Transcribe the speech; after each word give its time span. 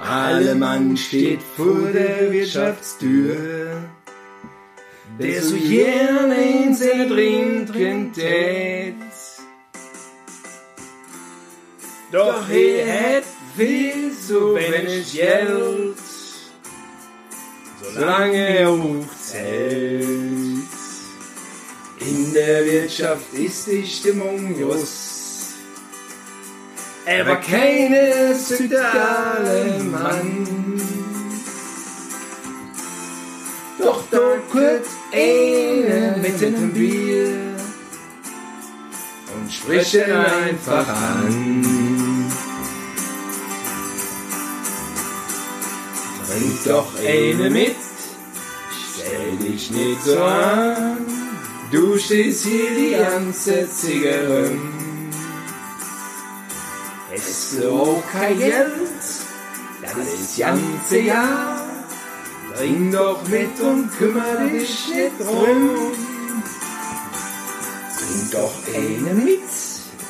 Alle 0.00 0.54
Mann 0.54 0.96
steht 0.96 1.40
vor 1.56 1.90
der 1.92 2.30
Wirtschaftstür, 2.30 3.82
der 5.18 5.42
so 5.42 5.56
gerne 5.56 6.64
in 6.64 6.74
seine 6.74 7.08
trinken 7.08 8.12
tät. 8.12 8.94
Doch 12.12 12.48
er 12.48 13.16
hat 13.16 13.24
viel 13.56 14.12
so 14.12 14.54
wenig 14.54 15.12
Geld, 15.12 15.96
solange 17.82 18.58
er 18.58 18.70
hochzählt. 18.70 20.04
In 22.00 22.34
der 22.34 22.64
Wirtschaft 22.66 23.32
ist 23.32 23.66
die 23.66 23.86
Stimmung 23.86 24.58
just. 24.58 25.13
Er 27.06 27.26
war 27.26 27.40
keine 27.40 28.34
soziale 28.34 29.84
Mann. 29.84 30.80
Doch 33.78 34.02
da 34.10 34.18
kommt 34.50 34.86
eine 35.12 36.16
mit 36.22 36.42
einem 36.42 36.72
Bier 36.72 37.28
und 39.34 39.52
spricht 39.52 39.94
ihn 39.94 40.12
einfach 40.12 40.88
an. 40.88 42.30
Trink 46.26 46.64
doch 46.64 46.88
eine 47.06 47.50
mit, 47.50 47.76
stell 48.94 49.36
dich 49.36 49.70
nicht 49.70 50.02
so 50.04 50.18
an. 50.20 50.96
Du 51.70 51.98
stehst 51.98 52.46
hier 52.46 52.70
die 52.70 52.96
ganze 52.96 53.68
Zigarre. 53.68 54.52
Kein 58.12 58.38
Geld, 58.38 58.72
das 59.82 60.38
ganze 60.38 60.98
Jahr. 61.00 61.60
Trink 62.56 62.92
doch 62.92 63.28
mit 63.28 63.60
und 63.60 63.90
kümmere 63.98 64.48
dich 64.50 64.88
nicht 64.88 65.20
drum. 65.20 65.70
Trink 67.98 68.30
doch 68.30 68.52
eine 68.74 69.14
mit. 69.14 69.40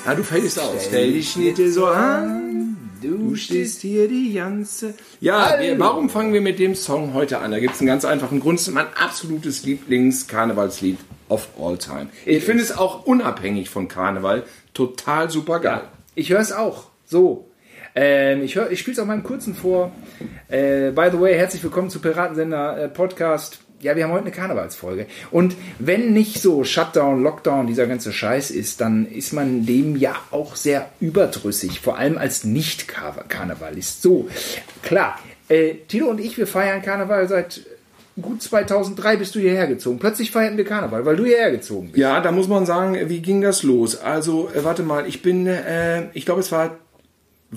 Ah, 0.05 0.15
du 0.15 0.23
fällst 0.23 0.59
aus. 0.59 0.84
Stell 0.87 1.12
dich 1.12 1.37
nicht 1.37 1.56
so 1.73 1.87
an. 1.87 2.77
Du 3.01 3.37
stehst 3.37 3.81
hier 3.81 4.09
die 4.09 4.34
ganze. 4.34 4.95
Ja, 5.21 5.56
wir, 5.59 5.78
warum 5.78 6.11
fangen 6.11 6.33
wir 6.33 6.41
mit 6.41 6.59
dem 6.59 6.75
Song 6.75 7.15
heute 7.15 7.39
an? 7.39 7.51
Da 7.51 7.59
gibt 7.59 7.75
es 7.75 7.81
einen 7.81 7.89
ganz 7.89 8.05
einfachen 8.05 8.41
Grund. 8.41 8.61
Es 8.61 8.69
ist 8.69 8.75
mein 8.75 8.87
absolutes 8.95 9.65
Lieblings-Karnevalslied 9.65 10.99
of 11.28 11.49
all 11.59 11.78
time. 11.78 12.09
Ich 12.27 12.45
finde 12.45 12.62
es 12.62 12.77
auch 12.77 13.06
unabhängig 13.06 13.71
von 13.71 13.89
Karneval 13.89 14.45
total 14.73 15.31
super 15.31 15.61
geil. 15.61 15.83
Ja, 15.83 15.93
ich 16.15 16.31
höre 16.31 16.41
es 16.41 16.53
auch. 16.53 16.94
So. 17.15 17.48
Ähm, 17.95 18.43
ich 18.43 18.57
hör, 18.57 18.73
ich 18.73 18.81
spiele 18.81 18.95
es 18.95 18.98
auch 18.98 19.07
mal 19.07 19.15
im 19.15 19.23
Kurzen 19.23 19.55
vor. 19.55 19.93
Äh, 20.48 20.91
by 20.91 21.11
the 21.12 21.21
way, 21.21 21.37
herzlich 21.37 21.62
willkommen 21.62 21.89
zu 21.89 22.01
Piratensender 22.01 22.77
äh, 22.77 22.89
Podcast. 22.89 23.61
Ja, 23.81 23.95
wir 23.95 24.03
haben 24.03 24.11
heute 24.11 24.25
eine 24.25 24.33
Karnevalsfolge. 24.33 25.06
Und 25.31 25.55
wenn 25.79 26.12
nicht 26.12 26.43
so 26.43 26.65
Shutdown, 26.65 27.23
Lockdown, 27.23 27.69
dieser 27.69 27.87
ganze 27.87 28.12
Scheiß 28.12 28.51
ist, 28.51 28.81
dann 28.81 29.06
ist 29.06 29.33
man 29.33 29.65
dem 29.65 29.95
ja 29.95 30.17
auch 30.33 30.56
sehr 30.56 30.89
überdrüssig. 30.98 31.79
Vor 31.79 31.98
allem 31.98 32.19
als 32.19 32.43
Nicht-Karnevalist. 32.43 34.03
So, 34.03 34.28
klar. 34.83 35.21
Äh, 35.49 35.75
Tilo 35.87 36.09
und 36.09 36.19
ich, 36.19 36.37
wir 36.37 36.49
feiern 36.49 36.83
Karneval 36.83 37.28
seit 37.28 37.61
gut 38.21 38.43
2003 38.43 39.17
bist 39.17 39.34
du 39.34 39.41
hierher 39.41 39.67
gezogen. 39.67 39.99
Plötzlich 39.99 40.31
feierten 40.31 40.56
wir 40.56 40.65
Karneval, 40.65 41.05
weil 41.05 41.17
du 41.17 41.25
hierher 41.25 41.51
gezogen 41.51 41.89
bist. 41.89 41.99
Ja, 41.99 42.21
da 42.21 42.33
muss 42.33 42.49
man 42.49 42.67
sagen, 42.67 42.97
wie 43.09 43.21
ging 43.21 43.41
das 43.41 43.62
los? 43.62 44.01
Also, 44.01 44.49
äh, 44.55 44.65
warte 44.65 44.83
mal, 44.83 45.06
ich 45.06 45.23
bin, 45.23 45.47
äh, 45.47 46.09
ich 46.12 46.25
glaube, 46.25 46.41
es 46.41 46.53
war. 46.53 46.77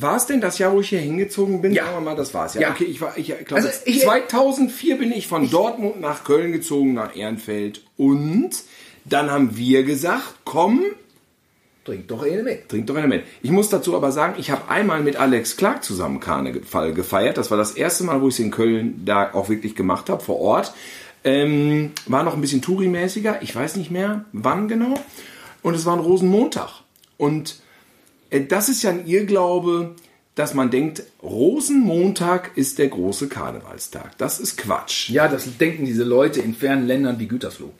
War 0.01 0.17
es 0.17 0.25
denn 0.25 0.41
das 0.41 0.57
Jahr, 0.59 0.73
wo 0.73 0.81
ich 0.81 0.89
hier 0.89 0.99
hingezogen 0.99 1.61
bin? 1.61 1.73
Ja. 1.73 1.85
Sagen 1.85 1.97
wir 1.97 2.01
mal, 2.01 2.15
das 2.15 2.33
war 2.33 2.45
es. 2.45 2.53
Ja. 2.55 2.61
Ja. 2.61 2.69
Okay, 2.71 2.83
ich 2.85 3.01
war, 3.01 3.17
ich 3.17 3.27
glaube, 3.27 3.55
Also 3.55 3.69
ich- 3.85 4.01
2004 4.01 4.97
bin 4.97 5.11
ich 5.11 5.27
von 5.27 5.49
Dortmund 5.49 5.99
nach 6.01 6.23
Köln 6.23 6.51
gezogen, 6.51 6.93
nach 6.93 7.15
Ehrenfeld. 7.15 7.81
Und 7.97 8.51
dann 9.05 9.31
haben 9.31 9.55
wir 9.57 9.83
gesagt, 9.83 10.35
komm, 10.45 10.83
Trink 11.85 12.09
doch 12.09 12.21
eine 12.23 12.43
mit. 12.43 12.67
Trink 12.67 12.85
doch 12.87 12.97
eine 12.97 13.07
mit. 13.07 13.23
Ich 13.41 13.49
muss 13.49 13.69
dazu 13.69 13.95
aber 13.95 14.11
sagen, 14.11 14.35
ich 14.37 14.51
habe 14.51 14.69
einmal 14.69 15.01
mit 15.01 15.15
Alex 15.15 15.55
Clark 15.55 15.85
zusammen 15.85 16.19
Karneval 16.19 16.93
gefeiert. 16.93 17.37
Das 17.37 17.49
war 17.49 17.57
das 17.57 17.71
erste 17.71 18.03
Mal, 18.03 18.21
wo 18.21 18.27
ich 18.27 18.33
es 18.33 18.39
in 18.41 18.51
Köln 18.51 19.03
da 19.05 19.33
auch 19.33 19.47
wirklich 19.47 19.73
gemacht 19.73 20.09
habe, 20.09 20.21
vor 20.21 20.37
Ort. 20.41 20.73
Ähm, 21.23 21.93
war 22.05 22.23
noch 22.23 22.33
ein 22.33 22.41
bisschen 22.41 22.61
Touri-mäßiger. 22.61 23.37
Ich 23.41 23.55
weiß 23.55 23.77
nicht 23.77 23.89
mehr, 23.89 24.25
wann 24.33 24.67
genau. 24.67 24.95
Und 25.63 25.75
es 25.75 25.85
war 25.85 25.93
ein 25.93 26.01
Rosenmontag. 26.01 26.81
Und 27.15 27.51
äh, 27.51 27.66
das 28.49 28.69
ist 28.69 28.83
ja 28.83 28.91
ein 28.91 29.05
Irrglaube, 29.05 29.95
dass 30.35 30.53
man 30.53 30.69
denkt, 30.69 31.03
Rosenmontag 31.23 32.51
ist 32.55 32.77
der 32.77 32.89
große 32.89 33.27
Karnevalstag. 33.27 34.17
Das 34.17 34.39
ist 34.39 34.57
Quatsch. 34.57 35.09
Ja, 35.09 35.27
das 35.27 35.57
denken 35.57 35.85
diese 35.85 36.03
Leute 36.03 36.41
in 36.41 36.53
fernen 36.53 36.85
Ländern 36.85 37.19
wie 37.19 37.27
Gütersloh. 37.27 37.71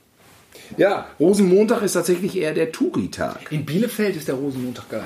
Ja, 0.75 1.07
Rosenmontag 1.19 1.83
ist 1.83 1.93
tatsächlich 1.93 2.35
eher 2.35 2.53
der 2.53 2.71
Touri-Tag. 2.71 3.51
In 3.51 3.65
Bielefeld 3.65 4.15
ist 4.15 4.27
der 4.27 4.35
Rosenmontag 4.35 4.89
geil. 4.89 5.03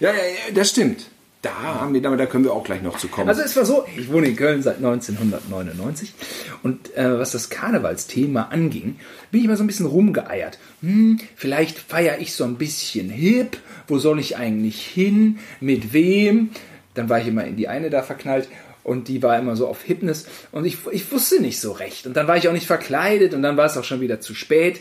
Ja, 0.00 0.10
ja, 0.10 0.16
ja, 0.16 0.54
das 0.54 0.70
stimmt. 0.70 1.10
Da 1.42 1.54
haben 1.54 1.94
wir, 1.94 2.04
aber 2.06 2.16
da 2.16 2.26
können 2.26 2.44
wir 2.44 2.52
auch 2.52 2.64
gleich 2.64 2.82
noch 2.82 2.98
zu 2.98 3.08
kommen. 3.08 3.28
Also 3.28 3.42
es 3.42 3.56
war 3.56 3.64
so, 3.64 3.84
ich 3.96 4.10
wohne 4.10 4.26
in 4.26 4.36
Köln 4.36 4.62
seit 4.62 4.76
1999 4.76 6.12
und 6.62 6.96
äh, 6.96 7.18
was 7.18 7.32
das 7.32 7.50
Karnevalsthema 7.50 8.48
anging, 8.50 8.98
bin 9.30 9.40
ich 9.40 9.44
immer 9.44 9.56
so 9.56 9.62
ein 9.62 9.66
bisschen 9.68 9.86
rumgeeiert. 9.86 10.58
Hm, 10.80 11.20
vielleicht 11.36 11.78
feiere 11.78 12.18
ich 12.18 12.34
so 12.34 12.44
ein 12.44 12.56
bisschen 12.56 13.10
hip, 13.10 13.58
wo 13.86 13.98
soll 13.98 14.18
ich 14.18 14.36
eigentlich 14.36 14.84
hin, 14.84 15.38
mit 15.60 15.92
wem? 15.92 16.50
Dann 16.94 17.08
war 17.08 17.20
ich 17.20 17.28
immer 17.28 17.44
in 17.44 17.56
die 17.56 17.68
eine 17.68 17.90
da 17.90 18.02
verknallt 18.02 18.48
und 18.82 19.08
die 19.08 19.22
war 19.22 19.38
immer 19.38 19.56
so 19.56 19.68
auf 19.68 19.82
Hipness 19.82 20.26
und 20.52 20.64
ich, 20.64 20.78
ich 20.90 21.10
wusste 21.12 21.40
nicht 21.40 21.60
so 21.60 21.72
recht. 21.72 22.06
Und 22.06 22.16
dann 22.16 22.28
war 22.28 22.36
ich 22.36 22.48
auch 22.48 22.52
nicht 22.52 22.66
verkleidet 22.66 23.34
und 23.34 23.42
dann 23.42 23.56
war 23.56 23.66
es 23.66 23.76
auch 23.76 23.84
schon 23.84 24.00
wieder 24.00 24.20
zu 24.20 24.34
spät. 24.34 24.80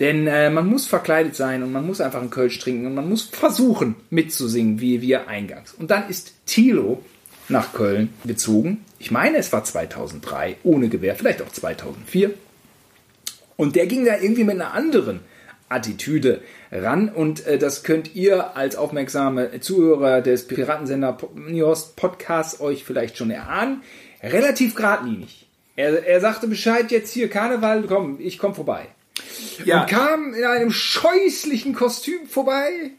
Denn 0.00 0.26
äh, 0.28 0.50
man 0.50 0.66
muss 0.66 0.86
verkleidet 0.86 1.34
sein 1.34 1.62
und 1.62 1.72
man 1.72 1.86
muss 1.86 2.00
einfach 2.00 2.20
einen 2.20 2.30
Kölsch 2.30 2.58
trinken 2.58 2.86
und 2.86 2.94
man 2.94 3.08
muss 3.08 3.22
versuchen 3.22 3.96
mitzusingen, 4.10 4.80
wie 4.80 5.02
wir 5.02 5.28
eingangs. 5.28 5.74
Und 5.74 5.90
dann 5.90 6.08
ist 6.08 6.34
Thilo 6.46 7.02
nach 7.48 7.72
Köln 7.72 8.12
gezogen. 8.24 8.84
Ich 8.98 9.10
meine, 9.10 9.38
es 9.38 9.52
war 9.52 9.64
2003, 9.64 10.56
ohne 10.62 10.88
Gewehr, 10.88 11.16
vielleicht 11.16 11.42
auch 11.42 11.48
2004. 11.48 12.30
Und 13.56 13.74
der 13.74 13.86
ging 13.86 14.04
da 14.04 14.18
irgendwie 14.18 14.44
mit 14.44 14.54
einer 14.54 14.72
anderen 14.72 15.20
Attitüde 15.68 16.42
ran. 16.70 17.08
Und 17.08 17.46
äh, 17.46 17.58
das 17.58 17.82
könnt 17.82 18.14
ihr 18.14 18.56
als 18.56 18.76
aufmerksame 18.76 19.60
Zuhörer 19.60 20.20
des 20.20 20.46
Piratensender 20.46 21.18
News 21.34 21.94
Podcasts 21.96 22.60
euch 22.60 22.84
vielleicht 22.84 23.16
schon 23.16 23.30
erahnen. 23.30 23.82
Relativ 24.22 24.74
geradlinig. 24.74 25.48
Er, 25.76 26.06
er 26.06 26.20
sagte 26.20 26.46
Bescheid, 26.46 26.90
jetzt 26.90 27.12
hier 27.12 27.28
Karneval, 27.28 27.82
komm, 27.88 28.18
ich 28.20 28.38
komm 28.38 28.54
vorbei. 28.54 28.86
Ja. 29.64 29.82
Und 29.82 29.88
kam 29.88 30.34
in 30.34 30.44
einem 30.44 30.70
scheußlichen 30.70 31.74
Kostüm 31.74 32.26
vorbei, 32.26 32.90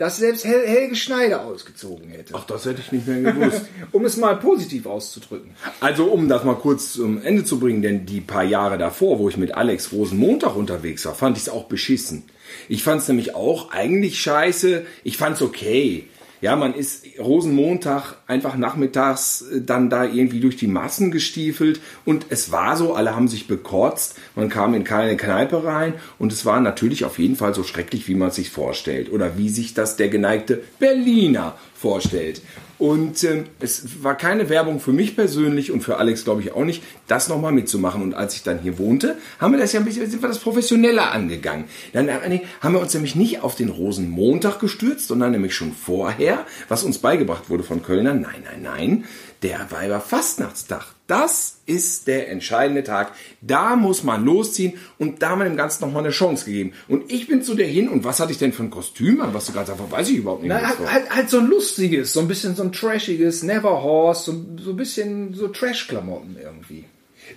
das 0.00 0.16
selbst 0.16 0.46
Hel 0.46 0.66
Helge 0.66 0.96
Schneider 0.96 1.44
ausgezogen 1.44 2.08
hätte. 2.08 2.32
Ach, 2.34 2.44
das 2.44 2.64
hätte 2.64 2.80
ich 2.80 2.90
nicht 2.90 3.06
mehr 3.06 3.20
gewusst. 3.32 3.66
Um 3.92 4.06
es 4.06 4.16
mal 4.16 4.36
positiv 4.36 4.86
auszudrücken. 4.86 5.50
Also, 5.80 6.04
um 6.06 6.28
das 6.28 6.42
mal 6.44 6.54
kurz 6.54 6.94
zum 6.94 7.22
Ende 7.22 7.44
zu 7.44 7.60
bringen, 7.60 7.82
denn 7.82 8.06
die 8.06 8.22
paar 8.22 8.44
Jahre 8.44 8.78
davor, 8.78 9.18
wo 9.18 9.28
ich 9.28 9.36
mit 9.36 9.54
Alex 9.54 9.92
Rosenmontag 9.92 10.56
unterwegs 10.56 11.04
war, 11.04 11.14
fand 11.14 11.36
ich 11.36 11.44
es 11.44 11.48
auch 11.50 11.64
beschissen. 11.64 12.24
Ich 12.68 12.82
fand 12.82 13.02
es 13.02 13.08
nämlich 13.08 13.34
auch 13.34 13.72
eigentlich 13.72 14.20
scheiße. 14.20 14.86
Ich 15.04 15.16
fand 15.18 15.36
es 15.36 15.42
okay. 15.42 16.08
Ja, 16.40 16.56
man 16.56 16.74
ist 16.74 17.04
Rosenmontag 17.18 18.16
einfach 18.26 18.56
nachmittags 18.56 19.42
äh, 19.42 19.60
dann 19.60 19.90
da 19.90 20.04
irgendwie 20.04 20.40
durch 20.40 20.56
die 20.56 20.66
Massen 20.66 21.10
gestiefelt. 21.10 21.80
Und 22.04 22.26
es 22.30 22.50
war 22.50 22.76
so, 22.76 22.94
alle 22.94 23.14
haben 23.14 23.28
sich 23.28 23.46
bekotzt, 23.46 24.16
man 24.34 24.48
kam 24.48 24.74
in 24.74 24.84
keine 24.84 25.16
Kneipe 25.16 25.64
rein. 25.64 25.94
Und 26.18 26.32
es 26.32 26.46
war 26.46 26.60
natürlich 26.60 27.04
auf 27.04 27.18
jeden 27.18 27.36
Fall 27.36 27.54
so 27.54 27.62
schrecklich, 27.62 28.08
wie 28.08 28.14
man 28.14 28.28
es 28.28 28.36
sich 28.36 28.50
vorstellt. 28.50 29.12
Oder 29.12 29.36
wie 29.36 29.50
sich 29.50 29.74
das 29.74 29.96
der 29.96 30.08
geneigte 30.08 30.62
Berliner 30.78 31.56
vorstellt. 31.80 32.42
Und 32.78 33.24
ähm, 33.24 33.44
es 33.58 34.02
war 34.02 34.16
keine 34.16 34.48
Werbung 34.48 34.80
für 34.80 34.92
mich 34.92 35.16
persönlich 35.16 35.70
und 35.70 35.82
für 35.82 35.96
Alex 35.96 36.24
glaube 36.24 36.42
ich 36.42 36.52
auch 36.52 36.64
nicht, 36.64 36.82
das 37.06 37.28
nochmal 37.28 37.52
mitzumachen. 37.52 38.02
Und 38.02 38.14
als 38.14 38.34
ich 38.34 38.42
dann 38.42 38.58
hier 38.58 38.78
wohnte, 38.78 39.16
haben 39.38 39.52
wir 39.52 39.58
das 39.58 39.72
ja 39.72 39.80
ein 39.80 39.86
bisschen, 39.86 40.10
sind 40.10 40.22
wir 40.22 40.28
das 40.28 40.38
professioneller 40.38 41.12
angegangen. 41.12 41.64
Dann 41.92 42.08
äh, 42.08 42.40
haben 42.60 42.74
wir 42.74 42.80
uns 42.80 42.92
nämlich 42.92 43.16
nicht 43.16 43.42
auf 43.42 43.54
den 43.54 43.70
Rosenmontag 43.70 44.60
gestürzt, 44.60 45.08
sondern 45.08 45.32
nämlich 45.32 45.54
schon 45.54 45.72
vorher, 45.72 46.46
was 46.68 46.82
uns 46.82 46.98
beigebracht 46.98 47.48
wurde 47.48 47.62
von 47.62 47.82
Kölnern. 47.82 48.20
Nein, 48.20 48.42
nein, 48.44 48.62
nein, 48.62 49.04
der 49.42 49.70
Weiber 49.70 50.00
Fastnachtstag. 50.00 50.84
Das 51.06 51.58
ist 51.66 52.06
der 52.06 52.30
entscheidende 52.30 52.84
Tag. 52.84 53.12
Da 53.40 53.74
muss 53.74 54.04
man 54.04 54.24
losziehen 54.24 54.74
und 54.98 55.22
da 55.22 55.30
haben 55.30 55.40
wir 55.40 55.46
dem 55.46 55.56
Ganzen 55.56 55.84
nochmal 55.84 56.04
eine 56.04 56.12
Chance 56.12 56.44
gegeben. 56.44 56.72
Und 56.88 57.10
ich 57.10 57.26
bin 57.26 57.42
zu 57.42 57.54
der 57.54 57.66
hin 57.66 57.88
und 57.88 58.04
was 58.04 58.20
hatte 58.20 58.32
ich 58.32 58.38
denn 58.38 58.52
für 58.52 58.62
ein 58.62 58.70
Kostüm 58.70 59.20
an, 59.20 59.34
was 59.34 59.46
du 59.46 59.52
gerade 59.52 59.66
sagst, 59.66 59.90
weiß 59.90 60.08
ich 60.10 60.18
überhaupt 60.18 60.42
nicht 60.42 60.52
Na, 60.52 60.60
halt, 60.60 60.78
halt, 60.92 61.10
halt 61.10 61.30
so 61.30 61.38
ein 61.38 61.46
lustiges, 61.46 62.12
so 62.12 62.20
ein 62.20 62.28
bisschen 62.28 62.54
so 62.54 62.62
ein 62.62 62.72
trashiges 62.72 63.42
Never 63.42 63.82
Horse, 63.82 64.30
so, 64.30 64.62
so 64.62 64.70
ein 64.70 64.76
bisschen 64.76 65.34
so 65.34 65.48
Trash-Klamotten 65.48 66.36
irgendwie. 66.40 66.84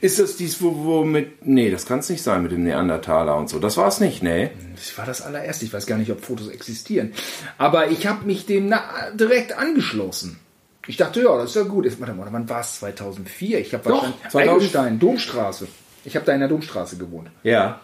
Ist 0.01 0.19
das 0.19 0.37
dies, 0.37 0.61
wo, 0.61 0.75
wo 0.83 1.03
mit. 1.03 1.45
Nee, 1.45 1.69
das 1.69 1.85
kann 1.85 1.99
es 1.99 2.09
nicht 2.09 2.23
sein 2.23 2.43
mit 2.43 2.51
dem 2.51 2.63
Neandertaler 2.63 3.37
und 3.37 3.49
so. 3.49 3.59
Das 3.59 3.77
war 3.77 3.87
es 3.87 3.99
nicht, 3.99 4.23
nee. 4.23 4.49
Das 4.75 4.97
war 4.97 5.05
das 5.05 5.21
allererste. 5.21 5.65
Ich 5.65 5.73
weiß 5.73 5.85
gar 5.85 5.97
nicht, 5.97 6.11
ob 6.11 6.23
Fotos 6.23 6.49
existieren. 6.49 7.13
Aber 7.57 7.89
ich 7.91 8.07
habe 8.07 8.25
mich 8.25 8.45
dem 8.45 8.69
na, 8.69 8.81
direkt 9.13 9.57
angeschlossen. 9.57 10.39
Ich 10.87 10.97
dachte, 10.97 11.21
ja, 11.21 11.37
das 11.37 11.51
ist 11.51 11.55
ja 11.55 11.63
gut. 11.63 11.85
Jetzt, 11.85 11.99
warte 11.99 12.13
mal, 12.13 12.27
wann 12.31 12.49
war 12.49 12.61
es? 12.61 12.79
2004? 12.79 13.59
Ich 13.59 13.73
habe 13.73 13.85
wahrscheinlich 13.85 14.19
2000. 14.29 14.49
Eigelstein, 14.49 14.99
Domstraße. 14.99 15.67
Ich 16.05 16.15
habe 16.15 16.25
da 16.25 16.33
in 16.33 16.39
der 16.39 16.49
Domstraße 16.49 16.97
gewohnt. 16.97 17.29
Ja. 17.43 17.79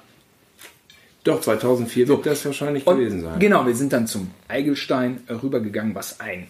Doch, 1.24 1.42
2004 1.42 2.08
wird 2.08 2.26
das 2.26 2.46
wahrscheinlich 2.46 2.86
Und 2.88 2.98
gewesen 2.98 3.22
sein. 3.22 3.40
Genau, 3.40 3.66
wir 3.66 3.76
sind 3.76 3.94
dann 3.94 4.08
zum 4.08 4.32
Eigelstein 4.48 5.24
rübergegangen, 5.30 5.96
was 5.96 6.20
ein 6.20 6.48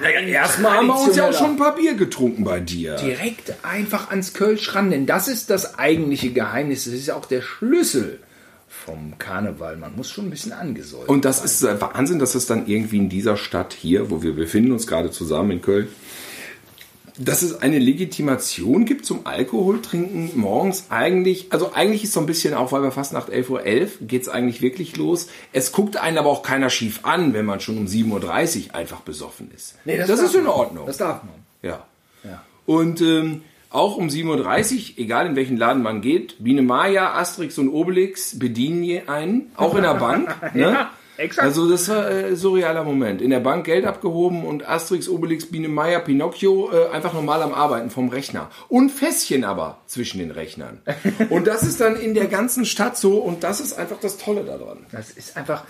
Erstmal 0.00 0.76
haben 0.76 0.86
wir 0.86 1.00
uns 1.00 1.16
ja 1.16 1.28
auch 1.28 1.32
schon 1.32 1.50
ein 1.50 1.56
paar 1.56 1.74
Bier 1.74 1.94
getrunken 1.94 2.44
bei 2.44 2.60
dir. 2.60 2.94
direkt 2.96 3.54
einfach 3.64 4.10
ans 4.10 4.32
Kölsch 4.32 4.74
ran, 4.74 4.90
denn 4.90 5.06
das 5.06 5.26
ist 5.26 5.50
das 5.50 5.78
eigentliche 5.78 6.32
Geheimnis. 6.32 6.84
Das 6.84 6.94
ist 6.94 7.08
ja 7.08 7.16
auch 7.16 7.24
der 7.24 7.42
Schlüssel 7.42 8.20
vom 8.68 9.18
Karneval. 9.18 9.76
Man 9.76 9.96
muss 9.96 10.10
schon 10.10 10.26
ein 10.26 10.30
bisschen 10.30 10.52
angesäuert 10.52 11.08
Und 11.08 11.24
das 11.24 11.44
ist 11.44 11.62
äh, 11.62 11.80
Wahnsinn, 11.80 12.18
dass 12.18 12.34
es 12.34 12.46
dann 12.46 12.66
irgendwie 12.66 12.98
in 12.98 13.08
dieser 13.08 13.36
Stadt 13.36 13.72
hier, 13.72 14.10
wo 14.10 14.22
wir 14.22 14.34
befinden 14.34 14.72
uns 14.72 14.86
gerade 14.86 15.10
zusammen 15.10 15.52
in 15.52 15.62
Köln, 15.62 15.88
dass 17.18 17.42
es 17.42 17.60
eine 17.60 17.80
Legitimation 17.80 18.84
gibt 18.84 19.04
zum 19.04 19.26
Alkoholtrinken 19.26 20.30
morgens 20.38 20.86
eigentlich, 20.88 21.48
also 21.50 21.72
eigentlich 21.72 22.04
ist 22.04 22.12
so 22.12 22.20
ein 22.20 22.26
bisschen 22.26 22.54
auch, 22.54 22.70
weil 22.70 22.82
wir 22.82 22.92
fast 22.92 23.12
nach 23.12 23.28
11.11 23.28 23.48
Uhr 23.50 23.88
geht 24.06 24.22
es 24.22 24.28
eigentlich 24.28 24.62
wirklich 24.62 24.96
los. 24.96 25.26
Es 25.52 25.72
guckt 25.72 25.96
einen 25.96 26.16
aber 26.18 26.28
auch 26.30 26.42
keiner 26.42 26.70
schief 26.70 27.00
an, 27.02 27.34
wenn 27.34 27.44
man 27.44 27.58
schon 27.60 27.76
um 27.76 27.86
7.30 27.86 28.68
Uhr 28.68 28.74
einfach 28.76 29.00
besoffen 29.00 29.50
ist. 29.54 29.74
Nee, 29.84 29.98
das 29.98 30.06
darf 30.06 30.20
ist 30.20 30.34
in 30.34 30.44
man. 30.44 30.52
Ordnung. 30.52 30.86
Das 30.86 30.98
darf 30.98 31.24
man. 31.24 31.34
Ja. 31.62 31.84
Ja. 32.22 32.44
Und 32.66 33.00
ähm, 33.00 33.42
auch 33.70 33.96
um 33.96 34.08
7.30 34.08 34.74
Uhr, 34.74 34.98
egal 34.98 35.26
in 35.26 35.36
welchen 35.36 35.56
Laden 35.56 35.82
man 35.82 36.00
geht, 36.00 36.36
Biene 36.42 36.62
Maya, 36.62 37.14
Asterix 37.14 37.58
und 37.58 37.68
Obelix 37.68 38.38
bedienen 38.38 38.82
je 38.82 39.02
einen, 39.06 39.50
auch 39.56 39.74
in 39.74 39.82
der 39.82 39.94
Bank. 39.94 40.34
ne? 40.54 40.62
Ja, 40.62 40.90
exakt. 41.18 41.46
Also 41.46 41.68
das 41.68 41.88
war 41.88 42.10
äh, 42.10 42.34
surrealer 42.34 42.84
Moment. 42.84 43.20
In 43.20 43.30
der 43.30 43.40
Bank 43.40 43.66
Geld 43.66 43.84
abgehoben 43.84 44.44
und 44.44 44.66
Asterix, 44.66 45.08
Obelix, 45.08 45.46
Biene 45.46 45.68
Maya, 45.68 45.98
Pinocchio 45.98 46.70
äh, 46.72 46.94
einfach 46.94 47.12
normal 47.12 47.42
am 47.42 47.52
Arbeiten 47.52 47.90
vom 47.90 48.08
Rechner. 48.08 48.50
Und 48.68 48.90
Fässchen 48.90 49.44
aber 49.44 49.78
zwischen 49.86 50.18
den 50.18 50.30
Rechnern. 50.30 50.80
Und 51.28 51.46
das 51.46 51.62
ist 51.62 51.80
dann 51.80 51.96
in 51.96 52.14
der 52.14 52.26
ganzen 52.26 52.64
Stadt 52.64 52.96
so 52.96 53.18
und 53.18 53.44
das 53.44 53.60
ist 53.60 53.78
einfach 53.78 54.00
das 54.00 54.16
Tolle 54.16 54.44
daran. 54.44 54.86
Das 54.92 55.10
ist 55.10 55.36
einfach 55.36 55.64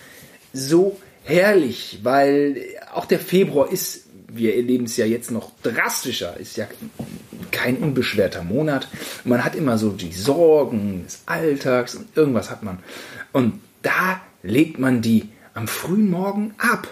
so 0.52 0.96
herrlich, 1.24 2.00
weil 2.02 2.62
auch 2.94 3.04
der 3.04 3.18
Februar 3.18 3.70
ist, 3.70 4.07
wir 4.28 4.56
erleben 4.56 4.84
es 4.84 4.96
ja 4.96 5.06
jetzt 5.06 5.30
noch 5.30 5.52
drastischer, 5.62 6.36
ist 6.36 6.56
ja 6.56 6.66
kein 7.50 7.78
unbeschwerter 7.78 8.44
Monat. 8.44 8.88
Man 9.24 9.44
hat 9.44 9.54
immer 9.54 9.78
so 9.78 9.90
die 9.90 10.12
Sorgen 10.12 11.04
des 11.04 11.22
Alltags 11.26 11.94
und 11.94 12.16
irgendwas 12.16 12.50
hat 12.50 12.62
man. 12.62 12.78
Und 13.32 13.60
da 13.82 14.20
legt 14.42 14.78
man 14.78 15.00
die 15.02 15.30
am 15.54 15.66
frühen 15.66 16.10
Morgen 16.10 16.54
ab. 16.58 16.88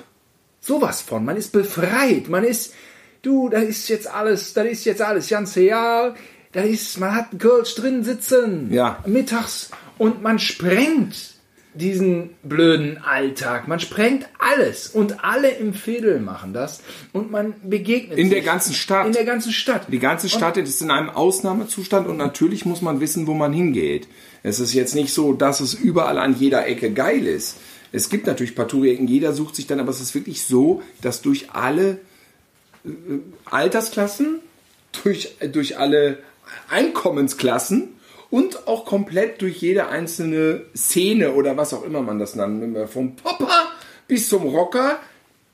Sowas 0.61 1.01
von. 1.03 1.25
Man 1.25 1.37
ist 1.37 1.53
befreit. 1.53 2.29
Man 2.29 2.43
ist, 2.43 2.75
du, 3.23 3.49
da 3.49 3.59
ist 3.59 3.89
jetzt 3.89 4.09
alles, 4.09 4.55
da 4.55 4.63
ist 4.63 4.85
jetzt 4.85 5.03
alles 5.03 5.29
ganz 5.29 5.57
real. 5.57 6.15
Da 6.53 6.63
ist, 6.63 6.99
man 6.99 7.15
hat 7.15 7.31
einen 7.31 7.39
Kölsch 7.39 7.75
drin 7.75 8.03
sitzen. 8.03 8.73
Ja. 8.73 9.05
Mittags. 9.07 9.71
Und 9.99 10.23
man 10.23 10.39
sprengt 10.39 11.36
diesen 11.79 12.31
blöden 12.43 12.99
Alltag. 12.99 13.69
Man 13.69 13.81
sprengt 13.81 14.27
alles. 14.39 14.89
Und 14.89 15.25
alle 15.25 15.49
im 15.49 15.75
Fädel 15.75 16.21
machen 16.21 16.53
das. 16.53 16.81
Und 17.13 17.31
man 17.31 17.55
begegnet 17.63 18.19
In 18.19 18.31
der 18.31 18.43
ganzen 18.43 18.75
Stadt. 18.75 19.07
In 19.07 19.13
der 19.13 19.25
ganzen 19.25 19.53
Stadt. 19.53 19.87
Die 19.89 19.99
ganze 19.99 20.29
Stadt 20.29 20.57
ist 20.57 20.83
in 20.83 20.91
einem 20.91 21.11
Ausnahmezustand 21.11 22.07
und 22.09 22.17
natürlich 22.17 22.65
muss 22.65 22.83
man 22.83 23.01
wissen, 23.01 23.27
wo 23.27 23.35
man 23.35 23.53
hingeht. 23.53 24.09
Es 24.43 24.61
ist 24.61 24.75
jetzt 24.75 24.95
nicht 24.95 25.13
so, 25.13 25.33
dass 25.33 25.61
es 25.61 25.75
überall 25.75 26.19
an 26.19 26.37
jeder 26.39 26.67
Ecke 26.67 26.93
geil 26.93 27.27
ist. 27.27 27.59
Es 27.93 28.09
gibt 28.09 28.27
natürlich 28.27 28.55
Partout-Ecken, 28.55 29.07
jeder 29.07 29.33
sucht 29.33 29.57
sich 29.57 29.67
dann, 29.67 29.81
aber 29.81 29.91
es 29.91 30.01
ist 30.01 30.15
wirklich 30.15 30.43
so, 30.43 30.83
dass 31.01 31.23
durch 31.23 31.51
alle 31.53 31.99
äh, 32.85 32.91
Altersklassen, 33.47 34.41
durch, 35.03 35.37
durch 35.53 35.79
alle 35.79 36.19
Einkommensklassen 36.69 37.89
und 38.37 38.69
auch 38.69 38.85
komplett 38.85 39.41
durch 39.41 39.63
jede 39.63 39.89
einzelne 39.89 40.67
Szene 40.77 41.33
oder 41.33 41.57
was 41.57 41.73
auch 41.73 41.85
immer 41.85 42.03
man 42.03 42.19
das 42.19 42.35
nennt, 42.35 42.77
vom 42.91 43.17
Popper 43.17 43.73
bis 44.09 44.29
zum 44.29 44.43
Rocker, 44.43 44.99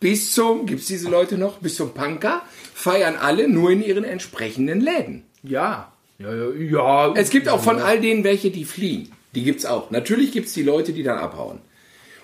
bis 0.01 0.35
zum, 0.35 0.67
gibt's 0.67 0.89
diese 0.89 1.09
Leute 1.09 1.39
noch, 1.39 1.59
bis 1.59 1.77
zum 1.77 1.95
Punker, 1.95 2.43
feiern 2.75 3.15
alle 3.15 3.47
nur 3.47 3.71
in 3.71 3.85
ihren 3.85 4.03
entsprechenden 4.03 4.81
Läden. 4.81 5.23
Ja. 5.45 5.93
Ja, 6.19 6.35
ja, 6.35 6.51
ja. 6.59 7.15
Es 7.15 7.31
gibt 7.31 7.49
auch 7.49 7.63
von 7.63 7.79
all 7.79 8.01
denen 8.01 8.25
welche, 8.25 8.51
die 8.51 8.65
fliehen. 8.65 9.13
Die 9.37 9.45
gibt's 9.45 9.65
auch. 9.65 9.93
Natürlich 9.93 10.33
gibt's 10.33 10.53
die 10.53 10.65
Leute, 10.65 10.93
die 10.93 11.05
dann 11.05 11.19
abhauen. 11.19 11.61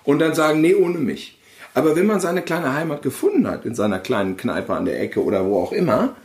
Und 0.03 0.19
dann 0.19 0.35
sagen, 0.35 0.61
nee, 0.61 0.75
ohne 0.75 0.99
mich. 0.99 1.39
Aber 1.73 1.95
wenn 1.95 2.07
man 2.07 2.19
seine 2.19 2.43
kleine 2.43 2.75
Heimat 2.75 3.03
gefunden 3.03 3.47
hat, 3.47 3.65
in 3.65 3.77
seiner 3.77 4.01
kleinen 4.01 4.37
Kneipe 4.37 4.75
an 4.75 4.87
der 4.87 5.01
Ecke 5.01 5.23
oder 5.23 5.47
wo 5.47 5.63
auch 5.63 5.71
immer, 5.71 6.17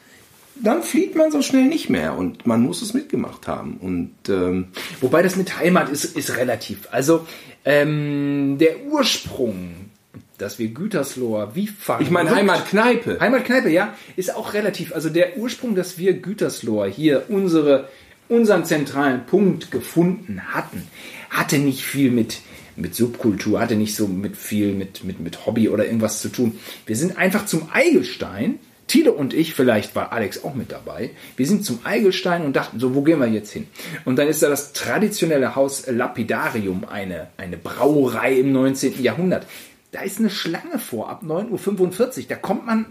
dann 0.55 0.83
flieht 0.83 1.15
man 1.15 1.31
so 1.31 1.41
schnell 1.41 1.65
nicht 1.65 1.89
mehr. 1.89 2.17
Und 2.17 2.45
man 2.45 2.61
muss 2.61 2.81
es 2.81 2.93
mitgemacht 2.93 3.47
haben. 3.47 3.77
Und 3.77 4.11
ähm, 4.29 4.67
Wobei 5.01 5.21
das 5.21 5.35
mit 5.35 5.59
Heimat 5.59 5.89
ist, 5.89 6.05
ist 6.05 6.37
relativ. 6.37 6.87
Also 6.91 7.25
ähm, 7.65 8.57
der 8.59 8.85
Ursprung, 8.85 9.89
dass 10.37 10.59
wir 10.59 10.69
Gütersloher 10.69 11.55
wie 11.55 11.67
verrückt... 11.67 12.03
ich 12.03 12.11
meine, 12.11 12.33
Heimatkneipe. 12.33 13.19
Heimatkneipe, 13.19 13.69
ja, 13.69 13.95
ist 14.15 14.35
auch 14.35 14.53
relativ. 14.53 14.93
Also 14.93 15.09
der 15.09 15.37
Ursprung, 15.37 15.75
dass 15.75 15.97
wir 15.97 16.13
Gütersloher 16.13 16.87
hier 16.87 17.25
unsere, 17.29 17.87
unseren 18.29 18.65
zentralen 18.65 19.25
Punkt 19.25 19.71
gefunden 19.71 20.41
hatten, 20.53 20.87
hatte 21.29 21.57
nicht 21.57 21.83
viel 21.83 22.11
mit, 22.11 22.41
mit 22.75 22.95
Subkultur, 22.95 23.59
hatte 23.59 23.75
nicht 23.75 23.95
so 23.95 24.07
mit 24.07 24.35
viel 24.35 24.73
mit, 24.73 25.03
mit, 25.03 25.19
mit 25.19 25.45
Hobby 25.45 25.69
oder 25.69 25.85
irgendwas 25.85 26.21
zu 26.21 26.29
tun. 26.29 26.59
Wir 26.85 26.95
sind 26.95 27.17
einfach 27.17 27.45
zum 27.45 27.69
Eigelstein. 27.71 28.59
Tilo 28.87 29.11
und 29.11 29.33
ich, 29.33 29.53
vielleicht 29.53 29.95
war 29.95 30.11
Alex 30.11 30.43
auch 30.43 30.55
mit 30.55 30.71
dabei, 30.71 31.11
wir 31.37 31.47
sind 31.47 31.65
zum 31.65 31.79
Eigelstein 31.83 32.43
und 32.43 32.55
dachten 32.55 32.79
so, 32.79 32.93
wo 32.95 33.01
gehen 33.01 33.19
wir 33.19 33.27
jetzt 33.27 33.51
hin? 33.51 33.67
Und 34.05 34.17
dann 34.17 34.27
ist 34.27 34.43
da 34.43 34.49
das 34.49 34.73
traditionelle 34.73 35.55
Haus 35.55 35.87
Lapidarium, 35.87 36.85
eine, 36.89 37.27
eine 37.37 37.57
Brauerei 37.57 38.33
im 38.39 38.51
19. 38.51 39.01
Jahrhundert. 39.01 39.47
Da 39.91 40.01
ist 40.01 40.19
eine 40.19 40.29
Schlange 40.29 40.79
vor, 40.79 41.09
ab 41.09 41.23
9.45 41.23 42.17
Uhr. 42.17 42.25
Da 42.29 42.35
kommt 42.35 42.65
man 42.65 42.87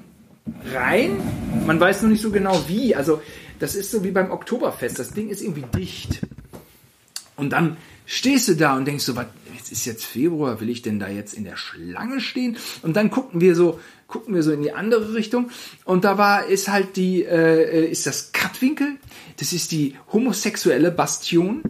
rein, 0.72 1.20
man 1.66 1.78
weiß 1.78 2.02
noch 2.02 2.10
nicht 2.10 2.22
so 2.22 2.30
genau 2.30 2.64
wie. 2.68 2.94
Also 2.94 3.20
das 3.58 3.74
ist 3.74 3.90
so 3.90 4.02
wie 4.02 4.10
beim 4.10 4.30
Oktoberfest, 4.30 4.98
das 4.98 5.10
Ding 5.10 5.28
ist 5.28 5.42
irgendwie 5.42 5.64
dicht. 5.76 6.20
Und 7.36 7.50
dann 7.50 7.76
stehst 8.06 8.48
du 8.48 8.54
da 8.54 8.76
und 8.76 8.86
denkst 8.86 9.04
so, 9.04 9.16
was, 9.16 9.26
jetzt 9.56 9.72
ist 9.72 9.84
jetzt 9.84 10.04
Februar, 10.04 10.60
will 10.60 10.68
ich 10.68 10.82
denn 10.82 10.98
da 10.98 11.08
jetzt 11.08 11.34
in 11.34 11.44
der 11.44 11.56
Schlange 11.56 12.20
stehen? 12.20 12.56
Und 12.82 12.96
dann 12.96 13.10
gucken 13.10 13.40
wir 13.40 13.54
so, 13.54 13.80
gucken 14.12 14.34
wir 14.34 14.42
so 14.42 14.52
in 14.52 14.62
die 14.62 14.72
andere 14.72 15.14
Richtung 15.14 15.50
und 15.86 16.04
da 16.04 16.18
war, 16.18 16.44
ist 16.44 16.68
halt 16.68 16.96
die, 16.96 17.24
äh, 17.24 17.90
ist 17.90 18.06
das 18.06 18.32
Kattwinkel, 18.32 18.96
das 19.38 19.54
ist 19.54 19.72
die 19.72 19.96
homosexuelle 20.12 20.90
Bastion 20.90 21.62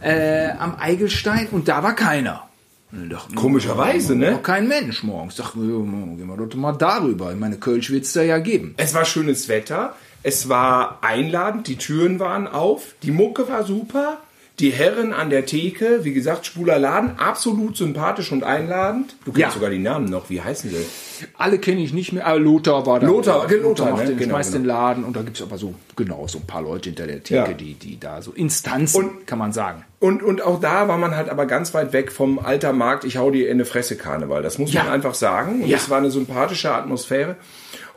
äh, 0.00 0.50
am 0.50 0.76
Eigelstein 0.76 1.48
und 1.50 1.66
da 1.66 1.82
war 1.82 1.96
keiner. 1.96 2.44
Wir, 2.90 3.18
Komischerweise, 3.34 4.14
ne? 4.14 4.38
Kein 4.42 4.66
Mensch 4.68 5.02
morgens. 5.02 5.36
Wir, 5.36 5.44
ja, 5.44 5.80
gehen 6.16 6.26
wir 6.26 6.36
doch 6.38 6.56
mal 6.56 6.72
darüber. 6.72 7.32
Ich 7.32 7.38
meine, 7.38 7.58
Kölsch 7.58 7.90
wird's 7.90 8.14
da 8.14 8.22
ja 8.22 8.38
geben. 8.38 8.74
Es 8.78 8.94
war 8.94 9.04
schönes 9.04 9.48
Wetter, 9.48 9.94
es 10.22 10.48
war 10.48 11.00
einladend, 11.02 11.66
die 11.66 11.76
Türen 11.76 12.20
waren 12.20 12.46
auf, 12.46 12.94
die 13.02 13.10
Mucke 13.10 13.48
war 13.48 13.64
super, 13.64 14.18
die 14.60 14.70
Herren 14.70 15.12
an 15.12 15.30
der 15.30 15.46
Theke, 15.46 16.00
wie 16.02 16.12
gesagt, 16.12 16.46
schwuler 16.46 16.78
Laden, 16.78 17.18
absolut 17.18 17.76
sympathisch 17.76 18.32
und 18.32 18.42
einladend. 18.42 19.14
Du 19.24 19.30
kennst 19.32 19.38
Ja. 19.40 19.50
sogar 19.50 19.70
die 19.70 19.78
Namen 19.78 20.10
noch, 20.10 20.30
wie 20.30 20.40
heißen 20.40 20.68
sie? 20.70 21.26
Alle 21.36 21.58
kenne 21.58 21.80
ich 21.80 21.92
nicht 21.92 22.12
mehr, 22.12 22.26
aber 22.26 22.38
Lothar 22.40 22.84
war 22.86 22.98
da. 23.00 23.06
Lothar, 23.06 23.44
okay, 23.44 23.56
Lothar, 23.56 23.90
macht 23.90 24.02
ne? 24.04 24.08
den, 24.10 24.18
Genau, 24.18 24.34
schmeißt 24.34 24.52
genau. 24.52 24.62
den 24.62 24.66
Laden 24.66 25.04
und 25.04 25.16
da 25.16 25.22
gibt's 25.22 25.42
aber 25.42 25.58
so, 25.58 25.74
genau, 25.96 26.26
so 26.26 26.38
ein 26.38 26.46
paar 26.46 26.62
Leute 26.62 26.88
hinter 26.90 27.06
der 27.06 27.22
Theke, 27.22 27.50
Ja. 27.50 27.52
die, 27.52 27.74
die 27.74 27.98
da 28.00 28.20
so 28.22 28.32
Instanzen, 28.32 29.04
Und- 29.04 29.26
kann 29.26 29.38
man 29.38 29.52
sagen. 29.52 29.84
Und, 30.00 30.22
und 30.22 30.42
auch 30.42 30.60
da 30.60 30.86
war 30.88 30.96
man 30.98 31.16
halt 31.16 31.28
aber 31.28 31.46
ganz 31.46 31.74
weit 31.74 31.92
weg 31.92 32.12
vom 32.12 32.38
alter 32.38 32.72
Markt, 32.72 33.04
ich 33.04 33.16
hau 33.16 33.30
dir 33.32 33.46
in 33.48 33.54
eine 33.54 33.64
Fresse 33.64 33.96
Karneval. 33.96 34.42
Das 34.42 34.58
muss 34.58 34.72
Ja. 34.72 34.84
man 34.84 34.92
einfach 34.92 35.14
sagen. 35.14 35.62
Und 35.64 35.72
es 35.72 35.90
war 35.90 35.98
eine 35.98 36.10
sympathische 36.12 36.72
Atmosphäre. 36.72 37.36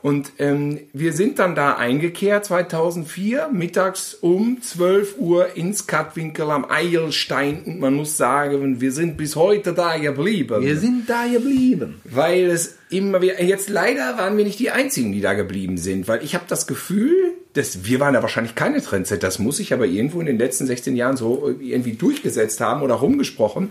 Und 0.01 0.31
ähm, 0.39 0.79
wir 0.93 1.13
sind 1.13 1.37
dann 1.37 1.53
da 1.53 1.75
eingekehrt 1.75 2.45
2004, 2.45 3.49
mittags 3.51 4.15
um 4.15 4.59
12 4.61 5.17
Uhr 5.19 5.55
ins 5.55 5.85
Kattwinkel 5.85 6.49
am 6.49 6.65
Eilstein. 6.69 7.61
Und 7.65 7.79
man 7.79 7.93
muss 7.93 8.17
sagen, 8.17 8.81
wir 8.81 8.91
sind 8.91 9.17
bis 9.17 9.35
heute 9.35 9.73
da 9.73 9.97
geblieben. 9.97 10.63
Wir 10.63 10.77
sind 10.77 11.07
da 11.07 11.27
geblieben. 11.27 12.01
Weil 12.05 12.45
es 12.45 12.77
immer 12.89 13.21
wieder, 13.21 13.41
jetzt 13.43 13.69
leider 13.69 14.17
waren 14.17 14.37
wir 14.37 14.43
nicht 14.43 14.59
die 14.59 14.71
Einzigen, 14.71 15.11
die 15.11 15.21
da 15.21 15.33
geblieben 15.33 15.77
sind, 15.77 16.07
weil 16.07 16.23
ich 16.23 16.33
habe 16.33 16.45
das 16.47 16.65
Gefühl, 16.65 17.13
dass 17.53 17.85
wir 17.85 17.99
waren 17.99 18.13
ja 18.13 18.21
wahrscheinlich 18.21 18.55
keine 18.55 18.81
Trendsetter, 18.81 19.27
das 19.27 19.39
muss 19.39 19.57
sich 19.57 19.73
aber 19.73 19.85
irgendwo 19.85 20.19
in 20.19 20.25
den 20.25 20.37
letzten 20.37 20.65
16 20.65 20.95
Jahren 20.95 21.17
so 21.17 21.53
irgendwie 21.59 21.93
durchgesetzt 21.93 22.59
haben 22.59 22.81
oder 22.81 22.95
rumgesprochen, 22.95 23.69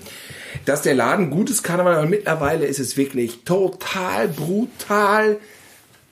dass 0.65 0.83
der 0.83 0.95
Laden 0.95 1.31
gutes 1.31 1.63
Karneval, 1.63 1.95
aber 1.95 2.07
mittlerweile 2.07 2.67
ist 2.67 2.79
es 2.79 2.97
wirklich 2.97 3.45
total 3.45 4.29
brutal 4.29 5.39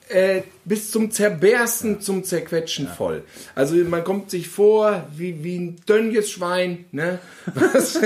äh, 0.08 0.42
bis 0.64 0.90
zum 0.90 1.10
Zerbersten, 1.10 2.00
zum 2.00 2.24
Zerquetschen 2.24 2.88
voll. 2.88 3.22
Also 3.54 3.74
man 3.76 4.04
kommt 4.04 4.30
sich 4.30 4.48
vor 4.48 5.06
wie, 5.16 5.42
wie 5.44 5.56
ein 5.58 5.76
dönniges 5.88 6.30
Schwein, 6.30 6.86
ne? 6.92 7.18
was, 7.54 8.00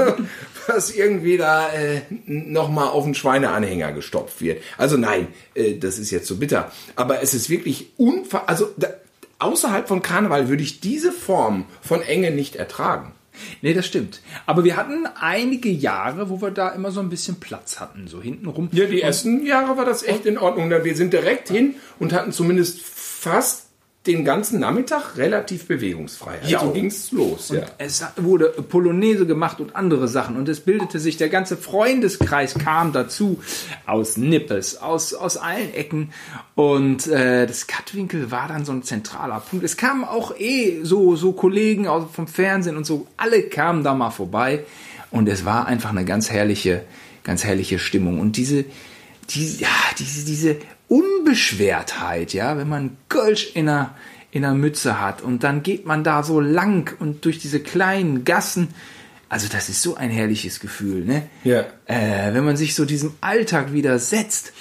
was 0.66 0.90
irgendwie 0.94 1.36
da 1.36 1.72
äh, 1.72 2.02
nochmal 2.26 2.88
auf 2.88 3.04
den 3.04 3.14
Schweineanhänger 3.14 3.92
gestopft 3.92 4.40
wird. 4.40 4.62
Also 4.78 4.96
nein, 4.96 5.28
äh, 5.54 5.78
das 5.78 5.98
ist 5.98 6.10
jetzt 6.10 6.26
so 6.26 6.36
bitter. 6.36 6.70
Aber 6.96 7.22
es 7.22 7.34
ist 7.34 7.50
wirklich 7.50 7.92
unver... 7.96 8.48
Also 8.48 8.68
da, 8.76 8.88
außerhalb 9.38 9.88
von 9.88 10.02
Karneval 10.02 10.48
würde 10.48 10.62
ich 10.62 10.80
diese 10.80 11.12
Form 11.12 11.66
von 11.82 12.02
Enge 12.02 12.30
nicht 12.30 12.56
ertragen. 12.56 13.12
Nee, 13.62 13.74
das 13.74 13.86
stimmt. 13.86 14.20
Aber 14.46 14.64
wir 14.64 14.76
hatten 14.76 15.06
einige 15.06 15.70
Jahre, 15.70 16.30
wo 16.30 16.40
wir 16.40 16.50
da 16.50 16.70
immer 16.70 16.90
so 16.90 17.00
ein 17.00 17.10
bisschen 17.10 17.40
Platz 17.40 17.80
hatten, 17.80 18.08
so 18.08 18.22
hintenrum. 18.22 18.68
Ja, 18.72 18.86
die 18.86 19.02
ersten 19.02 19.44
Jahre 19.44 19.76
war 19.76 19.84
das 19.84 20.02
echt 20.02 20.26
in 20.26 20.38
Ordnung. 20.38 20.70
Wir 20.70 20.96
sind 20.96 21.12
direkt 21.12 21.48
hin 21.48 21.74
und 21.98 22.12
hatten 22.12 22.32
zumindest 22.32 22.80
fast 22.80 23.68
den 24.06 24.24
ganzen 24.24 24.60
Nachmittag 24.60 25.16
relativ 25.16 25.66
bewegungsfrei. 25.66 26.38
Ja. 26.46 26.58
Also 26.60 26.72
ging's 26.72 27.10
los. 27.10 27.50
Und 27.50 27.58
Ja. 27.58 27.66
es 27.78 28.04
wurde 28.16 28.50
Polonaise 28.50 29.24
gemacht 29.26 29.60
und 29.60 29.74
andere 29.74 30.08
Sachen. 30.08 30.36
Und 30.36 30.46
es 30.48 30.60
bildete 30.60 30.98
sich, 30.98 31.16
der 31.16 31.30
ganze 31.30 31.56
Freundeskreis 31.56 32.54
kam 32.54 32.92
dazu. 32.92 33.40
Aus 33.86 34.18
Nippes, 34.18 34.76
aus, 34.76 35.14
aus 35.14 35.38
allen 35.38 35.72
Ecken. 35.72 36.12
Und 36.54 37.06
äh, 37.06 37.46
das 37.46 37.66
Kattwinkel 37.66 38.30
war 38.30 38.46
dann 38.48 38.66
so 38.66 38.72
ein 38.72 38.82
zentraler 38.82 39.40
Punkt. 39.40 39.64
Es 39.64 39.78
kamen 39.78 40.04
auch 40.04 40.38
eh 40.38 40.80
so, 40.82 41.16
so 41.16 41.32
Kollegen 41.32 41.86
aus, 41.88 42.04
vom 42.12 42.26
Fernsehen 42.26 42.76
und 42.76 42.84
so. 42.84 43.06
Alle 43.16 43.42
kamen 43.44 43.84
da 43.84 43.94
mal 43.94 44.10
vorbei. 44.10 44.64
Und 45.10 45.28
es 45.28 45.44
war 45.46 45.66
einfach 45.66 45.90
eine 45.90 46.04
ganz 46.04 46.30
herrliche, 46.30 46.84
ganz 47.22 47.44
herrliche 47.44 47.78
Stimmung. 47.78 48.20
Und 48.20 48.36
diese, 48.36 48.64
die, 49.30 49.56
ja, 49.56 49.68
diese, 49.98 50.26
diese 50.26 50.56
Unbeschwertheit, 50.88 52.32
ja, 52.32 52.56
wenn 52.58 52.68
man 52.68 52.96
Gölsch 53.08 53.52
in 53.54 53.68
einer, 53.68 53.94
in 54.30 54.44
einer 54.44 54.54
Mütze 54.54 55.00
hat 55.00 55.22
und 55.22 55.44
dann 55.44 55.62
geht 55.62 55.86
man 55.86 56.04
da 56.04 56.22
so 56.22 56.40
lang 56.40 56.94
und 57.00 57.24
durch 57.24 57.38
diese 57.38 57.60
kleinen 57.60 58.24
Gassen. 58.24 58.68
Also 59.28 59.48
das 59.50 59.68
ist 59.68 59.82
so 59.82 59.96
ein 59.96 60.10
herrliches 60.10 60.60
Gefühl, 60.60 61.04
ne? 61.04 61.22
Ja. 61.42 61.64
Äh, 61.86 62.34
wenn 62.34 62.44
man 62.44 62.56
sich 62.56 62.74
so 62.74 62.84
diesem 62.84 63.14
Alltag 63.20 63.72
widersetzt 63.72 64.52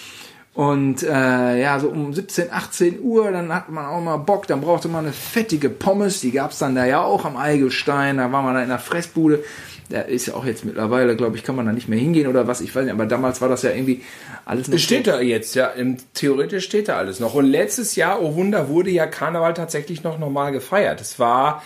und 0.54 1.04
äh, 1.04 1.62
ja, 1.62 1.80
so 1.80 1.90
um 1.90 2.14
17, 2.14 2.52
18 2.52 3.02
Uhr, 3.02 3.32
dann 3.32 3.54
hat 3.54 3.70
man 3.70 3.86
auch 3.86 4.02
mal 4.02 4.18
Bock, 4.18 4.48
dann 4.48 4.62
brauchte 4.62 4.88
man 4.88 5.06
eine 5.06 5.14
fettige 5.14 5.70
Pommes, 5.70 6.22
die 6.22 6.32
gab's 6.32 6.60
dann 6.60 6.76
da 6.76 6.86
ja 6.86 7.02
auch 7.02 7.26
am 7.26 7.38
Eigelstein, 7.38 8.18
da 8.18 8.32
war 8.32 8.42
man 8.44 8.54
da 8.56 8.64
in 8.64 8.70
der 8.70 8.80
Fressbude. 8.80 9.44
Da 9.90 10.02
ist 10.02 10.28
ja 10.28 10.34
auch 10.34 10.46
jetzt 10.46 10.66
mittlerweile, 10.66 11.16
glaube 11.16 11.38
ich, 11.38 11.44
kann 11.44 11.56
man 11.56 11.66
da 11.66 11.72
nicht 11.72 11.90
mehr 11.90 12.00
hingehen 12.00 12.28
oder 12.28 12.48
was, 12.48 12.62
ich 12.62 12.74
weiß 12.76 12.86
nicht, 12.86 12.94
aber 12.94 13.06
damals 13.06 13.42
war 13.42 13.50
das 13.50 13.64
ja 13.64 13.72
irgendwie 13.72 14.02
alles 14.46 14.68
noch 14.68 14.78
steht 14.78 15.08
da 15.08 15.20
jetzt, 15.22 15.56
ja. 15.56 15.68
Im, 15.68 15.98
theoretisch 16.14 16.66
steht 16.66 16.88
da 16.88 16.98
alles 16.98 17.20
noch. 17.20 17.34
Und 17.34 17.46
letztes 17.46 17.96
Jahr, 17.96 18.22
oh 18.22 18.36
Wunder, 18.36 18.70
wurde 18.70 18.90
ja 18.90 19.06
Karneval 19.06 19.54
tatsächlich 19.54 20.04
noch 20.04 20.20
normal 20.20 20.52
gefeiert. 20.52 21.02
Es 21.02 21.20
war 21.20 21.64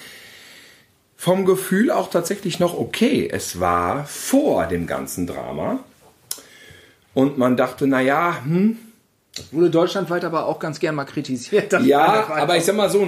vom 1.16 1.46
Gefühl 1.46 1.92
auch 1.92 2.10
tatsächlich 2.10 2.60
noch 2.60 2.78
okay. 2.78 3.28
Es 3.32 3.60
war 3.60 4.06
vor 4.06 4.68
dem 4.68 4.88
ganzen 4.88 5.28
Drama. 5.28 5.80
Und 7.14 7.38
man 7.38 7.58
dachte, 7.58 7.88
na 7.88 8.02
ja, 8.02 8.38
Wurde 9.52 9.70
deutschlandweit 9.70 10.24
aber 10.26 10.46
auch 10.46 10.60
ganz 10.60 10.80
gern 10.80 10.96
mal 10.96 11.06
kritisiert. 11.06 11.74
ja, 11.86 12.28
aber 12.30 12.58
ich 12.58 12.66
sag 12.66 12.76
mal 12.76 12.90
so, 12.90 13.06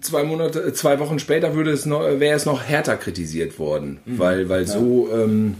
zwei 0.00 0.24
Monate, 0.24 0.60
äh, 0.60 0.72
zwei 0.72 0.98
Wochen 0.98 1.18
später 1.18 1.54
würde 1.54 1.70
es 1.70 1.86
noch, 1.86 2.00
wäre 2.02 2.36
es 2.36 2.46
noch 2.46 2.62
härter 2.62 2.96
kritisiert 2.96 3.58
worden, 3.58 4.00
weil, 4.06 4.48
weil 4.48 4.66
so 4.66 5.08
ähm, 5.12 5.56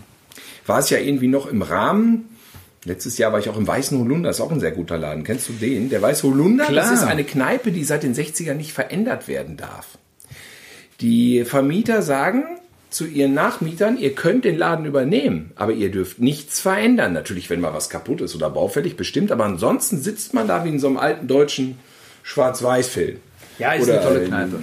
war 0.66 0.78
es 0.78 0.90
ja 0.90 0.98
irgendwie 0.98 1.28
noch 1.28 1.46
im 1.46 1.62
Rahmen. 1.62 2.28
Letztes 2.84 3.16
Jahr 3.16 3.32
war 3.32 3.38
ich 3.38 3.48
auch 3.48 3.56
im 3.56 3.66
Weißen 3.66 3.96
Holunder, 3.96 4.30
ist 4.30 4.40
auch 4.40 4.50
ein 4.50 4.58
sehr 4.58 4.72
guter 4.72 4.98
Laden. 4.98 5.22
Kennst 5.22 5.48
du 5.48 5.52
den? 5.52 5.88
Der 5.88 6.02
Weiße 6.02 6.26
Holunder, 6.26 6.64
das 6.64 6.72
Klar. 6.72 6.94
ist 6.94 7.04
eine 7.04 7.22
Kneipe, 7.22 7.70
die 7.70 7.84
seit 7.84 8.02
den 8.02 8.14
60ern 8.14 8.54
nicht 8.54 8.72
verändert 8.72 9.28
werden 9.28 9.56
darf. 9.56 9.98
Die 11.00 11.44
Vermieter 11.44 12.02
sagen 12.02 12.44
zu 12.92 13.06
ihren 13.06 13.34
Nachmietern, 13.34 13.98
ihr 13.98 14.14
könnt 14.14 14.44
den 14.44 14.58
Laden 14.58 14.84
übernehmen, 14.84 15.52
aber 15.56 15.72
ihr 15.72 15.90
dürft 15.90 16.18
nichts 16.18 16.60
verändern. 16.60 17.12
Natürlich, 17.12 17.50
wenn 17.50 17.60
mal 17.60 17.74
was 17.74 17.90
kaputt 17.90 18.20
ist 18.20 18.34
oder 18.34 18.50
baufällig, 18.50 18.96
bestimmt, 18.96 19.32
aber 19.32 19.44
ansonsten 19.44 20.00
sitzt 20.00 20.34
man 20.34 20.46
da 20.46 20.64
wie 20.64 20.68
in 20.68 20.78
so 20.78 20.88
einem 20.88 20.98
alten 20.98 21.26
deutschen 21.26 21.78
Schwarz-Weiß-Film. 22.22 23.18
Ja, 23.58 23.72
ist 23.72 23.84
Oder, 23.84 24.00
eine 24.00 24.02
tolle 24.02 24.24
Kneipe. 24.24 24.58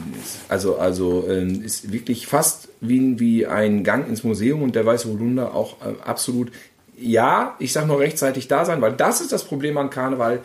Also, 0.47 0.77
also 0.77 1.27
ähm, 1.29 1.63
ist 1.63 1.91
wirklich 1.91 2.27
fast 2.27 2.69
wie, 2.81 3.19
wie 3.19 3.45
ein 3.45 3.83
Gang 3.83 4.07
ins 4.07 4.23
Museum 4.23 4.61
und 4.61 4.75
der 4.75 4.85
Weiße 4.85 5.07
Holunder 5.07 5.53
auch 5.53 5.77
äh, 5.81 5.93
absolut. 6.03 6.51
Ja, 6.97 7.55
ich 7.59 7.71
sag 7.71 7.87
nur 7.87 7.99
rechtzeitig 7.99 8.47
da 8.47 8.65
sein, 8.65 8.81
weil 8.81 8.93
das 8.93 9.21
ist 9.21 9.31
das 9.31 9.45
Problem 9.45 9.77
an 9.77 9.89
Karneval. 9.89 10.41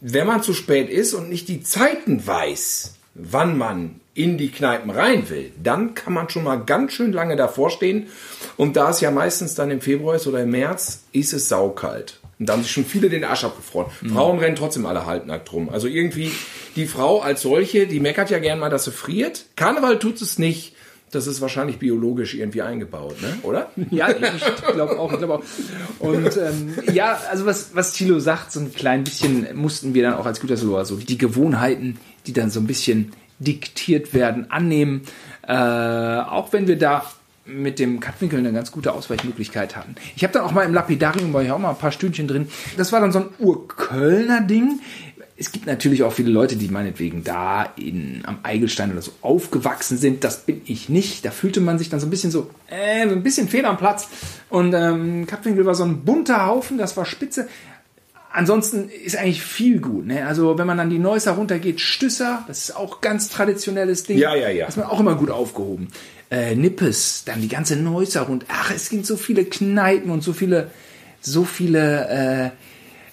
Wenn 0.00 0.26
man 0.26 0.42
zu 0.42 0.52
spät 0.52 0.90
ist 0.90 1.14
und 1.14 1.28
nicht 1.28 1.48
die 1.48 1.62
Zeiten 1.62 2.24
weiß, 2.24 2.94
wann 3.14 3.56
man 3.56 4.00
in 4.16 4.38
die 4.38 4.50
Kneipen 4.50 4.90
rein 4.90 5.28
will, 5.28 5.52
dann 5.62 5.94
kann 5.94 6.12
man 6.12 6.28
schon 6.30 6.44
mal 6.44 6.56
ganz 6.56 6.92
schön 6.92 7.12
lange 7.12 7.36
davor 7.36 7.70
stehen. 7.70 8.06
Und 8.56 8.76
da 8.76 8.90
es 8.90 9.00
ja 9.00 9.10
meistens 9.10 9.54
dann 9.54 9.70
im 9.70 9.80
Februar 9.80 10.16
ist 10.16 10.26
oder 10.26 10.42
im 10.42 10.50
März, 10.50 11.02
ist 11.12 11.32
es 11.32 11.48
saukalt. 11.48 12.20
Und 12.38 12.48
da 12.48 12.54
haben 12.54 12.62
sich 12.62 12.72
schon 12.72 12.84
viele 12.84 13.08
den 13.08 13.24
Arsch 13.24 13.44
abgefroren. 13.44 13.90
Frauen 14.12 14.38
rennen 14.38 14.56
trotzdem 14.56 14.84
alle 14.84 15.06
halbnackt 15.06 15.52
rum. 15.52 15.68
Also 15.70 15.86
irgendwie 15.86 16.32
die 16.76 16.86
Frau 16.86 17.20
als 17.20 17.42
solche, 17.42 17.86
die 17.86 18.00
meckert 18.00 18.30
ja 18.30 18.38
gern 18.38 18.58
mal, 18.58 18.68
dass 18.68 18.84
sie 18.84 18.90
friert. 18.90 19.46
Karneval 19.56 19.98
tut 19.98 20.20
es 20.20 20.38
nicht. 20.38 20.74
Das 21.12 21.26
ist 21.26 21.40
wahrscheinlich 21.40 21.78
biologisch 21.78 22.34
irgendwie 22.34 22.62
eingebaut, 22.62 23.22
ne? 23.22 23.38
oder? 23.42 23.70
Ja, 23.90 24.10
ich 24.10 24.72
glaube 24.72 24.98
auch, 24.98 25.12
ich 25.12 25.18
glaube 25.18 25.34
auch. 25.34 25.42
Und 26.00 26.36
ähm, 26.36 26.74
ja, 26.92 27.18
also 27.30 27.46
was, 27.46 27.70
was 27.74 27.92
Thilo 27.92 28.18
sagt, 28.18 28.50
so 28.50 28.60
ein 28.60 28.74
klein 28.74 29.04
bisschen 29.04 29.46
mussten 29.54 29.94
wir 29.94 30.02
dann 30.02 30.14
auch 30.14 30.26
als 30.26 30.40
Gütersloher 30.40 30.84
so 30.84 30.96
die 30.96 31.16
Gewohnheiten, 31.16 31.98
die 32.26 32.32
dann 32.32 32.50
so 32.50 32.58
ein 32.58 32.66
bisschen 32.66 33.12
diktiert 33.38 34.14
werden, 34.14 34.50
annehmen. 34.50 35.02
Äh, 35.46 35.52
auch 35.52 36.52
wenn 36.52 36.66
wir 36.66 36.78
da 36.78 37.04
mit 37.46 37.78
dem 37.78 38.00
Kattwinkel 38.00 38.38
eine 38.38 38.52
ganz 38.52 38.72
gute 38.72 38.92
Ausweichmöglichkeit 38.92 39.76
hatten. 39.76 39.94
Ich 40.16 40.24
habe 40.24 40.32
dann 40.32 40.42
auch 40.42 40.52
mal 40.52 40.64
im 40.64 40.74
Lapidarium, 40.74 41.32
war 41.32 41.42
ich 41.42 41.50
auch 41.50 41.58
mal 41.58 41.70
ein 41.70 41.78
paar 41.78 41.92
Stündchen 41.92 42.26
drin. 42.26 42.48
Das 42.76 42.92
war 42.92 43.00
dann 43.00 43.12
so 43.12 43.20
ein 43.20 43.28
Urkölner 43.38 44.40
Ding. 44.40 44.80
Es 45.38 45.52
gibt 45.52 45.66
natürlich 45.66 46.02
auch 46.02 46.12
viele 46.12 46.30
Leute, 46.30 46.56
die 46.56 46.68
meinetwegen 46.68 47.22
da 47.22 47.70
in, 47.76 48.22
am 48.24 48.38
Eigelstein 48.42 48.90
oder 48.90 49.02
so 49.02 49.12
aufgewachsen 49.20 49.98
sind. 49.98 50.24
Das 50.24 50.40
bin 50.40 50.62
ich 50.64 50.88
nicht. 50.88 51.24
Da 51.24 51.30
fühlte 51.30 51.60
man 51.60 51.78
sich 51.78 51.90
dann 51.90 52.00
so 52.00 52.06
ein 52.06 52.10
bisschen 52.10 52.30
so, 52.30 52.50
äh, 52.68 53.06
so 53.06 53.14
ein 53.14 53.22
bisschen 53.22 53.48
fehl 53.48 53.66
am 53.66 53.76
Platz. 53.76 54.08
Und 54.48 54.72
ähm, 54.72 55.26
Kattwinkel 55.26 55.66
war 55.66 55.74
so 55.74 55.84
ein 55.84 56.04
bunter 56.04 56.46
Haufen, 56.46 56.78
das 56.78 56.96
war 56.96 57.04
spitze. 57.04 57.48
Ansonsten 58.36 58.90
ist 58.90 59.16
eigentlich 59.16 59.42
viel 59.42 59.80
gut. 59.80 60.06
Ne? 60.06 60.26
Also 60.26 60.58
wenn 60.58 60.66
man 60.66 60.76
dann 60.76 60.90
die 60.90 60.98
Neusser 60.98 61.32
runtergeht, 61.32 61.80
Stüsser, 61.80 62.44
das 62.46 62.68
ist 62.68 62.76
auch 62.76 63.00
ganz 63.00 63.30
traditionelles 63.30 64.04
Ding. 64.04 64.18
Ja, 64.18 64.34
ja, 64.34 64.50
ja. 64.50 64.66
Das 64.66 64.76
ist 64.76 64.82
man 64.82 64.90
auch 64.90 65.00
immer 65.00 65.14
gut 65.14 65.30
aufgehoben. 65.30 65.88
Äh, 66.30 66.54
Nippes, 66.54 67.22
dann 67.24 67.40
die 67.40 67.48
ganze 67.48 67.76
Neusser 67.76 68.20
rund. 68.22 68.44
Ach, 68.48 68.70
es 68.70 68.90
gibt 68.90 69.06
so 69.06 69.16
viele 69.16 69.46
Kneipen 69.46 70.10
und 70.10 70.22
so 70.22 70.34
viele, 70.34 70.70
so 71.22 71.44
viele 71.44 72.52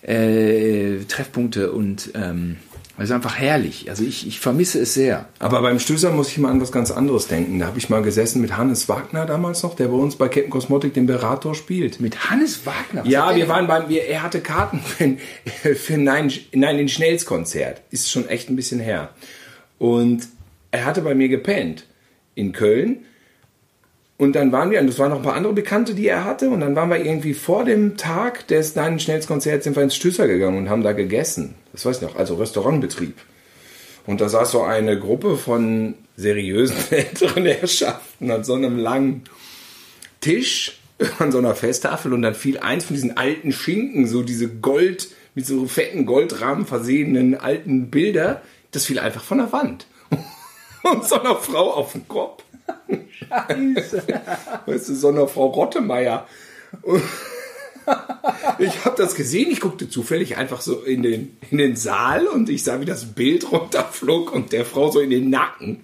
äh, 0.03 0.97
äh, 0.97 1.05
Treffpunkte 1.05 1.71
und 1.71 2.11
ähm, 2.15 2.57
es 2.97 3.05
ist 3.05 3.11
einfach 3.11 3.37
herrlich. 3.37 3.89
Also 3.89 4.03
ich, 4.03 4.27
ich 4.27 4.39
vermisse 4.39 4.79
es 4.79 4.93
sehr. 4.93 5.27
Aber 5.39 5.61
beim 5.63 5.79
Stößer 5.79 6.11
muss 6.11 6.29
ich 6.29 6.37
mal 6.37 6.51
an 6.51 6.61
was 6.61 6.71
ganz 6.71 6.91
anderes 6.91 7.27
denken. 7.27 7.57
Da 7.57 7.65
habe 7.65 7.79
ich 7.79 7.89
mal 7.89 8.03
gesessen 8.03 8.39
mit 8.39 8.55
Hannes 8.55 8.87
Wagner 8.87 9.25
damals 9.25 9.63
noch, 9.63 9.75
der 9.75 9.87
bei 9.87 9.95
uns 9.95 10.15
bei 10.15 10.27
Captain 10.27 10.51
Cosmotic 10.51 10.93
den 10.93 11.07
Berater 11.07 11.55
spielt. 11.55 11.99
Mit 11.99 12.29
Hannes 12.29 12.67
Wagner. 12.67 13.01
was 13.01 13.09
Ja, 13.09 13.35
wir 13.35 13.47
waren 13.47 13.65
beim, 13.65 13.89
wir, 13.89 14.05
er 14.05 14.21
hatte 14.21 14.41
Karten 14.41 14.79
für, 15.61 15.75
für 15.75 15.97
Nein, 15.97 16.31
Nein 16.53 16.77
den 16.77 16.87
Schnells-Konzert. 16.87 17.81
Ist 17.89 18.11
schon 18.11 18.29
echt 18.29 18.49
ein 18.49 18.55
bisschen 18.55 18.79
her. 18.79 19.09
Und 19.79 20.27
er 20.69 20.85
hatte 20.85 21.01
bei 21.01 21.15
mir 21.15 21.29
gepennt 21.29 21.87
in 22.35 22.51
Köln. 22.51 23.05
Und 24.17 24.33
dann 24.33 24.51
waren 24.51 24.71
wir, 24.71 24.79
und 24.79 24.87
das 24.87 24.99
waren 24.99 25.09
noch 25.09 25.17
ein 25.17 25.23
paar 25.23 25.35
andere 25.35 25.53
Bekannte, 25.53 25.95
die 25.95 26.07
er 26.07 26.23
hatte. 26.23 26.49
Und 26.49 26.59
dann 26.61 26.75
waren 26.75 26.89
wir 26.89 27.03
irgendwie 27.03 27.33
vor 27.33 27.65
dem 27.65 27.97
Tag 27.97 28.47
des 28.47 28.75
Nein 28.75 28.99
Schnells 28.99 29.27
Konzerts 29.27 29.63
sind 29.63 29.75
wir 29.75 29.83
ins 29.83 29.95
Stößer 29.95 30.27
gegangen 30.27 30.57
und 30.57 30.69
haben 30.69 30.83
da 30.83 30.93
gegessen. 30.93 31.55
Das 31.71 31.85
weiß 31.85 31.97
ich 31.97 32.03
noch, 32.03 32.15
also 32.15 32.35
Restaurantbetrieb. 32.35 33.15
Und 34.05 34.21
da 34.21 34.29
saß 34.29 34.51
so 34.51 34.63
eine 34.63 34.99
Gruppe 34.99 35.37
von 35.37 35.95
seriösen 36.15 36.77
älteren 36.91 37.45
Herrschaften 37.45 38.31
an 38.31 38.43
so 38.43 38.53
einem 38.53 38.77
langen 38.77 39.23
Tisch 40.21 40.79
an 41.19 41.31
so 41.31 41.37
einer 41.37 41.55
Festtafel 41.55 42.13
und 42.13 42.21
dann 42.21 42.35
fiel 42.35 42.59
eins 42.59 42.85
von 42.85 42.95
diesen 42.95 43.17
alten 43.17 43.51
Schinken, 43.51 44.07
so 44.07 44.23
diese 44.23 44.47
Gold, 44.49 45.09
mit 45.35 45.45
so 45.45 45.65
fetten 45.65 46.05
Goldrahmen 46.05 46.65
versehenen 46.65 47.35
alten 47.35 47.89
Bilder, 47.89 48.41
das 48.71 48.85
fiel 48.85 48.99
einfach 48.99 49.23
von 49.23 49.39
der 49.39 49.51
Wand. 49.51 49.87
Und 50.83 51.05
so 51.05 51.19
einer 51.19 51.37
Frau 51.37 51.71
auf 51.71 51.93
den 51.93 52.07
Kopf. 52.07 52.43
Scheiße. 53.27 54.03
Weißt 54.65 54.89
du, 54.89 54.95
so 54.95 55.09
einer 55.09 55.27
Frau 55.27 55.47
Rottemeier. 55.47 56.27
Und 56.81 57.01
ich 58.59 58.85
habe 58.85 58.95
das 58.97 59.15
gesehen, 59.15 59.51
ich 59.51 59.59
guckte 59.59 59.89
zufällig 59.89 60.37
einfach 60.37 60.61
so 60.61 60.81
in 60.81 61.03
den, 61.03 61.37
in 61.51 61.57
den 61.57 61.75
Saal 61.75 62.27
und 62.27 62.49
ich 62.49 62.63
sah, 62.63 62.79
wie 62.79 62.85
das 62.85 63.13
Bild 63.13 63.51
runterflog 63.51 64.33
und 64.33 64.51
der 64.51 64.65
Frau 64.65 64.91
so 64.91 64.99
in 64.99 65.09
den 65.09 65.29
Nacken. 65.29 65.81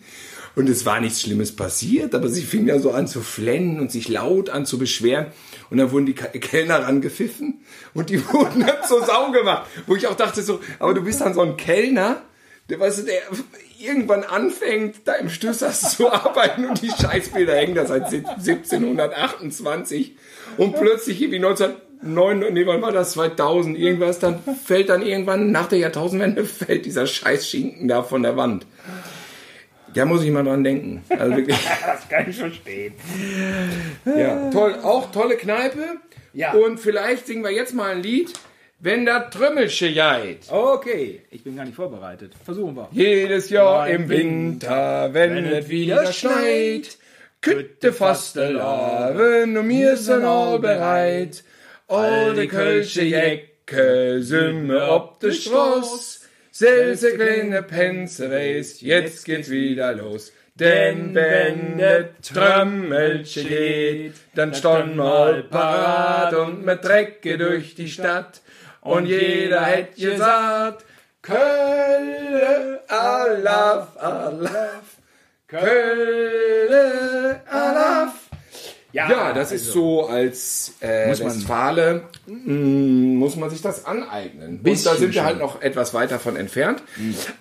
Und 0.55 0.67
es 0.67 0.85
war 0.85 0.99
nichts 0.99 1.21
Schlimmes 1.21 1.55
passiert, 1.55 2.15
aber 2.15 2.27
sie 2.27 2.41
fing 2.41 2.65
dann 2.65 2.81
so 2.81 2.91
an 2.91 3.07
zu 3.07 3.21
flennen 3.21 3.79
und 3.79 3.91
sich 3.91 4.09
laut 4.09 4.49
an 4.49 4.65
zu 4.65 4.77
beschweren. 4.77 5.27
Und 5.69 5.77
dann 5.77 5.91
wurden 5.91 6.05
die 6.05 6.13
Kellner 6.13 6.83
rangepfiffen 6.83 7.61
Und 7.93 8.09
die 8.09 8.25
wurden 8.33 8.61
dann 8.61 8.83
zur 8.87 9.05
Sau 9.05 9.31
gemacht. 9.31 9.67
Wo 9.87 9.95
ich 9.95 10.07
auch 10.07 10.15
dachte 10.15 10.41
so, 10.41 10.59
aber 10.79 10.93
du 10.93 11.03
bist 11.03 11.21
dann 11.21 11.33
so 11.33 11.41
ein 11.41 11.55
Kellner, 11.55 12.23
der, 12.69 12.79
weißt 12.79 12.99
du, 12.99 13.03
der 13.03 13.21
irgendwann 13.79 14.23
anfängt, 14.23 14.97
da 15.05 15.13
im 15.13 15.29
Stößers 15.29 15.95
zu 15.95 16.09
arbeiten 16.11 16.65
und 16.65 16.81
die 16.81 16.89
Scheißbilder 16.89 17.55
hängen 17.55 17.75
da 17.75 17.85
seit 17.85 18.13
1728 18.13 20.15
und 20.57 20.75
plötzlich 20.75 21.21
irgendwie 21.21 21.37
1909, 21.37 22.53
nee, 22.53 22.65
wann 22.65 22.81
war 22.81 22.91
das, 22.91 23.11
2000, 23.11 23.77
irgendwas, 23.77 24.19
dann 24.19 24.39
fällt 24.65 24.89
dann 24.89 25.01
irgendwann 25.01 25.51
nach 25.51 25.67
der 25.67 25.79
Jahrtausendwende 25.79 26.45
fällt 26.45 26.85
dieser 26.85 27.07
Scheißschinken 27.07 27.87
da 27.87 28.03
von 28.03 28.23
der 28.23 28.35
Wand. 28.35 28.65
Da 29.95 30.05
muss 30.05 30.23
ich 30.23 30.29
mal 30.29 30.43
dran 30.43 30.63
denken. 30.63 31.03
Also 31.09 31.35
wirklich, 31.35 31.57
Das 31.85 32.07
kann 32.07 32.29
ich 32.29 32.37
verstehen. 32.37 32.93
ja, 34.05 34.49
toll, 34.51 34.75
auch 34.83 35.11
tolle 35.11 35.35
Kneipe. 35.35 35.83
Ja. 36.33 36.53
Und 36.53 36.79
vielleicht 36.79 37.25
singen 37.25 37.43
wir 37.43 37.51
jetzt 37.51 37.73
mal 37.73 37.91
ein 37.91 38.03
Lied, 38.03 38.33
wenn 38.79 39.05
der 39.05 39.29
Trümmelsche 39.29 39.87
jeit. 39.87 40.49
Okay, 40.49 41.21
ich 41.31 41.43
bin 41.43 41.55
gar 41.55 41.65
nicht 41.65 41.75
vorbereitet. 41.75 42.33
Versuchen 42.43 42.75
wir. 42.75 42.87
Jedes 42.91 43.49
Jahr 43.49 43.85
Nein, 43.85 43.95
im 43.95 44.09
Winter, 44.09 45.13
wenn, 45.13 45.35
wenn 45.35 45.45
es 45.45 45.69
wieder 45.69 46.11
schneit, 46.13 46.97
kütte 47.41 47.91
fast 47.93 48.35
der 48.35 48.51
Laven 48.51 49.57
und 49.57 49.69
wir 49.69 49.97
sind 49.97 50.23
all 50.23 50.59
bereit. 50.59 51.43
All 51.87 52.35
die 52.35 52.47
Kölsche 52.47 53.03
Jecke 53.03 54.21
sind 54.21 54.67
wir 54.67 54.89
ob 54.89 55.19
de 55.19 55.31
Straß. 55.31 56.21
Selse 56.51 57.15
kleine 57.15 57.63
Pensereis, 57.63 58.81
jetzt 58.81 59.25
geht's 59.25 59.49
wieder 59.49 59.93
los. 59.93 60.33
Denn 60.55 61.15
wenn 61.15 61.77
der 61.77 62.19
Trömmelche 62.21 63.45
geht, 63.45 64.13
dann 64.35 64.51
wir 64.51 65.03
all 65.03 65.43
parat 65.43 66.33
und 66.33 66.65
mit 66.65 66.83
Drecke 66.83 67.37
durch 67.37 67.75
die 67.75 67.87
Stadt. 67.87 68.41
Und 68.81 69.05
jeder 69.05 69.61
hätt 69.65 69.95
gesagt, 69.95 70.85
Kölle, 71.21 72.81
alaf, 72.87 73.87
alaf, 73.97 74.83
Kölle, 75.47 77.41
alaf. 77.49 78.13
Ja, 78.91 79.33
das 79.33 79.51
ist 79.51 79.67
so 79.67 80.07
als 80.07 80.73
äh, 80.81 81.07
Muss 81.07 81.19
man- 81.19 81.27
Westfale, 81.35 82.03
mm, 82.25 83.15
muss 83.17 83.35
man 83.35 83.49
sich 83.51 83.61
das 83.61 83.85
aneignen. 83.85 84.61
Und 84.63 84.85
da 84.85 84.95
sind 84.95 85.09
wir 85.09 85.13
schon. 85.13 85.23
halt 85.23 85.37
noch 85.39 85.61
etwas 85.61 85.93
weiter 85.93 86.17
von 86.19 86.35
entfernt. 86.35 86.81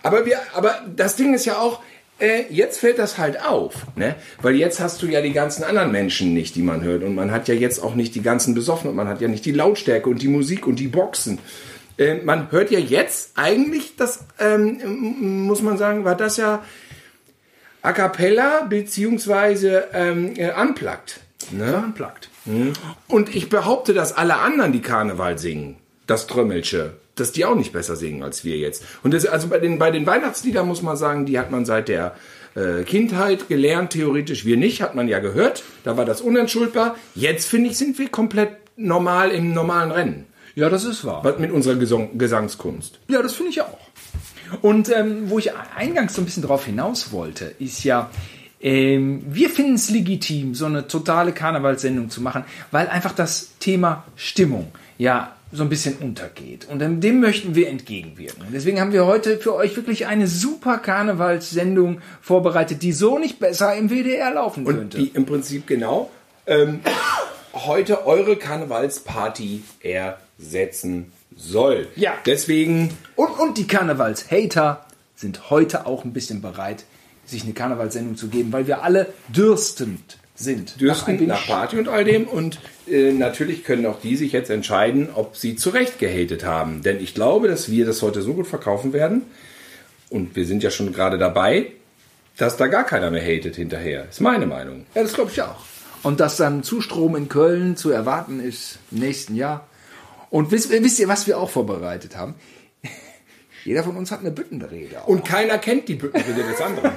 Aber 0.02 0.26
wir, 0.26 0.38
aber 0.54 0.82
das 0.94 1.16
Ding 1.16 1.32
ist 1.32 1.46
ja 1.46 1.56
auch, 1.58 1.80
äh, 2.18 2.44
jetzt 2.50 2.80
fällt 2.80 2.98
das 2.98 3.18
halt 3.18 3.44
auf, 3.44 3.86
ne? 3.96 4.16
Weil 4.42 4.56
jetzt 4.56 4.80
hast 4.80 5.02
du 5.02 5.06
ja 5.06 5.20
die 5.20 5.32
ganzen 5.32 5.64
anderen 5.64 5.92
Menschen 5.92 6.34
nicht, 6.34 6.56
die 6.56 6.62
man 6.62 6.82
hört. 6.82 7.02
Und 7.02 7.14
man 7.14 7.30
hat 7.30 7.48
ja 7.48 7.54
jetzt 7.54 7.82
auch 7.82 7.94
nicht 7.94 8.14
die 8.14 8.22
ganzen 8.22 8.54
Besoffenen. 8.54 8.96
Man 8.96 9.08
hat 9.08 9.20
ja 9.20 9.28
nicht 9.28 9.44
die 9.44 9.52
Lautstärke 9.52 10.08
und 10.08 10.22
die 10.22 10.28
Musik 10.28 10.66
und 10.66 10.80
die 10.80 10.88
Boxen. 10.88 11.38
Äh, 11.96 12.16
man 12.16 12.50
hört 12.50 12.70
ja 12.70 12.78
jetzt 12.78 13.32
eigentlich, 13.36 13.96
das 13.96 14.24
ähm, 14.38 15.46
muss 15.46 15.62
man 15.62 15.78
sagen, 15.78 16.04
war 16.04 16.16
das 16.16 16.36
ja 16.36 16.64
a 17.82 17.92
cappella 17.92 18.62
beziehungsweise 18.68 19.88
ähm, 19.92 20.34
äh, 20.36 20.52
unplugged. 20.60 21.20
Ne? 21.52 21.82
Unplugged. 21.84 22.30
Und 23.08 23.34
ich 23.34 23.50
behaupte, 23.50 23.92
dass 23.92 24.16
alle 24.16 24.36
anderen, 24.38 24.72
die 24.72 24.80
Karneval 24.80 25.38
singen, 25.38 25.76
das 26.08 26.26
Trömmelsche, 26.26 26.94
dass 27.14 27.30
die 27.30 27.44
auch 27.44 27.54
nicht 27.54 27.72
besser 27.72 27.94
singen 27.94 28.24
als 28.24 28.44
wir 28.44 28.56
jetzt. 28.56 28.82
Und 29.04 29.14
das, 29.14 29.26
also 29.26 29.46
bei 29.46 29.58
den, 29.58 29.78
bei 29.78 29.92
den 29.92 30.06
Weihnachtsliedern 30.06 30.66
muss 30.66 30.82
man 30.82 30.96
sagen, 30.96 31.26
die 31.26 31.38
hat 31.38 31.52
man 31.52 31.64
seit 31.64 31.88
der 31.88 32.16
äh, 32.56 32.82
Kindheit 32.82 33.48
gelernt, 33.48 33.90
theoretisch. 33.90 34.44
Wir 34.44 34.56
nicht, 34.56 34.82
hat 34.82 34.94
man 34.94 35.06
ja 35.06 35.20
gehört. 35.20 35.62
Da 35.84 35.96
war 35.96 36.04
das 36.04 36.20
unentschuldbar. 36.20 36.96
Jetzt, 37.14 37.48
finde 37.48 37.70
ich, 37.70 37.76
sind 37.76 37.98
wir 37.98 38.08
komplett 38.08 38.50
normal 38.76 39.30
im 39.30 39.52
normalen 39.52 39.90
Rennen. 39.90 40.26
Ja, 40.54 40.68
das 40.68 40.84
ist 40.84 41.04
wahr. 41.04 41.22
Was 41.22 41.38
mit 41.38 41.52
unserer 41.52 41.76
Gesang 41.76 42.16
Gesangskunst. 42.18 42.98
Ja, 43.08 43.22
das 43.22 43.34
finde 43.34 43.50
ich 43.50 43.60
auch. 43.60 43.78
Und 44.62 44.90
ähm, 44.90 45.30
wo 45.30 45.38
ich 45.38 45.52
eingangs 45.76 46.14
so 46.14 46.22
ein 46.22 46.24
bisschen 46.24 46.42
drauf 46.42 46.64
hinaus 46.64 47.12
wollte, 47.12 47.52
ist 47.58 47.84
ja, 47.84 48.10
ähm, 48.60 49.22
wir 49.28 49.50
finden 49.50 49.74
es 49.74 49.90
legitim, 49.90 50.54
so 50.54 50.64
eine 50.64 50.88
totale 50.88 51.32
Karnevalssendung 51.32 52.08
zu 52.08 52.22
machen, 52.22 52.44
weil 52.70 52.88
einfach 52.88 53.12
das 53.12 53.58
Thema 53.58 54.04
Stimmung 54.16 54.72
ja 54.96 55.36
so 55.50 55.62
ein 55.62 55.68
bisschen 55.68 55.96
untergeht. 55.96 56.66
Und 56.70 56.80
dem 56.80 57.20
möchten 57.20 57.54
wir 57.54 57.68
entgegenwirken. 57.68 58.42
Und 58.46 58.52
deswegen 58.52 58.80
haben 58.80 58.92
wir 58.92 59.06
heute 59.06 59.38
für 59.38 59.54
euch 59.54 59.76
wirklich 59.76 60.06
eine 60.06 60.26
super 60.26 60.78
Karnevalssendung 60.78 62.00
vorbereitet, 62.20 62.82
die 62.82 62.92
so 62.92 63.18
nicht 63.18 63.38
besser 63.38 63.74
im 63.74 63.88
WDR 63.90 64.32
laufen 64.34 64.66
Und 64.66 64.74
könnte. 64.76 64.98
die 64.98 65.08
im 65.08 65.24
Prinzip 65.24 65.66
genau 65.66 66.10
ähm, 66.46 66.80
heute 67.54 68.06
eure 68.06 68.36
Karnevalsparty 68.36 69.62
ersetzen 69.80 71.12
soll. 71.34 71.88
Ja. 71.96 72.12
Deswegen 72.26 72.90
Und, 73.16 73.30
und 73.38 73.58
die 73.58 73.66
Karnevals-Hater 73.66 74.84
sind 75.14 75.50
heute 75.50 75.86
auch 75.86 76.04
ein 76.04 76.12
bisschen 76.12 76.42
bereit, 76.42 76.84
sich 77.24 77.44
eine 77.44 77.52
Karnevalssendung 77.52 78.16
zu 78.16 78.28
geben, 78.28 78.52
weil 78.52 78.66
wir 78.66 78.82
alle 78.82 79.06
dürstend 79.28 80.18
sind. 80.38 80.80
Dürsten 80.80 81.26
nach 81.26 81.46
Party 81.46 81.78
und 81.78 81.88
all 81.88 82.04
dem. 82.04 82.26
Und 82.26 82.58
äh, 82.86 83.12
natürlich 83.12 83.64
können 83.64 83.86
auch 83.86 84.00
die 84.00 84.16
sich 84.16 84.32
jetzt 84.32 84.50
entscheiden, 84.50 85.08
ob 85.12 85.36
sie 85.36 85.56
zu 85.56 85.70
Recht 85.70 85.98
gehatet 85.98 86.44
haben. 86.44 86.82
Denn 86.82 87.00
ich 87.00 87.14
glaube, 87.14 87.48
dass 87.48 87.70
wir 87.70 87.84
das 87.84 88.02
heute 88.02 88.22
so 88.22 88.34
gut 88.34 88.46
verkaufen 88.46 88.92
werden. 88.92 89.22
Und 90.10 90.36
wir 90.36 90.46
sind 90.46 90.62
ja 90.62 90.70
schon 90.70 90.92
gerade 90.92 91.18
dabei, 91.18 91.72
dass 92.36 92.56
da 92.56 92.68
gar 92.68 92.84
keiner 92.84 93.10
mehr 93.10 93.22
hatet 93.22 93.56
hinterher. 93.56 94.06
Ist 94.08 94.20
meine 94.20 94.46
Meinung. 94.46 94.86
Ja, 94.94 95.02
das 95.02 95.12
glaube 95.12 95.30
ich 95.32 95.42
auch. 95.42 95.64
Und 96.04 96.20
dass 96.20 96.36
dann 96.36 96.62
Zustrom 96.62 97.16
in 97.16 97.28
Köln 97.28 97.76
zu 97.76 97.90
erwarten 97.90 98.40
ist 98.40 98.78
im 98.92 99.00
nächsten 99.00 99.34
Jahr. 99.34 99.66
Und 100.30 100.52
wisst, 100.52 100.70
wisst 100.70 101.00
ihr, 101.00 101.08
was 101.08 101.26
wir 101.26 101.38
auch 101.38 101.50
vorbereitet 101.50 102.16
haben? 102.16 102.36
Jeder 103.64 103.82
von 103.82 103.96
uns 103.96 104.12
hat 104.12 104.20
eine 104.20 104.30
Büttenrede. 104.30 105.02
Auch. 105.02 105.08
Und 105.08 105.24
keiner 105.24 105.58
kennt 105.58 105.88
die 105.88 105.96
Büttenrede 105.96 106.44
des 106.44 106.60
anderen. 106.60 106.92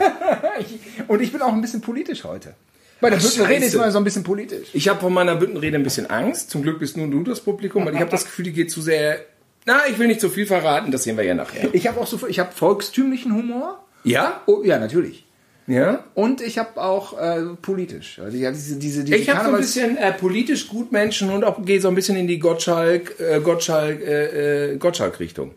Und 1.07 1.21
ich 1.21 1.31
bin 1.31 1.41
auch 1.41 1.51
ein 1.51 1.61
bisschen 1.61 1.81
politisch 1.81 2.23
heute. 2.23 2.53
Bei 3.01 3.09
der 3.09 3.17
Büttenrede 3.17 3.65
ist 3.65 3.75
man 3.75 3.91
so 3.91 3.97
ein 3.97 4.03
bisschen 4.03 4.23
politisch. 4.23 4.69
Ich 4.73 4.87
habe 4.87 4.99
von 4.99 5.11
meiner 5.13 5.35
Büttenrede 5.35 5.75
ein 5.75 5.83
bisschen 5.83 6.09
Angst. 6.09 6.51
Zum 6.51 6.61
Glück 6.61 6.79
bist 6.79 6.97
nur 6.97 7.07
du 7.07 7.23
das 7.23 7.41
Publikum, 7.41 7.85
weil 7.85 7.95
ich 7.95 7.99
habe 7.99 8.11
das 8.11 8.25
Gefühl, 8.25 8.45
die 8.45 8.53
geht 8.53 8.71
zu 8.71 8.81
sehr. 8.81 9.19
Na, 9.65 9.81
ich 9.89 9.97
will 9.99 10.07
nicht 10.07 10.21
zu 10.21 10.29
viel 10.29 10.45
verraten, 10.45 10.91
das 10.91 11.03
sehen 11.03 11.17
wir 11.17 11.23
ja 11.23 11.33
nachher. 11.33 11.69
Ich 11.73 11.87
habe 11.87 11.99
auch 11.99 12.07
so, 12.07 12.27
ich 12.27 12.39
habe 12.39 12.51
volkstümlichen 12.51 13.33
Humor. 13.35 13.83
Ja? 14.03 14.41
Oh, 14.45 14.61
ja, 14.63 14.79
natürlich. 14.79 15.25
Ja? 15.67 16.03
Und 16.15 16.41
ich 16.41 16.57
habe 16.57 16.81
auch 16.81 17.17
äh, 17.19 17.41
politisch. 17.61 18.19
Also 18.19 18.37
ich 18.37 18.45
habe 18.45 18.55
diese, 18.55 18.77
diese, 18.77 19.03
diese 19.03 19.17
Ich 19.17 19.29
habe 19.29 19.45
so 19.49 19.55
ein 19.55 19.61
bisschen 19.61 19.97
äh, 19.97 20.11
politisch 20.11 20.67
Gutmenschen 20.67 21.29
und 21.29 21.43
auch 21.43 21.63
gehe 21.63 21.79
so 21.79 21.87
ein 21.87 21.95
bisschen 21.95 22.17
in 22.17 22.27
die 22.27 22.39
Gottschalk, 22.39 23.19
äh, 23.19 23.39
Gottschalk, 23.39 24.01
äh, 24.01 24.73
äh, 24.73 24.77
Gottschalk-Richtung. 24.77 25.51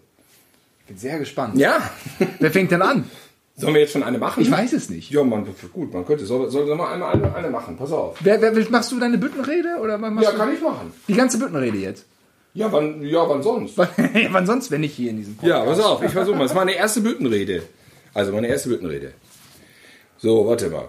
bin 0.86 0.98
sehr 0.98 1.18
gespannt. 1.18 1.56
Ja? 1.58 1.90
Wer 2.38 2.50
fängt 2.50 2.70
denn 2.70 2.82
an? 2.82 3.10
Sollen 3.56 3.74
wir 3.74 3.82
jetzt 3.82 3.92
schon 3.92 4.02
eine 4.02 4.18
machen? 4.18 4.42
Ich 4.42 4.50
weiß 4.50 4.72
es 4.72 4.90
nicht. 4.90 5.10
Ja, 5.10 5.22
man, 5.22 5.46
gut, 5.72 5.92
man 5.92 6.04
könnte. 6.04 6.26
Soll, 6.26 6.50
soll, 6.50 6.66
soll 6.66 6.76
mal 6.76 6.92
einmal 6.92 7.12
eine, 7.12 7.34
eine 7.34 7.50
machen? 7.50 7.76
Pass 7.76 7.92
auf. 7.92 8.16
Wer, 8.20 8.40
wer, 8.42 8.52
machst 8.70 8.90
du 8.90 8.98
deine 8.98 9.16
Büttenrede? 9.16 9.78
Oder 9.80 9.96
machst 9.96 10.24
Ja, 10.24 10.32
du 10.32 10.38
kann 10.38 10.52
ich 10.52 10.60
machen. 10.60 10.92
die 11.06 11.14
ganze 11.14 11.38
Büttenrede 11.38 11.78
jetzt? 11.78 12.04
Ja, 12.54 12.70
wann, 12.72 13.02
ja, 13.02 13.28
wann 13.28 13.42
sonst? 13.42 13.76
ja, 13.78 13.88
wann 14.30 14.46
sonst, 14.46 14.70
wenn 14.72 14.80
nicht 14.80 14.94
hier 14.94 15.10
in 15.10 15.18
diesem 15.18 15.38
Ja, 15.42 15.64
pass 15.64 15.80
auf, 15.80 16.02
ich 16.02 16.10
versuche 16.10 16.36
mal. 16.36 16.42
Das 16.42 16.52
ist 16.52 16.56
meine 16.56 16.74
erste 16.74 17.00
Büttenrede. 17.00 17.62
Also 18.12 18.32
meine 18.32 18.48
erste 18.48 18.70
Büttenrede. 18.70 19.12
So, 20.18 20.46
warte 20.46 20.70
mal. 20.70 20.88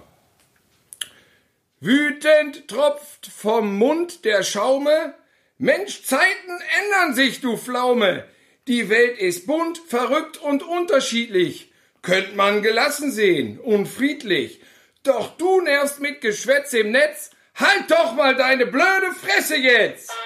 Wütend 1.79 2.67
tropft 2.67 3.27
vom 3.27 3.77
Mund 3.77 4.25
der 4.25 4.41
Schaume. 4.41 5.13
Mensch, 5.57 6.03
Zeiten 6.03 6.51
ändern 6.83 7.15
sich, 7.15 7.41
du 7.41 7.57
Pflaume. 7.57 8.23
Die 8.67 8.89
Welt 8.89 9.19
ist 9.19 9.45
bunt, 9.45 9.77
verrückt 9.87 10.37
und 10.37 10.63
unterschiedlich. 10.63 11.71
Könnt 12.05 12.35
man 12.35 12.61
gelassen 12.61 13.11
sehen 13.11 13.59
und 13.59 13.87
friedlich. 13.87 14.61
Doch 15.03 15.35
du 15.37 15.61
nervst 15.61 15.99
mit 15.99 16.21
Geschwätz 16.21 16.71
im 16.73 16.91
Netz. 16.91 17.31
Halt 17.55 17.89
doch 17.89 18.13
mal 18.13 18.35
deine 18.35 18.67
blöde 18.67 19.11
Fresse 19.19 19.55
jetzt! 19.57 20.11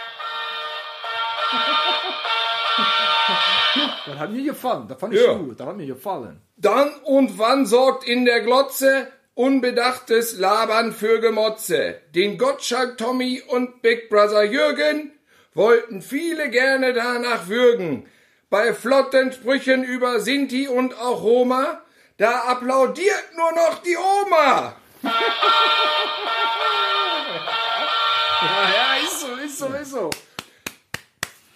Das 4.05 4.17
hat 4.17 4.31
mir 4.31 4.43
gefallen. 4.43 4.87
Das 4.87 4.99
fand 4.99 5.13
ich 5.13 5.21
Ja. 5.21 5.33
gut. 5.33 5.59
Das 5.59 5.67
hat 5.67 5.77
mir 5.77 5.85
gefallen. 5.85 6.41
Dann 6.57 6.89
und 7.03 7.37
wann 7.37 7.65
sorgt 7.67 8.03
in 8.07 8.25
der 8.25 8.41
Glotze 8.41 9.07
unbedachtes 9.35 10.37
Labern 10.37 10.91
für 10.91 11.19
Gemotze? 11.21 12.01
Den 12.15 12.37
Gottschalk 12.37 12.97
Tommy 12.97 13.41
und 13.47 13.81
Big 13.83 14.09
Brother 14.09 14.43
Jürgen 14.43 15.11
wollten 15.53 16.01
viele 16.01 16.49
gerne 16.49 16.93
danach 16.93 17.47
würgen. 17.47 18.07
Bei 18.49 18.73
flotten 18.73 19.31
Sprüchen 19.31 19.83
über 19.83 20.19
Sinti 20.21 20.67
und 20.67 20.97
auch 20.97 21.21
Roma, 21.21 21.83
da 22.17 22.45
applaudiert 22.45 23.35
nur 23.37 23.51
noch 23.51 23.83
die 23.83 23.95
Oma. 23.95 24.75
Ja, 28.41 28.71
ja, 28.73 28.95
ist 29.03 29.19
so, 29.19 29.35
ist 29.35 29.57
so, 29.59 29.67
ist 29.67 29.91
so. 29.91 30.09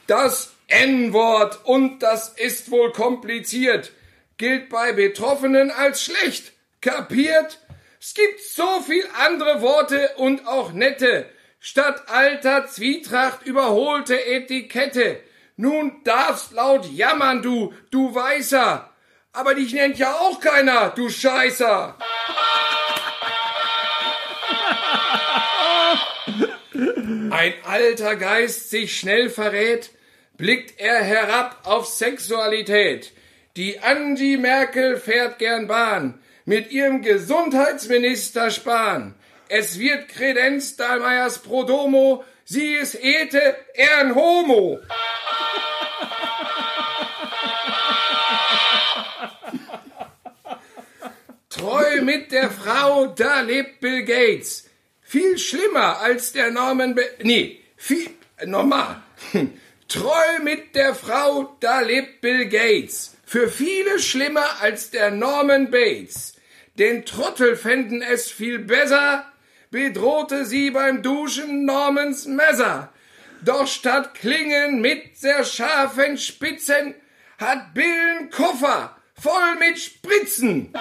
Das 0.05 0.53
N-Wort 0.67 1.65
und 1.65 1.99
das 1.99 2.29
ist 2.29 2.69
wohl 2.69 2.91
kompliziert, 2.91 3.91
gilt 4.37 4.69
bei 4.69 4.93
Betroffenen 4.93 5.71
als 5.71 6.03
schlecht. 6.03 6.53
Kapiert? 6.81 7.59
Es 7.99 8.13
gibt 8.13 8.39
so 8.39 8.81
viel 8.81 9.07
andere 9.25 9.61
Worte 9.61 10.11
und 10.17 10.45
auch 10.45 10.73
nette. 10.73 11.27
Statt 11.59 12.03
alter 12.09 12.67
Zwietracht 12.67 13.43
überholte 13.43 14.25
Etikette. 14.25 15.23
Nun 15.55 16.03
darfst 16.03 16.51
laut 16.51 16.85
jammern, 16.91 17.41
du, 17.41 17.73
du 17.91 18.13
Weißer. 18.13 18.89
Aber 19.33 19.55
dich 19.55 19.73
nennt 19.73 19.97
ja 19.97 20.13
auch 20.13 20.39
keiner, 20.39 20.89
du 20.89 21.09
Scheißer. 21.09 21.97
Ein 27.31 27.53
alter 27.65 28.15
Geist 28.15 28.69
sich 28.69 28.99
schnell 28.99 29.29
verrät, 29.29 29.91
blickt 30.37 30.79
er 30.79 31.03
herab 31.03 31.59
auf 31.63 31.87
Sexualität. 31.87 33.11
Die 33.55 33.79
Angie 33.79 34.37
Merkel 34.37 34.97
fährt 34.97 35.39
gern 35.39 35.67
Bahn, 35.67 36.19
mit 36.45 36.71
ihrem 36.71 37.01
Gesundheitsminister 37.01 38.49
Spahn. 38.49 39.15
Es 39.49 39.77
wird 39.77 40.09
Kredenz 40.09 40.77
Dahlmeiers 40.77 41.39
pro 41.39 41.63
Domo, 41.63 42.23
sie 42.45 42.73
ist 42.73 42.95
Ete, 42.95 43.55
er 43.73 43.97
ein 43.99 44.15
Homo. 44.15 44.79
Treu 51.49 52.01
mit 52.01 52.31
der 52.31 52.49
Frau, 52.49 53.07
da 53.07 53.41
lebt 53.41 53.79
Bill 53.79 54.03
Gates. 54.03 54.69
Viel 55.01 55.37
schlimmer 55.37 55.99
als 55.99 56.33
der 56.33 56.51
Norman... 56.51 56.95
Be 56.95 57.07
nee, 57.21 57.59
viel... 57.77 58.09
Normal. 58.45 59.01
Treu 59.87 60.39
mit 60.43 60.75
der 60.75 60.95
Frau, 60.95 61.55
da 61.59 61.81
lebt 61.81 62.21
Bill 62.21 62.47
Gates. 62.49 63.15
Für 63.25 63.49
viele 63.49 63.99
schlimmer 63.99 64.61
als 64.61 64.89
der 64.89 65.11
Norman 65.11 65.71
Bates. 65.71 66.35
Den 66.79 67.05
Trottel 67.05 67.55
fänden 67.55 68.01
es 68.01 68.31
viel 68.31 68.59
besser, 68.59 69.31
bedrohte 69.73 70.45
sie 70.45 70.69
beim 70.69 71.01
Duschen 71.01 71.65
Normans 71.65 72.27
Messer. 72.27 72.93
Doch 73.41 73.65
statt 73.65 74.13
Klingen 74.13 74.81
mit 74.81 75.17
sehr 75.17 75.43
scharfen 75.43 76.19
Spitzen 76.19 76.93
hat 77.39 77.73
Bill 77.73 77.83
einen 77.83 78.29
Koffer 78.29 78.95
voll 79.19 79.55
mit 79.57 79.79
Spritzen. 79.79 80.73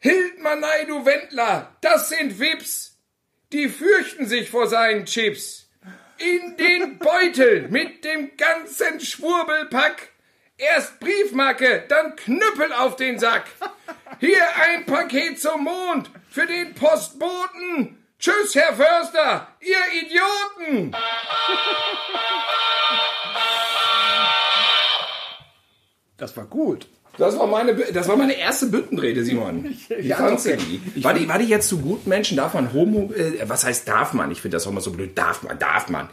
Hildmanei, 0.00 0.86
du 0.86 1.06
Wendler, 1.06 1.76
das 1.82 2.08
sind 2.08 2.40
Wips. 2.40 2.98
Die 3.52 3.68
fürchten 3.68 4.26
sich 4.26 4.50
vor 4.50 4.66
seinen 4.66 5.06
Chips. 5.06 5.70
In 6.18 6.56
den 6.56 6.98
Beutel 6.98 7.68
mit 7.68 8.04
dem 8.04 8.36
ganzen 8.36 8.98
Schwurbelpack. 8.98 10.13
Erst 10.56 11.00
Briefmarke, 11.00 11.84
dann 11.88 12.14
Knüppel 12.14 12.72
auf 12.72 12.94
den 12.94 13.18
Sack. 13.18 13.46
Hier 14.20 14.44
ein 14.62 14.86
Paket 14.86 15.40
zum 15.40 15.64
Mond 15.64 16.10
für 16.30 16.46
den 16.46 16.74
Postboten. 16.74 18.04
Tschüss, 18.20 18.54
Herr 18.54 18.74
Förster, 18.74 19.48
ihr 19.60 20.02
Idioten. 20.02 20.96
Das 26.16 26.36
war 26.36 26.46
gut. 26.46 26.86
Das 27.18 27.38
war 27.38 27.46
meine, 27.46 27.74
das 27.74 28.08
war 28.08 28.16
meine 28.16 28.34
erste 28.36 28.66
Büttenrede, 28.66 29.24
Simon. 29.24 29.64
Wie 29.88 29.94
Ja, 30.08 30.16
fandst 30.16 30.46
du 30.46 30.56
die? 30.56 31.04
War 31.04 31.14
die, 31.14 31.28
war 31.28 31.38
die 31.38 31.46
jetzt 31.46 31.68
zu 31.68 31.78
gut, 31.78 32.06
Menschen? 32.06 32.36
Darf 32.36 32.54
man 32.54 32.72
Homo, 32.72 33.12
äh, 33.12 33.48
was 33.48 33.64
heißt 33.64 33.86
darf 33.86 34.12
man? 34.12 34.30
Ich 34.30 34.40
finde 34.40 34.56
das 34.56 34.66
auch 34.66 34.72
mal 34.72 34.80
so 34.80 34.90
blöd. 34.90 35.16
Darf 35.16 35.42
man, 35.42 35.58
darf 35.58 35.88
man. 35.88 36.08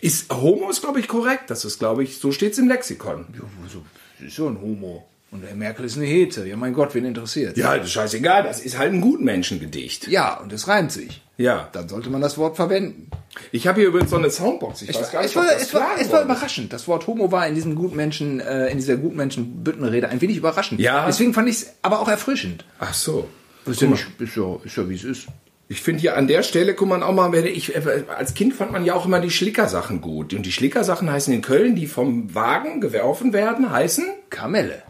Ist 0.00 0.32
Homo 0.32 0.70
ist, 0.70 0.80
glaube 0.82 1.00
ich, 1.00 1.08
korrekt. 1.08 1.50
Das 1.50 1.64
ist, 1.64 1.78
glaube 1.78 2.04
ich, 2.04 2.18
so 2.18 2.32
steht's 2.32 2.58
im 2.58 2.68
Lexikon. 2.68 3.26
So, 3.68 3.82
ist 4.24 4.36
so 4.36 4.46
ein 4.48 4.60
Homo. 4.60 5.06
Und 5.30 5.42
der 5.42 5.56
Merkel 5.56 5.84
ist 5.84 5.96
eine 5.96 6.06
Hete. 6.06 6.46
Ja, 6.46 6.56
mein 6.56 6.72
Gott, 6.72 6.94
wen 6.94 7.04
interessiert? 7.04 7.56
Ja, 7.56 7.76
das 7.76 7.86
ist 7.86 7.92
scheißegal. 7.92 8.44
Das 8.44 8.60
ist 8.60 8.78
halt 8.78 8.92
ein 8.92 9.00
Gutmenschengedicht. 9.00 10.06
Ja, 10.06 10.38
und 10.38 10.52
es 10.52 10.68
reimt 10.68 10.92
sich. 10.92 11.22
Ja. 11.36 11.68
Dann 11.72 11.88
sollte 11.88 12.08
man 12.08 12.20
das 12.20 12.38
Wort 12.38 12.54
verwenden. 12.54 13.10
Ich 13.52 13.66
habe 13.66 13.80
hier 13.80 13.88
übrigens 13.88 14.10
so 14.10 14.16
eine 14.16 14.30
Soundbox. 14.30 14.82
Ich 14.82 14.94
weiß 14.94 15.10
gar 15.12 15.22
nicht, 15.22 15.30
es, 15.30 15.36
war, 15.36 15.56
es, 15.56 15.74
war, 15.74 16.00
es 16.00 16.12
war 16.12 16.22
überraschend. 16.22 16.72
Das 16.72 16.86
Wort 16.88 17.06
Homo 17.06 17.32
war 17.32 17.46
in 17.46 17.54
diesem 17.54 17.74
Gutmenschen, 17.74 18.40
äh, 18.40 18.68
in 18.68 18.78
dieser 18.78 18.96
Gutmenschen-Büttenrede 18.96 20.08
ein 20.08 20.20
wenig 20.20 20.36
überraschend. 20.36 20.80
Ja. 20.80 21.06
Deswegen 21.06 21.34
fand 21.34 21.48
ich 21.48 21.56
es 21.56 21.74
aber 21.82 22.00
auch 22.00 22.08
erfrischend. 22.08 22.64
Ach 22.78 22.94
so. 22.94 23.28
Ist 23.66 23.80
ja, 23.80 23.88
nicht, 23.88 24.06
ist 24.18 24.36
ja, 24.36 24.56
ist 24.62 24.76
ja 24.76 24.88
wie 24.88 24.94
es 24.94 25.04
ist. 25.04 25.26
Ich 25.68 25.80
finde 25.80 26.02
hier 26.02 26.16
an 26.16 26.28
der 26.28 26.42
Stelle, 26.42 26.74
guck 26.74 26.88
man 26.88 27.02
auch 27.02 27.14
mal, 27.14 27.32
wenn 27.32 27.46
ich, 27.46 27.74
äh, 27.74 28.04
als 28.14 28.34
Kind 28.34 28.54
fand 28.54 28.72
man 28.72 28.84
ja 28.84 28.94
auch 28.94 29.06
immer 29.06 29.20
die 29.20 29.30
Schlickersachen 29.30 30.00
gut. 30.00 30.34
Und 30.34 30.44
die 30.44 30.52
Schlickersachen 30.52 31.10
heißen 31.10 31.32
in 31.32 31.40
Köln, 31.40 31.74
die 31.74 31.86
vom 31.86 32.34
Wagen 32.34 32.80
geworfen 32.80 33.32
werden, 33.32 33.70
heißen? 33.70 34.04
Kamelle. 34.28 34.82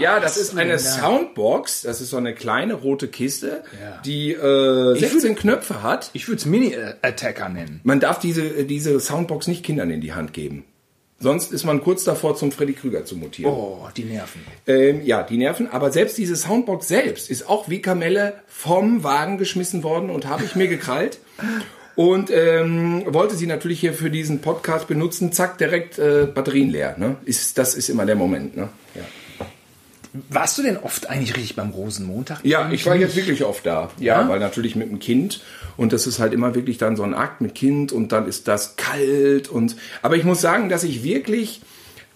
Ja, 0.00 0.20
das 0.20 0.36
ist 0.36 0.56
eine? 0.56 0.78
Soundbox. 0.78 1.82
Das 1.82 2.00
ist 2.00 2.10
so 2.10 2.16
eine 2.16 2.34
kleine 2.34 2.74
rote 2.74 3.08
Kiste, 3.08 3.62
Ja. 3.80 4.00
die 4.04 4.32
äh, 4.32 4.94
16 4.98 5.22
würde- 5.22 5.34
Knöpfe 5.34 5.82
hat. 5.82 6.10
Ich 6.12 6.28
würde 6.28 6.38
es 6.38 6.46
Mini-Attacker 6.46 7.48
nennen. 7.48 7.80
Man 7.84 8.00
darf 8.00 8.18
diese, 8.18 8.64
diese 8.64 8.98
Soundbox 9.00 9.46
nicht 9.48 9.64
Kindern 9.64 9.90
in 9.90 10.00
die 10.00 10.12
Hand 10.12 10.32
geben. 10.32 10.64
Sonst 11.20 11.52
ist 11.52 11.64
man 11.64 11.82
kurz 11.82 12.04
davor, 12.04 12.36
zum 12.36 12.52
Freddy 12.52 12.74
Krüger 12.74 13.04
zu 13.04 13.16
mutieren. 13.16 13.52
Oh, 13.52 13.88
die 13.96 14.04
Nerven. 14.04 14.40
Ähm, 14.68 15.04
ja, 15.04 15.24
die 15.24 15.36
Nerven. 15.36 15.68
Aber 15.68 15.90
selbst 15.90 16.16
diese 16.16 16.36
Soundbox 16.36 16.86
selbst 16.86 17.28
ist 17.28 17.48
auch 17.48 17.68
wie 17.68 17.82
Kamelle 17.82 18.34
vom 18.46 19.02
Wagen 19.02 19.36
geschmissen 19.36 19.82
worden 19.82 20.10
und 20.10 20.26
habe 20.26 20.44
ich 20.44 20.54
mir 20.54 20.68
gekrallt. 20.68 21.18
Und 21.96 22.30
ähm, 22.30 23.02
wollte 23.08 23.34
sie 23.34 23.48
natürlich 23.48 23.80
hier 23.80 23.92
für 23.94 24.10
diesen 24.10 24.40
Podcast 24.40 24.86
benutzen. 24.86 25.32
Zack, 25.32 25.58
direkt 25.58 25.98
äh, 25.98 26.28
Batterien 26.32 26.70
leer. 26.70 26.94
Ne? 26.96 27.16
Ist, 27.24 27.58
das 27.58 27.74
ist 27.74 27.88
immer 27.88 28.06
der 28.06 28.14
Moment. 28.14 28.56
Ne? 28.56 28.68
Warst 30.30 30.58
du 30.58 30.62
denn 30.62 30.76
oft 30.76 31.08
eigentlich 31.10 31.36
richtig 31.36 31.56
beim 31.56 31.70
Rosenmontag? 31.70 32.40
Ja, 32.44 32.70
ich 32.70 32.86
war 32.86 32.96
jetzt 32.96 33.16
wirklich 33.16 33.44
oft 33.44 33.64
da. 33.66 33.90
Ja, 33.98 34.22
Ja? 34.22 34.28
weil 34.28 34.40
natürlich 34.40 34.76
mit 34.76 34.90
dem 34.90 34.98
Kind 34.98 35.40
und 35.76 35.92
das 35.92 36.06
ist 36.06 36.18
halt 36.18 36.32
immer 36.32 36.54
wirklich 36.54 36.78
dann 36.78 36.96
so 36.96 37.02
ein 37.02 37.14
Akt 37.14 37.40
mit 37.40 37.54
Kind 37.54 37.92
und 37.92 38.12
dann 38.12 38.26
ist 38.26 38.48
das 38.48 38.76
kalt 38.76 39.48
und 39.48 39.76
aber 40.02 40.16
ich 40.16 40.24
muss 40.24 40.40
sagen, 40.40 40.68
dass 40.68 40.84
ich 40.84 41.02
wirklich 41.02 41.60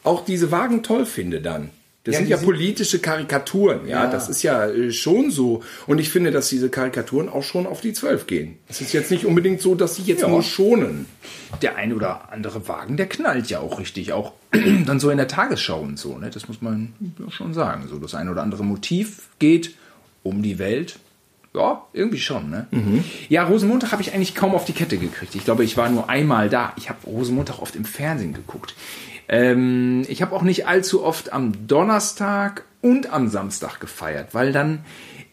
auch 0.04 0.24
diese 0.24 0.50
Wagen 0.50 0.82
toll 0.82 1.06
finde 1.06 1.40
dann. 1.40 1.70
Das 2.04 2.14
Ja, 2.14 2.18
sind 2.18 2.28
ja 2.30 2.36
politische 2.36 2.98
Karikaturen, 2.98 3.86
ja, 3.86 4.04
Ja. 4.04 4.10
das 4.10 4.28
ist 4.28 4.42
ja 4.42 4.66
äh, 4.66 4.90
schon 4.90 5.30
so 5.30 5.62
und 5.86 6.00
ich 6.00 6.08
finde, 6.10 6.32
dass 6.32 6.48
diese 6.48 6.68
Karikaturen 6.68 7.28
auch 7.28 7.44
schon 7.44 7.64
auf 7.66 7.80
die 7.80 7.92
Zwölf 7.92 8.26
gehen. 8.26 8.58
Es 8.68 8.80
ist 8.80 8.92
jetzt 8.92 9.12
nicht 9.12 9.24
unbedingt 9.24 9.60
so, 9.60 9.76
dass 9.76 9.94
sie 9.94 10.02
jetzt 10.02 10.22
Ja. 10.22 10.28
nur 10.28 10.42
schonen. 10.42 11.06
Der 11.62 11.76
eine 11.76 11.94
oder 11.94 12.32
andere 12.32 12.66
Wagen, 12.66 12.96
der 12.96 13.06
knallt 13.08 13.48
ja 13.50 13.60
auch 13.60 13.78
richtig. 13.78 14.12
Auch 14.12 14.32
dann 14.86 14.98
so 14.98 15.10
in 15.10 15.16
der 15.16 15.28
Tagesschau 15.28 15.80
und 15.80 15.96
so. 15.98 16.18
Ne? 16.18 16.30
Das 16.30 16.48
muss 16.48 16.60
man 16.60 16.92
ja 17.20 17.30
schon 17.30 17.54
sagen. 17.54 17.86
So 17.88 17.98
das 17.98 18.16
eine 18.16 18.32
oder 18.32 18.42
andere 18.42 18.64
Motiv 18.64 19.28
geht 19.38 19.74
um 20.24 20.42
die 20.42 20.58
Welt. 20.58 20.98
Ja, 21.54 21.82
irgendwie 21.92 22.18
schon. 22.18 22.48
Ne? 22.50 22.66
Ja, 23.28 23.44
Rosenmontag 23.44 23.92
habe 23.92 24.00
ich 24.02 24.14
eigentlich 24.14 24.34
kaum 24.34 24.54
auf 24.54 24.64
die 24.64 24.72
Kette 24.72 24.96
gekriegt. 24.96 25.34
Ich 25.34 25.44
glaube, 25.44 25.62
ich 25.64 25.76
war 25.76 25.88
nur 25.90 26.08
einmal 26.08 26.48
da. 26.48 26.72
Ich 26.78 26.88
habe 26.88 26.98
Rosenmontag 27.06 27.60
oft 27.60 27.76
im 27.76 27.84
Fernsehen 27.84 28.32
geguckt. 28.32 28.74
Ähm, 29.32 30.04
ich 30.08 30.20
habe 30.20 30.36
auch 30.36 30.42
nicht 30.42 30.68
allzu 30.68 31.02
oft 31.02 31.32
am 31.32 31.66
Donnerstag 31.66 32.64
und 32.82 33.10
am 33.10 33.28
Samstag 33.28 33.80
gefeiert, 33.80 34.34
weil 34.34 34.52
dann 34.52 34.84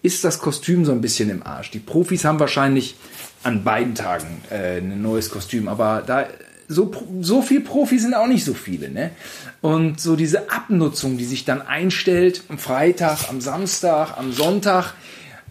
ist 0.01 0.23
das 0.23 0.39
Kostüm 0.39 0.85
so 0.85 0.93
ein 0.93 1.01
bisschen 1.01 1.29
im 1.29 1.45
Arsch. 1.45 1.69
Die 1.71 1.79
Profis 1.79 2.23
haben 2.23 2.39
wahrscheinlich 2.39 2.95
an 3.43 3.65
beiden 3.65 3.95
Tagen 3.95 4.41
äh, 4.49 4.77
ein 4.77 5.01
neues 5.01 5.29
Kostüm, 5.29 5.67
aber 5.67 6.01
da 6.07 6.27
so, 6.69 6.91
so 7.19 7.41
viel 7.41 7.61
Profis 7.61 8.03
sind 8.03 8.13
auch 8.13 8.27
nicht 8.27 8.45
so 8.45 8.53
viele, 8.53 8.89
ne? 8.89 9.11
Und 9.59 9.99
so 9.99 10.15
diese 10.15 10.49
Abnutzung, 10.51 11.17
die 11.17 11.25
sich 11.25 11.43
dann 11.43 11.61
einstellt 11.61 12.43
am 12.47 12.57
Freitag, 12.57 13.27
am 13.27 13.41
Samstag, 13.41 14.17
am 14.17 14.31
Sonntag, 14.31 14.93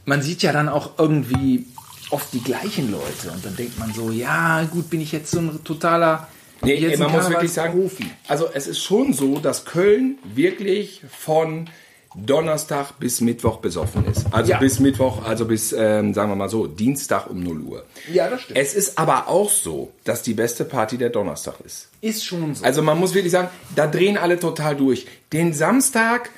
man 0.06 0.22
sieht 0.22 0.42
ja 0.42 0.52
dann 0.52 0.70
auch 0.70 0.92
irgendwie 0.98 1.66
oft 2.10 2.32
die 2.32 2.42
gleichen 2.42 2.90
Leute 2.90 3.30
und 3.30 3.44
dann 3.44 3.56
denkt 3.56 3.78
man 3.78 3.92
so, 3.92 4.10
ja, 4.10 4.62
gut, 4.64 4.88
bin 4.88 5.02
ich 5.02 5.12
jetzt 5.12 5.32
so 5.32 5.40
ein 5.40 5.64
totaler 5.64 6.28
Nee, 6.62 6.74
jetzt 6.74 6.98
man 6.98 7.12
muss 7.12 7.28
wirklich 7.30 7.52
sagen, 7.52 7.78
Profi. 7.80 8.06
also 8.26 8.48
es 8.52 8.66
ist 8.66 8.80
schon 8.82 9.12
so, 9.12 9.38
dass 9.38 9.64
Köln 9.64 10.18
wirklich 10.34 11.02
von 11.10 11.68
Donnerstag 12.14 12.98
bis 12.98 13.20
Mittwoch 13.20 13.58
besoffen 13.58 14.04
ist. 14.06 14.26
Also 14.32 14.50
Ja. 14.52 14.58
bis 14.58 14.80
Mittwoch, 14.80 15.24
also 15.24 15.44
bis, 15.44 15.72
ähm, 15.72 16.14
sagen 16.14 16.30
wir 16.30 16.36
mal 16.36 16.48
so, 16.48 16.66
Dienstag 16.66 17.28
um 17.30 17.42
0 17.42 17.60
Uhr. 17.60 17.84
Ja, 18.12 18.28
das 18.28 18.42
stimmt. 18.42 18.58
Es 18.58 18.74
ist 18.74 18.98
aber 18.98 19.28
auch 19.28 19.50
so, 19.50 19.92
dass 20.04 20.22
die 20.22 20.34
beste 20.34 20.64
Party 20.64 20.96
der 20.98 21.10
Donnerstag 21.10 21.54
ist. 21.64 21.88
Ist 22.00 22.24
schon 22.24 22.54
so. 22.54 22.64
Also 22.64 22.82
man 22.82 22.98
muss 22.98 23.14
wirklich 23.14 23.32
sagen, 23.32 23.48
da 23.76 23.86
drehen 23.86 24.16
alle 24.16 24.40
total 24.40 24.74
durch. 24.74 25.06
Den 25.32 25.52
Samstag, 25.52 26.30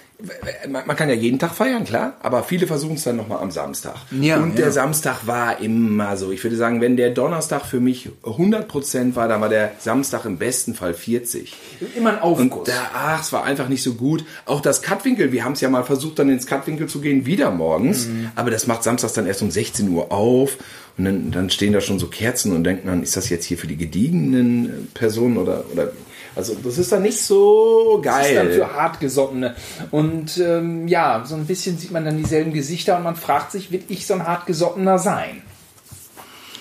man 0.69 0.97
kann 0.97 1.09
ja 1.09 1.15
jeden 1.15 1.39
Tag 1.39 1.55
feiern, 1.55 1.85
klar, 1.85 2.15
aber 2.21 2.43
viele 2.45 2.67
versuchen 2.67 2.95
es 2.97 3.05
dann 3.05 3.17
nochmal 3.17 3.39
am 3.43 3.51
Samstag. 3.51 3.97
Ja, 4.11 4.39
Und 4.39 4.59
der 4.59 4.67
ja. 4.67 4.73
Samstag 4.73 5.27
war 5.27 5.61
immer 5.61 6.17
so. 6.17 6.31
Ich 6.33 6.43
würde 6.45 6.57
sagen, 6.57 6.81
wenn 6.81 6.97
der 6.97 7.11
Donnerstag 7.11 7.65
für 7.67 7.81
mich 7.81 8.09
100% 8.25 9.15
war, 9.17 9.29
dann 9.29 9.41
war 9.41 9.49
der 9.49 9.73
Samstag 9.79 10.25
im 10.25 10.39
besten 10.39 10.75
Fall 10.75 10.95
40. 10.95 11.57
Immer 11.97 12.11
ein 12.23 12.31
Und 12.31 12.53
Aufguss. 12.53 12.69
da, 12.69 12.91
ach, 12.95 13.23
es 13.23 13.33
war 13.33 13.45
einfach 13.45 13.69
nicht 13.69 13.83
so 13.83 13.95
gut. 13.95 14.25
Auch 14.47 14.61
das 14.61 14.83
Cutwinkel, 14.83 15.33
wir 15.33 15.45
haben 15.45 15.53
es 15.53 15.61
ja 15.61 15.69
mal 15.71 15.85
versucht, 15.85 16.19
dann 16.19 16.29
ins 16.29 16.47
Cutwinkel 16.47 16.87
zu 16.89 17.01
gehen, 17.01 17.27
wieder 17.27 17.51
morgens. 17.51 18.07
Mhm. 18.07 18.31
Aber 18.37 18.51
das 18.51 18.67
macht 18.67 18.83
samstags 18.83 19.13
dann 19.15 19.27
erst 19.27 19.43
um 19.43 19.51
16 19.51 19.89
Uhr 19.89 20.13
auf. 20.13 20.57
Und 20.99 21.05
dann, 21.07 21.31
dann 21.31 21.51
stehen 21.51 21.73
da 21.73 21.81
schon 21.81 21.99
so 21.99 22.09
Kerzen 22.09 22.55
und 22.55 22.65
denken 22.65 22.89
dann, 22.89 23.03
ist 23.03 23.17
das 23.17 23.29
jetzt 23.31 23.47
hier 23.47 23.57
für 23.57 23.67
die 23.67 23.77
gediegenen 23.77 24.67
äh, 24.67 24.71
Personen 24.93 25.39
oder, 25.39 25.65
oder 25.73 25.93
Also 26.41 26.57
das 26.65 26.79
ist 26.79 26.91
dann 26.91 27.03
nicht 27.03 27.21
so 27.21 28.01
Das 28.03 28.27
ist 28.27 28.35
dann 28.35 28.47
geil. 28.47 28.55
für 28.57 28.73
Hartgesottene. 28.75 29.55
Und 29.91 30.39
ähm, 30.39 30.89
ja, 30.89 31.23
so 31.27 31.35
ein 31.35 31.45
bisschen 31.45 31.77
sieht 31.77 31.91
man 31.91 32.07
dann 32.07 32.17
dieselben 32.17 32.55
Gesichter 32.55 32.97
und 32.97 33.03
man 33.03 33.15
fragt 33.15 33.53
sich, 33.53 33.71
will 33.71 33.85
ich 33.89 34.07
so 34.07 34.15
ein 34.15 34.27
Hartgesottener 34.27 34.99
sein? 34.99 35.43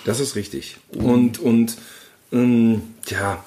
Das 0.04 0.20
ist 0.20 0.36
richtig. 0.36 0.78
Und, 0.94 1.39
und 1.39 1.78
ähm, 2.34 2.82
ja, 3.08 3.42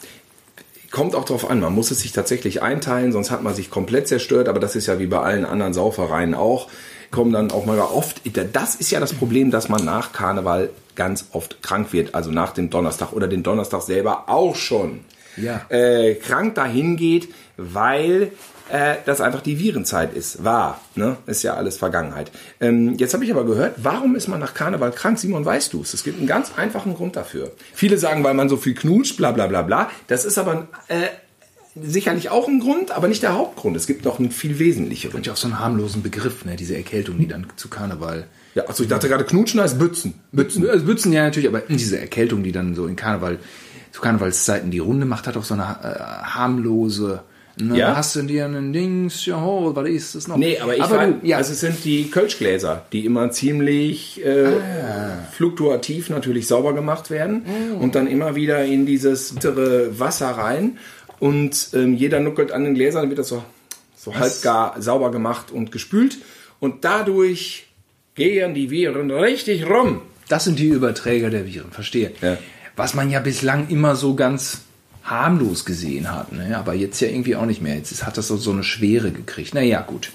kommt 0.90 1.14
auch 1.14 1.26
drauf 1.26 1.50
an. 1.50 1.60
Man 1.60 1.74
muss 1.74 1.90
es 1.90 2.00
sich 2.00 2.12
tatsächlich 2.12 2.62
einteilen, 2.62 3.12
sonst 3.12 3.30
hat 3.30 3.42
man 3.42 3.54
sich 3.54 3.68
komplett 3.70 4.08
zerstört. 4.08 4.48
Aber 4.48 4.58
das 4.58 4.74
ist 4.74 4.86
ja 4.86 4.98
wie 4.98 5.06
bei 5.06 5.20
allen 5.20 5.44
anderen 5.44 5.74
Saufereien 5.74 6.34
auch. 6.34 6.68
Kommen 7.10 7.32
dann 7.32 7.50
auch 7.50 7.66
mal 7.66 7.78
oft. 7.78 8.22
Das 8.54 8.74
ist 8.76 8.90
ja 8.90 9.00
das 9.00 9.12
Problem, 9.12 9.50
dass 9.50 9.68
man 9.68 9.84
nach 9.84 10.14
Karneval 10.14 10.70
ganz 10.94 11.26
oft 11.32 11.62
krank 11.62 11.92
wird. 11.92 12.14
Also 12.14 12.30
nach 12.30 12.52
dem 12.54 12.70
Donnerstag 12.70 13.12
oder 13.12 13.28
den 13.28 13.42
Donnerstag 13.42 13.82
selber 13.82 14.30
auch 14.30 14.56
schon. 14.56 15.00
Ja. 15.36 15.66
Äh, 15.68 16.14
krank 16.14 16.54
dahin 16.54 16.96
geht, 16.96 17.28
weil 17.56 18.32
äh, 18.70 18.96
das 19.04 19.20
einfach 19.20 19.42
die 19.42 19.58
Virenzeit 19.58 20.14
ist. 20.14 20.44
War. 20.44 20.80
Ne? 20.94 21.16
Ist 21.26 21.42
ja 21.42 21.54
alles 21.54 21.76
Vergangenheit. 21.76 22.30
Ähm, 22.60 22.96
jetzt 22.98 23.14
habe 23.14 23.24
ich 23.24 23.30
aber 23.30 23.44
gehört, 23.44 23.74
warum 23.78 24.16
ist 24.16 24.28
man 24.28 24.40
nach 24.40 24.54
Karneval 24.54 24.92
krank? 24.92 25.18
Simon, 25.18 25.44
weißt 25.44 25.72
du 25.72 25.82
es? 25.82 25.94
Es 25.94 26.04
gibt 26.04 26.18
einen 26.18 26.26
ganz 26.26 26.52
einfachen 26.56 26.94
Grund 26.94 27.16
dafür. 27.16 27.52
Viele 27.74 27.98
sagen, 27.98 28.24
weil 28.24 28.34
man 28.34 28.48
so 28.48 28.56
viel 28.56 28.74
knutscht, 28.74 29.16
bla 29.16 29.32
bla 29.32 29.46
bla 29.46 29.62
bla. 29.62 29.90
Das 30.06 30.24
ist 30.24 30.38
aber 30.38 30.68
äh, 30.88 31.08
sicherlich 31.80 32.30
auch 32.30 32.48
ein 32.48 32.60
Grund, 32.60 32.90
aber 32.90 33.08
nicht 33.08 33.22
der 33.22 33.34
Hauptgrund. 33.34 33.76
Es 33.76 33.86
gibt 33.86 34.04
noch 34.04 34.18
einen 34.18 34.30
viel 34.30 34.58
wesentlicheren. 34.58 35.16
Und 35.16 35.26
ja 35.26 35.32
auch 35.32 35.38
so 35.38 35.48
einen 35.48 35.58
harmlosen 35.58 36.02
Begriff, 36.02 36.44
ne? 36.44 36.56
diese 36.56 36.76
Erkältung, 36.76 37.18
die 37.18 37.28
dann 37.28 37.46
zu 37.56 37.68
Karneval. 37.68 38.26
Ja, 38.54 38.64
also 38.64 38.82
ich 38.82 38.88
dachte 38.88 39.08
gerade, 39.08 39.24
knutschen 39.24 39.60
heißt 39.60 39.78
Bützen. 39.78 40.14
Bützen, 40.30 40.68
also 40.68 40.84
Bützen 40.84 41.12
ja 41.12 41.24
natürlich, 41.24 41.48
aber 41.48 41.60
diese 41.60 41.98
Erkältung, 41.98 42.42
die 42.42 42.52
dann 42.52 42.74
so 42.74 42.86
in 42.86 42.96
Karneval, 42.96 43.38
zu 43.92 44.00
Karnevalszeiten 44.00 44.70
die 44.70 44.80
Runde 44.80 45.06
macht, 45.06 45.26
hat 45.26 45.36
auch 45.36 45.44
so 45.44 45.54
eine 45.54 45.62
äh, 45.62 46.24
harmlose. 46.24 47.22
Ne? 47.56 47.78
Ja. 47.78 47.94
Hast 47.94 48.16
du 48.16 48.22
dir 48.22 48.46
ein 48.46 48.72
Dings, 48.72 49.26
ja, 49.26 49.36
oh, 49.36 49.76
was 49.76 49.86
ist 49.86 50.14
das 50.14 50.26
noch? 50.26 50.38
Nee, 50.38 50.58
aber 50.58 50.74
ich 50.74 50.82
aber 50.82 50.96
weiß, 50.96 51.14
du, 51.20 51.26
ja, 51.26 51.36
also 51.36 51.52
es 51.52 51.60
sind 51.60 51.84
die 51.84 52.10
Kölschgläser, 52.10 52.86
die 52.92 53.04
immer 53.04 53.30
ziemlich 53.30 54.24
äh, 54.24 54.52
fluktuativ 55.32 56.08
natürlich 56.08 56.46
sauber 56.46 56.72
gemacht 56.72 57.10
werden 57.10 57.44
und 57.78 57.94
dann 57.94 58.06
immer 58.06 58.34
wieder 58.34 58.64
in 58.64 58.86
dieses 58.86 59.34
bittere 59.34 59.98
Wasser 60.00 60.30
rein 60.30 60.78
und 61.20 61.68
ähm, 61.74 61.94
jeder 61.94 62.20
nuckelt 62.20 62.52
an 62.52 62.64
den 62.64 62.74
Gläsern, 62.74 63.02
dann 63.02 63.10
wird 63.10 63.18
das 63.18 63.28
so, 63.28 63.44
so 63.94 64.14
halbgar 64.14 64.80
sauber 64.80 65.10
gemacht 65.10 65.50
und 65.50 65.70
gespült 65.70 66.16
und 66.58 66.86
dadurch 66.86 67.66
gehen 68.14 68.54
die 68.54 68.70
Viren 68.70 69.10
richtig 69.10 69.68
rum. 69.68 70.00
das 70.28 70.44
sind 70.44 70.58
die 70.58 70.68
Überträger 70.68 71.28
der 71.28 71.46
Viren, 71.46 71.70
verstehe. 71.70 72.12
Ja. 72.22 72.38
Was 72.82 72.94
man 72.94 73.10
ja 73.10 73.20
bislang 73.20 73.68
immer 73.68 73.94
so 73.94 74.16
ganz 74.16 74.62
harmlos 75.04 75.64
gesehen 75.64 76.10
hat, 76.10 76.32
ne? 76.32 76.58
aber 76.58 76.74
jetzt 76.74 76.98
ja 76.98 77.06
irgendwie 77.06 77.36
auch 77.36 77.46
nicht 77.46 77.62
mehr. 77.62 77.76
Jetzt 77.76 78.04
hat 78.04 78.18
das 78.18 78.26
so, 78.26 78.36
so 78.36 78.50
eine 78.50 78.64
Schwere 78.64 79.12
gekriegt. 79.12 79.54
Naja, 79.54 79.82
gut. 79.82 80.10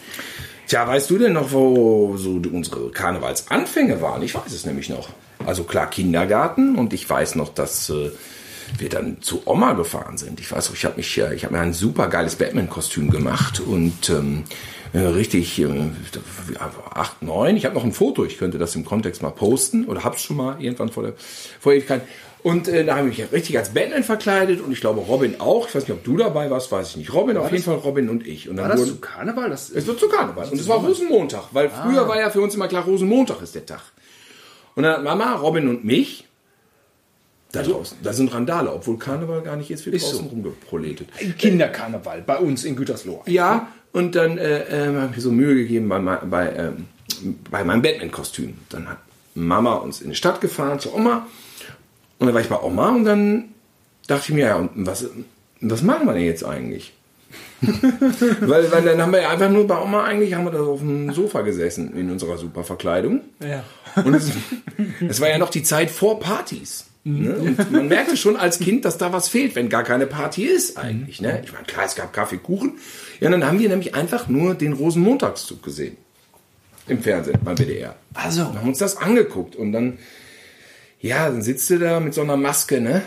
Tja, 0.67 0.85
weißt 0.85 1.09
du 1.09 1.17
denn 1.17 1.31
noch, 1.31 1.53
wo 1.53 2.17
so 2.17 2.41
unsere 2.51 2.89
Karnevalsanfänge 2.89 4.01
waren? 4.01 4.21
Ich 4.21 4.35
weiß 4.35 4.51
es 4.51 4.65
nämlich 4.65 4.89
noch. 4.89 5.07
Also 5.45 5.63
klar, 5.63 5.89
Kindergarten 5.89 6.75
und 6.75 6.91
ich 6.91 7.09
weiß 7.09 7.35
noch, 7.35 7.53
dass 7.53 7.89
äh, 7.89 8.11
wir 8.77 8.89
dann 8.89 9.21
zu 9.21 9.43
Oma 9.45 9.71
gefahren 9.71 10.17
sind. 10.17 10.41
Ich 10.41 10.51
weiß 10.51 10.69
auch, 10.69 10.73
ich 10.73 10.83
habe 10.83 10.97
mich, 10.97 11.17
äh, 11.17 11.33
ich 11.35 11.45
habe 11.45 11.55
mir 11.55 11.61
ein 11.61 11.71
super 11.71 12.09
geiles 12.09 12.35
Batman-Kostüm 12.35 13.09
gemacht 13.09 13.61
und 13.61 14.09
ähm, 14.09 14.43
äh, 14.91 14.99
richtig 14.99 15.57
äh, 15.59 15.67
ja, 15.67 16.71
acht, 16.93 17.21
neun. 17.21 17.55
Ich 17.55 17.65
habe 17.65 17.75
noch 17.75 17.83
ein 17.83 17.93
Foto. 17.93 18.25
Ich 18.25 18.37
könnte 18.37 18.57
das 18.57 18.75
im 18.75 18.83
Kontext 18.83 19.21
mal 19.21 19.31
posten 19.31 19.85
oder 19.85 20.03
hab's 20.03 20.21
schon 20.23 20.35
mal 20.35 20.61
irgendwann 20.61 20.89
vor 20.89 21.03
der 21.03 21.13
vor 21.61 21.71
Ewigkeit. 21.71 22.01
Und 22.43 22.67
äh, 22.67 22.85
da 22.85 22.95
habe 22.97 23.09
ich 23.09 23.17
mich 23.17 23.31
richtig 23.31 23.57
als 23.57 23.73
Batman 23.73 24.03
verkleidet 24.03 24.61
und 24.61 24.71
ich 24.71 24.79
glaube 24.79 25.01
Robin 25.01 25.39
auch. 25.41 25.67
Ich 25.67 25.75
weiß 25.75 25.83
nicht, 25.83 25.91
ob 25.91 26.03
du 26.03 26.17
dabei 26.17 26.49
warst, 26.49 26.71
weiß 26.71 26.91
ich 26.91 26.97
nicht. 26.97 27.13
Robin 27.13 27.35
auf 27.37 27.51
jeden 27.51 27.63
Fall, 27.63 27.75
Robin 27.75 28.09
und 28.09 28.25
ich. 28.25 28.47
Und 28.47 28.55
dann 28.57 28.65
War 28.65 28.71
das 28.71 28.79
wurden- 28.81 28.89
zu 28.91 28.99
Karneval? 29.01 29.49
Das 29.49 29.69
es 29.69 29.85
wird 29.87 29.99
zu 29.99 30.07
Karneval. 30.07 30.47
Und 30.49 30.59
es 30.59 30.67
war 30.67 30.77
Rosenmontag, 30.77 31.45
weil 31.51 31.69
früher 31.69 32.07
war 32.07 32.19
ja 32.19 32.29
für 32.29 32.41
uns 32.41 32.55
immer 32.55 32.67
klar, 32.67 32.83
Rosenmontag 32.85 33.41
ist 33.41 33.55
der 33.55 33.65
Tag. 33.65 33.81
Und 34.75 34.83
dann 34.83 34.93
hat 34.97 35.03
Mama, 35.03 35.33
Robin 35.35 35.67
und 35.67 35.83
mich 35.83 36.25
da 37.51 37.63
draußen, 37.63 37.97
da 38.03 38.13
sind 38.13 38.33
Randale, 38.33 38.71
obwohl 38.71 38.99
Karneval 38.99 39.41
gar 39.41 39.55
nicht 39.55 39.71
ist, 39.71 39.85
wird 39.85 39.95
Ist 39.95 40.05
draußen 40.05 40.25
so. 40.25 40.29
rumgeproletet. 40.29 41.07
Kinderkarneval 41.39 42.21
bei 42.21 42.37
uns 42.37 42.63
in 42.65 42.75
Gütersloh. 42.75 43.23
Ja, 43.25 43.67
und 43.93 44.15
dann 44.15 44.37
äh, 44.37 44.59
äh, 44.89 44.95
habe 44.95 45.07
ich 45.11 45.15
mir 45.17 45.21
so 45.21 45.31
Mühe 45.31 45.55
gegeben 45.55 45.89
bei, 45.89 45.99
bei, 45.99 46.53
ähm, 46.55 46.87
bei 47.49 47.63
meinem 47.63 47.81
Batman-Kostüm. 47.81 48.53
Dann 48.69 48.89
hat 48.89 48.97
Mama 49.33 49.75
uns 49.75 50.01
in 50.01 50.09
die 50.09 50.15
Stadt 50.15 50.39
gefahren 50.41 50.79
zu 50.79 50.93
Oma. 50.93 51.25
Und 52.19 52.27
dann 52.27 52.33
war 52.33 52.41
ich 52.41 52.49
bei 52.49 52.61
Oma 52.61 52.89
und 52.89 53.05
dann 53.05 53.45
dachte 54.07 54.23
ich 54.29 54.33
mir, 54.33 54.45
ja, 54.45 54.55
und 54.55 54.71
was, 54.75 55.05
was 55.61 55.81
machen 55.81 56.07
wir 56.07 56.13
denn 56.13 56.23
jetzt 56.23 56.43
eigentlich? 56.43 56.93
weil, 57.61 58.71
weil 58.71 58.83
dann 58.83 59.01
haben 59.01 59.11
wir 59.11 59.21
ja 59.21 59.29
einfach 59.29 59.49
nur 59.49 59.67
bei 59.67 59.81
Oma 59.81 60.03
eigentlich, 60.03 60.33
haben 60.33 60.45
wir 60.45 60.51
da 60.51 60.59
auf 60.61 60.79
dem 60.79 61.11
Sofa 61.11 61.41
gesessen 61.41 61.95
in 61.95 62.11
unserer 62.11 62.37
super 62.37 62.63
Verkleidung. 62.63 63.21
Ja. 63.39 63.63
Und 64.03 64.13
es, 64.13 64.31
es 65.07 65.19
war 65.19 65.29
ja 65.29 65.37
noch 65.37 65.49
die 65.49 65.63
Zeit 65.63 65.89
vor 65.89 66.19
Partys. 66.19 66.85
Ne? 67.03 67.35
Und 67.35 67.71
man 67.71 67.87
merkte 67.87 68.17
schon 68.17 68.35
als 68.35 68.59
Kind, 68.59 68.83
dass 68.83 68.97
da 68.97 69.13
was 69.13 69.29
fehlt, 69.29 69.55
wenn 69.55 69.69
gar 69.69 69.83
keine 69.83 70.07
Party 70.07 70.43
ist 70.43 70.77
eigentlich. 70.77 71.21
Ne? 71.21 71.41
Ich 71.43 71.53
meine, 71.53 71.65
klar, 71.65 71.85
es 71.85 71.95
gab 71.95 72.11
Kaffee, 72.11 72.37
Kuchen. 72.37 72.73
Ja, 73.21 73.27
und 73.27 73.31
dann 73.31 73.45
haben 73.45 73.59
wir 73.59 73.69
nämlich 73.69 73.95
einfach 73.95 74.27
nur 74.27 74.55
den 74.55 74.73
Rosenmontagszug 74.73 75.63
gesehen. 75.63 75.95
Im 76.87 77.01
Fernsehen, 77.01 77.39
beim 77.43 77.57
WDR. 77.57 77.95
Also, 78.13 78.41
Wir 78.41 78.59
haben 78.59 78.69
uns 78.69 78.79
das 78.79 78.97
angeguckt 78.97 79.55
und 79.55 79.71
dann, 79.71 79.97
ja, 80.99 81.29
dann 81.29 81.41
sitzt 81.41 81.69
du 81.69 81.79
da 81.79 81.99
mit 81.99 82.13
so 82.13 82.21
einer 82.21 82.37
Maske, 82.37 82.81
ne? 82.81 83.01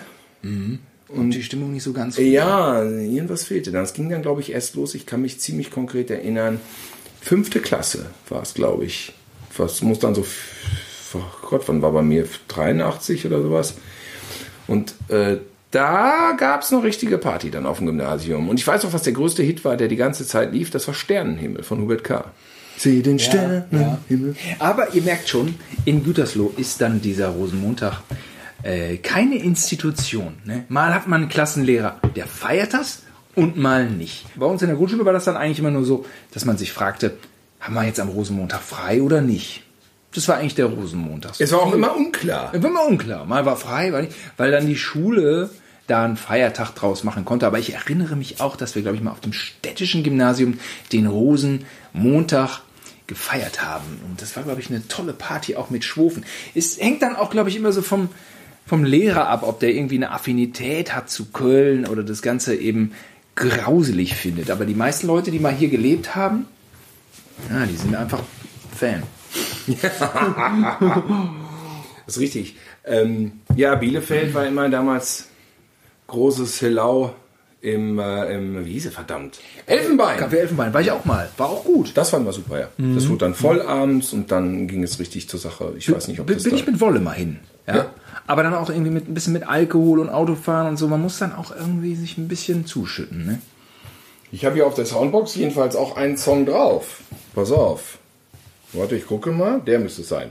und 1.09 1.31
die 1.33 1.43
Stimmung 1.43 1.73
nicht 1.73 1.83
so 1.83 1.93
ganz 1.93 2.17
gut. 2.17 2.25
Ja, 2.25 2.83
irgendwas 2.83 3.45
fehlte 3.45 3.73
dann. 3.73 3.85
Es 3.85 3.93
ging 3.93 4.09
dann, 4.09 4.23
glaube 4.23 4.41
ich, 4.41 4.53
erst 4.53 4.77
los. 4.77 4.95
Ich 4.95 5.07
kann 5.07 5.23
mich 5.23 5.41
ziemlich 5.41 5.71
konkret 5.71 6.11
erinnern. 6.11 6.61
Fünfte 7.21 7.61
Klasse 7.61 8.07
war 8.29 8.43
es, 8.43 8.55
glaube 8.55 8.85
ich. 8.85 9.13
Was 9.57 9.83
muss 9.83 9.99
dann 9.99 10.15
so, 10.15 10.25
oh 11.15 11.47
Gott, 11.49 11.63
wann 11.67 11.83
war 11.83 11.93
bei 11.93 12.03
mir? 12.03 12.27
83 12.49 13.27
oder 13.27 13.43
sowas. 13.43 13.75
Und 14.69 14.95
äh, 15.09 15.39
da 15.73 16.37
gab 16.39 16.63
es 16.63 16.71
noch 16.71 16.85
richtige 16.85 17.19
Party 17.19 17.51
dann 17.51 17.67
auf 17.67 17.79
dem 17.79 17.87
Gymnasium. 17.87 18.49
Und 18.49 18.59
ich 18.59 18.67
weiß 18.67 18.85
noch, 18.85 18.93
was 18.93 19.03
der 19.03 19.13
größte 19.13 19.43
Hit 19.43 19.65
war, 19.65 19.77
der 19.77 19.89
die 19.89 19.97
ganze 19.97 20.27
Zeit 20.27 20.53
lief. 20.53 20.71
Das 20.71 20.87
war 20.87 20.95
Sternenhimmel 20.95 21.65
von 21.65 21.81
Hubert 21.81 22.05
K. 22.05 22.25
Sieh 22.81 23.03
den 23.03 23.19
Sternenhimmel. 23.19 24.35
Aber 24.59 24.95
ihr 24.95 25.03
merkt 25.03 25.29
schon, 25.29 25.57
in 25.85 26.03
Gütersloh 26.03 26.55
ist 26.57 26.81
dann 26.81 27.03
dieser 27.03 27.29
Rosenmontag 27.29 28.01
äh, 28.63 28.97
keine 28.97 29.37
Institution. 29.37 30.39
Ne? 30.47 30.65
Mal 30.71 30.95
hat 30.95 31.07
man 31.07 31.21
einen 31.21 31.29
Klassenlehrer, 31.29 32.01
der 32.17 32.27
feiert 32.27 32.73
das 32.73 33.03
und 33.35 33.59
mal 33.59 33.85
nicht. 33.91 34.25
Bei 34.35 34.47
uns 34.47 34.63
in 34.63 34.69
der 34.69 34.79
Grundschule 34.79 35.05
war 35.05 35.13
das 35.13 35.27
dann 35.27 35.37
eigentlich 35.37 35.59
immer 35.59 35.71
nur 35.71 35.85
so, 35.85 36.07
dass 36.33 36.47
man 36.47 36.57
sich 36.57 36.73
fragte, 36.73 37.19
haben 37.61 37.75
wir 37.75 37.85
jetzt 37.85 38.01
am 38.01 38.09
Rosenmontag 38.09 38.63
frei 38.63 39.03
oder 39.03 39.21
nicht? 39.21 39.63
Das 40.15 40.27
war 40.27 40.39
eigentlich 40.39 40.55
der 40.55 40.65
Rosenmontag. 40.65 41.35
Es 41.39 41.53
war 41.53 41.61
auch 41.61 41.75
immer 41.75 41.95
unklar. 41.95 42.51
War 42.55 42.65
immer 42.65 42.87
unklar. 42.87 43.27
Mal 43.27 43.45
war 43.45 43.59
frei, 43.59 43.93
war 43.93 44.01
nicht, 44.01 44.15
weil 44.39 44.53
dann 44.53 44.67
die 44.67 44.79
Schule 44.79 45.51
da 45.87 46.03
einen 46.03 46.17
Feiertag 46.17 46.75
draus 46.75 47.05
machen 47.05 47.27
konnte. 47.27 47.47
Aber 47.47 47.59
ich 47.59 47.75
erinnere 47.75 48.17
mich 48.17 48.41
auch, 48.41 48.57
dass 48.57 48.75
wir, 48.75 48.81
glaube 48.81 48.97
ich, 48.97 49.03
mal 49.03 49.11
auf 49.11 49.21
dem 49.21 49.35
städtischen 49.35 50.03
Gymnasium 50.03 50.59
den 50.93 51.07
Rosenmontag 51.07 52.63
gefeiert 53.11 53.61
haben. 53.61 54.01
Und 54.09 54.23
das 54.23 54.37
war, 54.37 54.45
glaube 54.45 54.61
ich, 54.61 54.71
eine 54.71 54.87
tolle 54.87 55.13
Party 55.13 55.57
auch 55.57 55.69
mit 55.69 55.85
Schwofen. 55.85 56.25
Es 56.55 56.81
hängt 56.81 57.03
dann 57.03 57.17
auch, 57.17 57.31
glaube 57.31 57.51
ich, 57.51 57.57
immer 57.57 57.73
so 57.73 57.83
vom, 57.83 58.09
vom 58.67 58.85
Lehrer 58.85 59.29
ab, 59.29 59.43
ob 59.43 59.59
der 59.59 59.75
irgendwie 59.75 59.97
eine 59.97 60.13
Affinität 60.13 60.95
hat 60.95 61.11
zu 61.11 61.27
Köln 61.27 61.87
oder 61.87 62.05
das 62.05 62.23
Ganze 62.23 62.55
eben 62.55 62.93
grauselig 63.35 64.15
findet. 64.15 64.49
Aber 64.51 64.65
die 64.65 64.75
meisten 64.75 65.09
Leute, 65.09 65.33
die 65.33 65.41
mal 65.41 65.53
hier 65.53 65.69
gelebt 65.69 66.15
haben, 66.15 66.47
ja, 67.51 67.67
die 67.67 67.77
sind 67.77 67.95
einfach 67.95 68.23
Fan. 68.75 69.03
Das 72.07 72.17
ist 72.17 72.23
richtig. 72.23 72.57
Ähm, 72.85 73.41
ja, 73.55 73.77
Bielefeld 73.77 74.35
war 74.35 74.45
immer 74.45 74.69
damals 74.69 75.29
großes 76.09 76.59
Hillau 76.59 77.15
im, 77.63 77.99
äh, 77.99 78.35
im 78.35 78.65
wie 78.65 78.73
hieß 78.73 78.87
es, 78.87 78.95
verdammt? 78.95 79.39
Elfenbein. 79.67 80.19
Café 80.19 80.37
Elfenbein 80.37 80.73
war 80.73 80.81
ich 80.81 80.91
auch 80.91 81.05
mal. 81.05 81.29
War 81.37 81.51
auch 81.51 81.65
gut. 81.65 81.93
Das 81.95 82.11
fanden 82.11 82.27
wir 82.27 82.33
super, 82.33 82.59
ja. 82.59 82.69
Das 82.79 83.09
wurde 83.09 83.19
dann 83.19 83.35
voll 83.35 83.61
abends 83.61 84.13
und 84.13 84.31
dann 84.33 84.67
ging 84.67 84.83
es 84.83 84.99
richtig 84.99 85.29
zur 85.29 85.41
Sache. 85.41 85.75
Ich 85.77 85.93
weiß 85.93 86.09
nicht, 86.09 86.21
ob 86.21 86.27
bin, 86.27 86.37
das 86.37 86.45
bin 86.45 86.53
da 86.53 86.59
ich 86.59 86.67
mit 86.67 86.81
Wolle 86.81 87.01
mal 87.01 87.13
hin. 87.13 87.39
Ja? 87.67 87.77
Ja. 87.77 87.87
Aber 88.27 88.43
dann 88.43 88.55
auch 88.55 88.71
irgendwie 88.71 88.91
mit 88.91 89.09
ein 89.09 89.15
bisschen 89.15 89.33
mit 89.33 89.47
Alkohol 89.47 89.99
und 89.99 90.09
Autofahren 90.09 90.69
und 90.69 90.77
so. 90.77 90.89
Man 90.89 91.03
muss 91.03 91.19
dann 91.19 91.35
auch 91.35 91.55
irgendwie 91.55 91.95
sich 91.97 92.17
ein 92.17 92.29
bisschen 92.29 92.65
zuschütten. 92.65 93.27
Ne? 93.27 93.43
Ich 94.33 94.45
habe 94.45 94.55
hier 94.55 94.67
auf 94.67 94.75
der 94.75 94.87
Soundbox 94.87 95.35
jedenfalls 95.35 95.77
auch 95.77 95.97
einen 95.97 96.17
Song 96.17 96.47
drauf. 96.47 97.01
Pass 97.35 97.51
auf. 97.51 97.99
Warte, 98.73 98.97
ich 98.97 99.07
gucke 99.07 99.33
mal. 99.33 99.61
Der 99.61 99.81
müsste 99.81 100.03
es 100.03 100.09
sein. 100.09 100.31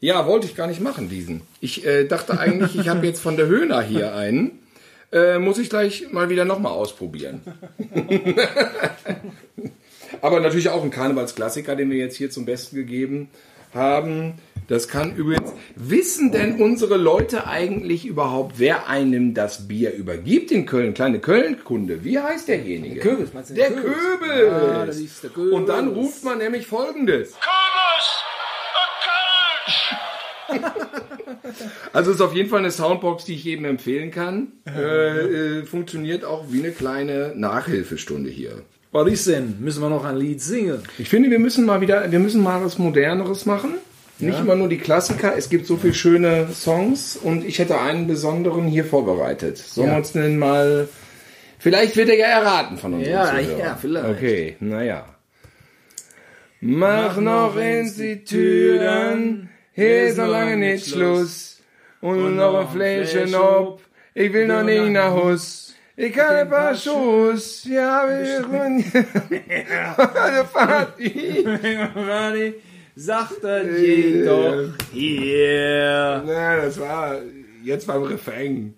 Ja, 0.00 0.26
wollte 0.26 0.46
ich 0.46 0.54
gar 0.54 0.66
nicht 0.66 0.80
machen, 0.80 1.08
diesen. 1.08 1.42
Ich 1.60 1.86
äh, 1.86 2.04
dachte 2.04 2.38
eigentlich, 2.38 2.76
ich 2.78 2.88
habe 2.88 3.06
jetzt 3.06 3.20
von 3.20 3.36
der 3.36 3.46
Höhner 3.46 3.80
hier 3.82 4.14
einen. 4.14 4.58
Äh, 5.12 5.38
muss 5.38 5.58
ich 5.58 5.70
gleich 5.70 6.12
mal 6.12 6.28
wieder 6.28 6.44
nochmal 6.44 6.72
ausprobieren. 6.72 7.40
Aber 10.20 10.40
natürlich 10.40 10.68
auch 10.68 10.82
ein 10.82 10.90
Karnevalsklassiker, 10.90 11.76
den 11.76 11.90
wir 11.90 11.98
jetzt 11.98 12.16
hier 12.16 12.30
zum 12.30 12.44
Besten 12.44 12.76
gegeben 12.76 13.30
haben. 13.72 14.34
Das 14.68 14.88
kann 14.88 15.14
übrigens. 15.14 15.52
Wissen 15.76 16.32
denn 16.32 16.60
unsere 16.60 16.96
Leute 16.96 17.46
eigentlich 17.46 18.04
überhaupt, 18.04 18.58
wer 18.58 18.88
einem 18.88 19.32
das 19.32 19.68
Bier 19.68 19.94
übergibt 19.94 20.50
in 20.50 20.66
Köln? 20.66 20.92
Kleine 20.92 21.20
Köln-Kunde. 21.20 22.02
Wie 22.04 22.18
heißt 22.18 22.48
derjenige? 22.48 23.00
Kürbis, 23.00 23.32
meinst 23.32 23.50
du 23.50 23.54
Der 23.54 23.70
Kürbis? 23.70 23.92
Kürbis. 23.92 24.52
Ah, 24.52 24.86
das 24.86 24.96
ist 24.96 25.22
der 25.22 25.30
Kürbis. 25.30 25.52
Und 25.52 25.68
dann 25.68 25.88
ruft 25.88 26.24
man 26.24 26.38
nämlich 26.38 26.66
folgendes. 26.66 27.30
Kürbis, 27.32 28.24
Also 31.92 32.12
ist 32.12 32.20
auf 32.20 32.34
jeden 32.34 32.48
Fall 32.48 32.60
eine 32.60 32.70
Soundbox, 32.70 33.24
die 33.24 33.34
ich 33.34 33.44
jedem 33.44 33.64
empfehlen 33.64 34.10
kann. 34.10 34.48
Äh, 34.66 35.60
äh, 35.60 35.64
funktioniert 35.64 36.24
auch 36.24 36.44
wie 36.50 36.60
eine 36.60 36.72
kleine 36.72 37.32
Nachhilfestunde 37.34 38.30
hier. 38.30 38.62
Was 38.92 39.08
ist 39.10 39.26
denn? 39.26 39.56
Müssen 39.60 39.82
wir 39.82 39.90
noch 39.90 40.04
ein 40.04 40.16
Lied 40.16 40.40
singen? 40.40 40.82
Ich 40.98 41.08
finde, 41.08 41.30
wir 41.30 41.38
müssen 41.38 41.66
mal 41.66 41.80
wieder, 41.80 42.10
wir 42.10 42.18
müssen 42.18 42.42
mal 42.42 42.64
was 42.64 42.78
Moderneres 42.78 43.46
machen. 43.46 43.74
Nicht 44.18 44.40
immer 44.40 44.54
nur 44.54 44.68
die 44.68 44.78
Klassiker. 44.78 45.36
Es 45.36 45.50
gibt 45.50 45.66
so 45.66 45.76
viele 45.76 45.92
schöne 45.92 46.48
Songs 46.52 47.16
und 47.22 47.44
ich 47.44 47.58
hätte 47.58 47.78
einen 47.78 48.06
besonderen 48.06 48.66
hier 48.66 48.84
vorbereitet. 48.86 49.58
Sollen 49.58 49.88
wir 49.88 49.92
Ja. 49.92 49.98
uns 49.98 50.12
denn 50.12 50.38
mal, 50.38 50.88
vielleicht 51.58 51.96
wird 51.96 52.08
er 52.08 52.16
ja 52.16 52.26
erraten 52.26 52.78
von 52.78 52.94
uns. 52.94 53.06
Ja, 53.06 53.38
ja, 53.38 53.76
vielleicht. 53.78 54.06
Okay, 54.08 54.56
naja. 54.60 55.04
Mach 56.62 57.18
noch 57.18 57.56
in 57.58 57.92
die 57.94 58.24
Türen, 58.24 59.50
hier 59.76 60.06
ist 60.06 60.16
noch 60.16 60.26
lange 60.26 60.56
nicht 60.56 60.88
Schluss. 60.88 61.60
Und 62.00 62.36
noch 62.36 62.60
ein 62.60 62.68
Fläschchen 62.68 63.34
ob, 63.34 63.82
ich 64.14 64.32
will 64.32 64.46
noch 64.46 64.62
nicht 64.62 64.90
nach 64.90 65.14
Hus. 65.14 65.74
Ich 65.96 66.12
kann 66.12 66.34
ein 66.34 66.48
paar 66.48 66.74
Schuss, 66.74 67.64
ja, 67.64 68.06
wir 68.08 68.50
wollen 68.50 68.84
eine 70.14 70.44
Party. 70.44 71.44
Sagt 72.94 73.44
das 73.44 73.66
jedoch 73.78 74.72
hier. 74.92 76.22
Na, 76.26 76.56
das 76.56 76.80
war 76.80 77.18
jetzt 77.62 77.86
beim 77.86 78.02
Refrain. 78.02 78.74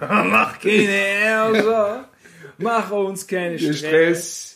Mach 0.00 0.58
keine 0.58 0.96
Ärger. 0.96 2.08
Mach 2.58 2.90
uns 2.90 3.26
keine 3.26 3.56
Der 3.56 3.72
Stress. 3.74 4.49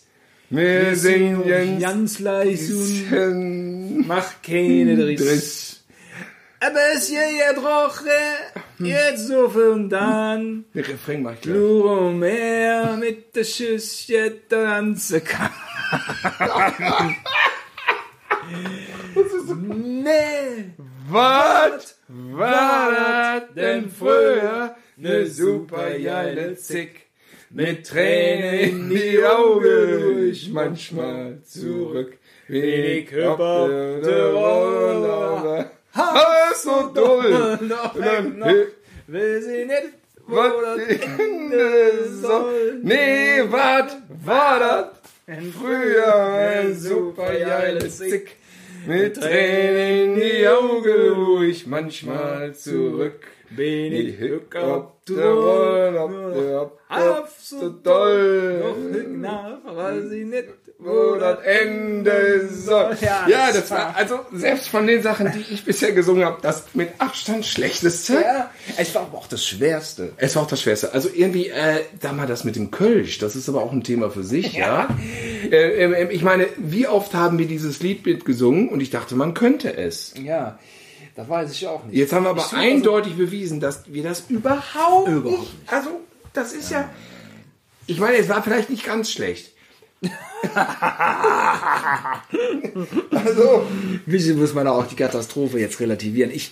Stress. 0.47 0.51
Wir 0.51 0.97
sind 0.97 1.49
ganz 1.49 1.81
Jens. 1.81 2.19
leise. 2.21 3.35
Mach 4.07 4.43
keine 4.43 4.97
Driss. 4.97 5.21
Driss. 5.21 5.85
Aber 6.61 6.81
es 6.95 7.09
hier 7.09 7.31
ja 7.31 7.53
trocken. 7.53 8.09
Jetzt 8.79 9.29
so 9.29 9.49
viel 9.49 9.69
und 9.69 9.91
dann. 9.91 10.65
Der 10.75 10.89
Refrain 10.89 11.23
mach 11.23 11.35
ich 11.35 11.41
gleich. 11.43 11.55
Nur 11.57 12.11
mehr 12.13 12.97
mit 12.97 13.37
der 13.37 13.45
Schüsschen 13.45 14.35
tanzen 14.49 15.23
kann. 15.25 15.51
nee. 20.03 20.71
Was 21.09 21.97
war 22.09 22.93
das 22.93 23.55
denn 23.55 23.91
früher? 23.91 24.77
Ne 24.97 25.27
super 25.27 25.91
geile 25.99 26.57
Zick. 26.57 27.04
Mit 27.57 27.87
Tränen 27.87 28.69
in 28.69 28.91
die 28.91 29.23
Augen, 29.23 30.29
ich 30.29 30.51
manchmal 30.51 31.39
zurück. 31.45 32.19
Wenig 32.49 33.11
der 33.11 33.29
Roller. 34.33 35.71
Ha, 35.95 36.53
so 36.53 36.91
doll. 36.93 37.61
Noch, 37.63 37.95
noch, 37.95 38.49
will 39.07 39.41
sie 39.41 39.67
nicht, 39.67 39.93
wo 40.27 40.35
das 40.37 40.81
Ende 41.17 42.09
soll. 42.21 42.81
Nee, 42.83 43.45
was 43.49 43.99
war 44.25 44.59
das? 44.59 44.87
Früher 45.57 46.13
ein 46.13 46.75
super 46.75 47.33
geiles 47.33 47.99
Zick. 47.99 48.33
Mit 48.85 49.15
Tränen 49.15 50.17
in 50.17 50.21
die 50.21 50.49
Augen, 50.49 51.45
ich 51.45 51.69
manchmal 51.69 52.53
zurück. 52.53 53.29
Up, 54.73 55.05
der 55.09 56.51
up, 56.53 56.79
up, 56.89 57.29
so 57.41 57.69
doll. 57.69 58.61
Noch 58.61 59.19
nach, 59.19 59.77
weiß 59.77 60.11
ich 60.13 60.27
nicht, 60.27 60.49
Wo 60.79 61.15
das 61.15 61.39
Ende 61.45 62.49
soll. 62.51 62.97
Ja, 63.01 63.27
Ja, 63.29 63.47
das 63.47 63.65
das 63.65 63.71
war, 63.71 63.97
also 63.97 64.21
selbst 64.33 64.69
von 64.69 64.87
den 64.87 65.03
Sachen, 65.03 65.33
die 65.33 65.55
ich 65.55 65.65
bisher 65.65 65.93
gesungen 65.93 66.25
habe, 66.25 66.39
das 66.43 66.65
mit 66.75 66.91
Abstand 66.99 67.47
schlechteste. 67.47 68.15
Ja, 68.15 68.51
es 68.77 68.95
war 68.95 69.03
aber 69.03 69.19
auch 69.19 69.27
das 69.27 69.47
Schwerste. 69.47 70.13
Es 70.17 70.37
war 70.37 70.43
auch 70.43 70.49
das 70.49 70.61
Schwerste. 70.61 70.93
Also 70.93 71.09
irgendwie, 71.15 71.49
äh, 71.49 71.81
da 72.01 72.13
mal 72.13 72.27
das 72.27 72.45
mit 72.45 72.57
dem 72.57 72.71
Kölsch, 72.71 73.19
das 73.19 73.37
ist 73.37 73.49
aber 73.49 73.63
auch 73.63 73.73
ein 73.73 73.85
Thema 73.85 74.11
für 74.11 74.25
sich, 74.25 74.53
ja. 74.55 74.89
Äh, 75.51 75.85
äh, 75.85 76.13
ich 76.13 76.23
meine, 76.23 76.47
wie 76.57 76.87
oft 76.87 77.15
haben 77.15 77.39
wir 77.39 77.47
dieses 77.47 77.81
Lied 77.81 78.05
mitgesungen 78.05 78.69
und 78.69 78.81
ich 78.81 78.91
dachte, 78.91 79.15
man 79.15 79.33
könnte 79.33 79.77
es. 79.77 80.13
Ja, 80.23 80.59
da 81.15 81.29
weiß 81.29 81.53
ich 81.53 81.67
auch 81.67 81.85
nicht. 81.85 81.97
Jetzt 81.97 82.13
haben 82.13 82.25
wir 82.25 82.31
aber 82.31 82.41
Ich 82.41 82.47
suche 82.47 82.57
eindeutig 82.61 83.17
bewiesen, 83.17 83.61
dass 83.61 83.85
wir 83.87 84.03
das 84.03 84.25
überhaupt, 84.29 85.09
Überhaupt 85.09 85.41
nicht. 85.41 85.53
Also, 85.67 86.01
das 86.33 86.53
ist 86.53 86.71
ja. 86.71 86.89
Ich 87.87 88.01
meine, 88.01 88.17
es 88.17 88.29
war 88.29 88.43
vielleicht 88.43 88.71
nicht 88.71 88.85
ganz 88.85 89.11
schlecht. 89.11 89.53
also, 93.11 93.67
Ein 93.67 94.03
bisschen 94.07 94.39
muss 94.39 94.55
man 94.55 94.67
auch 94.67 94.87
die 94.87 94.97
Katastrophe 94.97 95.61
jetzt 95.61 95.81
relativieren. 95.81 96.31
Ich, 96.31 96.51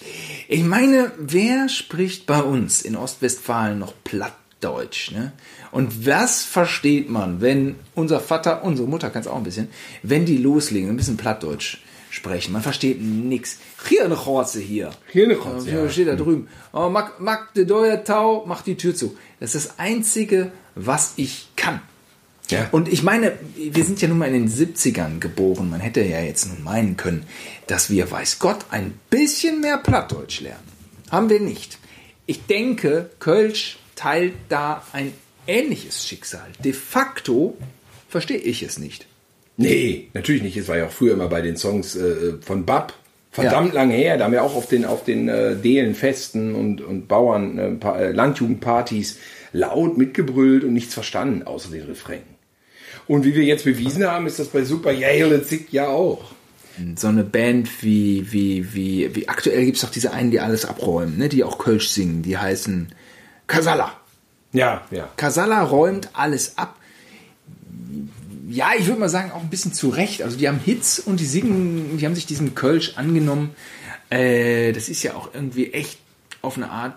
ich 0.48 0.62
meine, 0.62 1.12
wer 1.18 1.68
spricht 1.68 2.27
bei 2.27 2.42
uns 2.42 2.83
in 2.83 2.96
Ostwestfalen 2.96 3.79
noch 3.79 3.92
Plattdeutsch? 4.05 5.11
Ne? 5.11 5.33
Und 5.70 6.07
was 6.07 6.44
versteht 6.44 7.11
man, 7.11 7.40
wenn 7.40 7.77
unser 7.94 8.20
Vater, 8.20 8.62
unsere 8.62 8.88
Mutter 8.88 9.11
kann 9.11 9.22
es 9.22 9.29
auch 9.29 9.37
ein 9.37 9.42
bisschen, 9.42 9.68
wenn 10.03 10.25
die 10.25 10.38
loslegen, 10.38 10.88
ein 10.88 10.96
bisschen 10.96 11.16
Plattdeutsch 11.16 11.79
sprechen? 12.12 12.53
Man 12.53 12.62
versteht 12.62 13.01
nix. 13.01 13.59
Hier 13.88 14.05
eine 14.05 14.14
Chorze 14.14 14.61
hier. 14.61 14.90
Hier 15.09 15.25
eine 15.25 15.37
Chorze, 15.37 15.70
ja. 15.70 15.88
steht 15.88 16.09
da 16.09 16.14
drüben. 16.14 16.48
Oh, 16.72 16.88
mag, 16.88 17.18
mag 17.18 17.55
de 17.55 17.64
Deuer 17.64 18.05
Tau, 18.05 18.44
mach 18.46 18.62
die 18.62 18.77
Tür 18.77 18.94
zu. 18.94 19.16
Das 19.40 19.55
ist 19.55 19.70
das 19.70 19.79
Einzige, 19.79 20.53
was 20.75 21.14
ich 21.16 21.48
kann. 21.57 21.81
Ja. 22.51 22.68
Und 22.70 22.88
ich 22.92 23.03
meine, 23.03 23.38
wir 23.57 23.85
sind 23.85 24.03
ja 24.03 24.09
nun 24.09 24.18
mal 24.18 24.29
in 24.29 24.46
den 24.46 24.51
70ern 24.51 25.20
geboren. 25.20 25.70
Man 25.70 25.81
hätte 25.81 26.03
ja 26.03 26.20
jetzt 26.20 26.46
nun 26.46 26.62
meinen 26.62 26.96
können, 26.96 27.25
dass 27.66 27.88
wir, 27.88 28.11
weiß 28.11 28.38
Gott, 28.38 28.66
ein 28.70 28.92
bisschen 29.09 29.61
mehr 29.61 29.79
Plattdeutsch 29.79 30.40
lernen. 30.40 30.68
Haben 31.11 31.31
wir 31.31 31.40
nicht. 31.40 31.79
Ich 32.27 32.44
denke, 32.46 33.11
Kölsch 33.20 33.79
teilt 33.96 34.35
da 34.51 34.85
ein 34.92 35.14
ähnliches 35.46 36.07
Schicksal. 36.07 36.46
De 36.62 36.72
facto 36.72 37.57
verstehe 38.09 38.38
ich 38.38 38.62
es 38.62 38.79
nicht. 38.79 39.07
Nee, 39.57 40.09
natürlich 40.15 40.43
nicht. 40.43 40.57
Es 40.57 40.69
war 40.69 40.77
ja 40.77 40.87
auch 40.87 40.91
früher 40.93 41.15
immer 41.15 41.29
bei 41.29 41.43
den 41.43 41.57
Songs 41.57 41.97
äh, 41.97 42.35
von 42.41 42.65
Bab. 42.65 42.95
Verdammt 43.31 43.73
lange 43.73 43.95
her. 43.95 44.19
Da 44.19 44.25
haben 44.25 44.33
wir 44.33 44.43
auch 44.43 44.55
auf 44.55 44.67
den, 44.69 44.85
auf 44.85 45.05
den 45.05 45.29
äh, 45.29 45.57
Delenfesten 45.57 46.55
und, 46.55 46.83
und 46.83 47.09
Bauern, 47.09 47.59
äh, 47.59 47.71
Pa- 47.73 47.99
äh, 47.99 48.12
Landjugendpartys 48.12 49.19
laut 49.55 49.97
mitgebrüllt 49.97 50.65
und 50.65 50.75
nichts 50.75 50.93
verstanden, 50.95 51.43
außer 51.45 51.71
den 51.71 51.85
Refrain. 51.87 52.23
Und 53.07 53.25
wie 53.25 53.35
wir 53.35 53.43
jetzt 53.45 53.65
bewiesen 53.65 54.07
haben, 54.07 54.27
ist 54.27 54.38
das 54.38 54.49
bei 54.49 54.65
Super 54.65 54.93
Yale 54.93 55.43
Zick 55.43 55.73
ja 55.73 55.88
auch. 55.88 56.33
So 56.97 57.09
eine 57.09 57.25
Band 57.25 57.83
wie, 57.83 58.33
wie, 58.33 58.75
wie, 58.75 59.15
wie 59.15 59.29
aktuell 59.29 59.65
gibt 59.67 59.77
es 59.77 59.83
doch 59.83 59.91
diese 59.91 60.12
einen, 60.12 60.31
die 60.31 60.41
alles 60.41 60.65
abräumen, 60.65 61.19
ne? 61.19 61.29
die 61.29 61.45
auch 61.45 61.59
Kölsch 61.59 61.88
singen, 61.88 62.23
die 62.23 62.38
heißen 62.38 62.88
Kasala. 63.47 63.93
Ja, 64.53 64.83
ja. 64.91 65.09
Casalla 65.17 65.62
räumt 65.62 66.11
alles 66.15 66.57
ab. 66.57 66.77
Ja, 68.53 68.73
ich 68.79 68.87
würde 68.87 69.01
mal 69.01 69.09
sagen, 69.09 69.33
auch 69.33 69.41
ein 69.41 69.49
bisschen 69.49 69.73
zu 69.73 69.88
Recht. 69.88 70.23
Also 70.23 70.37
die 70.37 70.47
haben 70.47 70.59
Hits 70.59 70.99
und 70.99 71.21
die 71.21 71.25
singen, 71.25 71.97
die 71.97 72.05
haben 72.05 72.15
sich 72.15 72.27
diesem 72.27 72.55
Kölsch 72.55 72.99
angenommen. 72.99 73.55
Äh, 74.11 74.73
das 74.73 74.91
ist 74.91 75.03
ja 75.03 75.15
auch 75.15 75.31
irgendwie 75.33 75.73
echt 75.73 75.99
auf 76.43 76.59
eine 76.59 76.71
Art 76.71 76.95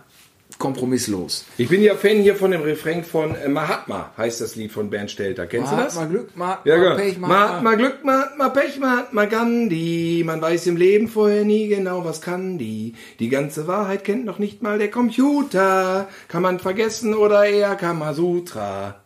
kompromisslos. 0.60 1.46
Ich 1.58 1.70
bin 1.70 1.82
ja 1.82 1.96
Fan 1.96 2.18
hier 2.18 2.36
von 2.36 2.52
dem 2.52 2.62
Refrain 2.62 3.06
von 3.06 3.36
äh, 3.36 3.48
Mahatma, 3.48 4.12
heißt 4.18 4.42
das 4.42 4.58
Lied 4.58 4.74
von 4.74 4.90
Bernd 4.90 5.12
Stelter. 5.12 5.48
Kennst 5.48 5.72
du 5.72 5.78
das? 5.78 5.96
Mal 5.96 6.10
Glück, 6.10 6.36
mal, 6.36 6.58
Ja, 6.66 6.76
genau. 6.76 6.96
Pech, 6.96 7.18
mal, 7.18 7.28
Mahatma 7.30 7.76
Glück, 7.76 8.04
Mahatma 8.04 8.50
Pech, 8.50 8.80
Mahatma 8.80 9.26
Gandhi. 9.26 10.24
Man 10.26 10.42
weiß 10.42 10.68
im 10.68 10.76
Leben 10.76 11.08
vorher 11.08 11.46
nie 11.46 11.70
genau, 11.70 12.04
was 12.04 12.22
kann 12.22 12.58
die. 12.58 12.96
Die 13.20 13.30
ganze 13.30 13.66
Wahrheit 13.66 14.04
kennt 14.04 14.26
noch 14.26 14.40
nicht 14.40 14.62
mal 14.62 14.78
der 14.78 14.92
Computer. 14.92 16.10
Kann 16.28 16.42
man 16.42 16.60
vergessen 16.60 17.14
oder 17.14 17.46
eher 17.46 17.76
Kamasutra. 17.76 19.05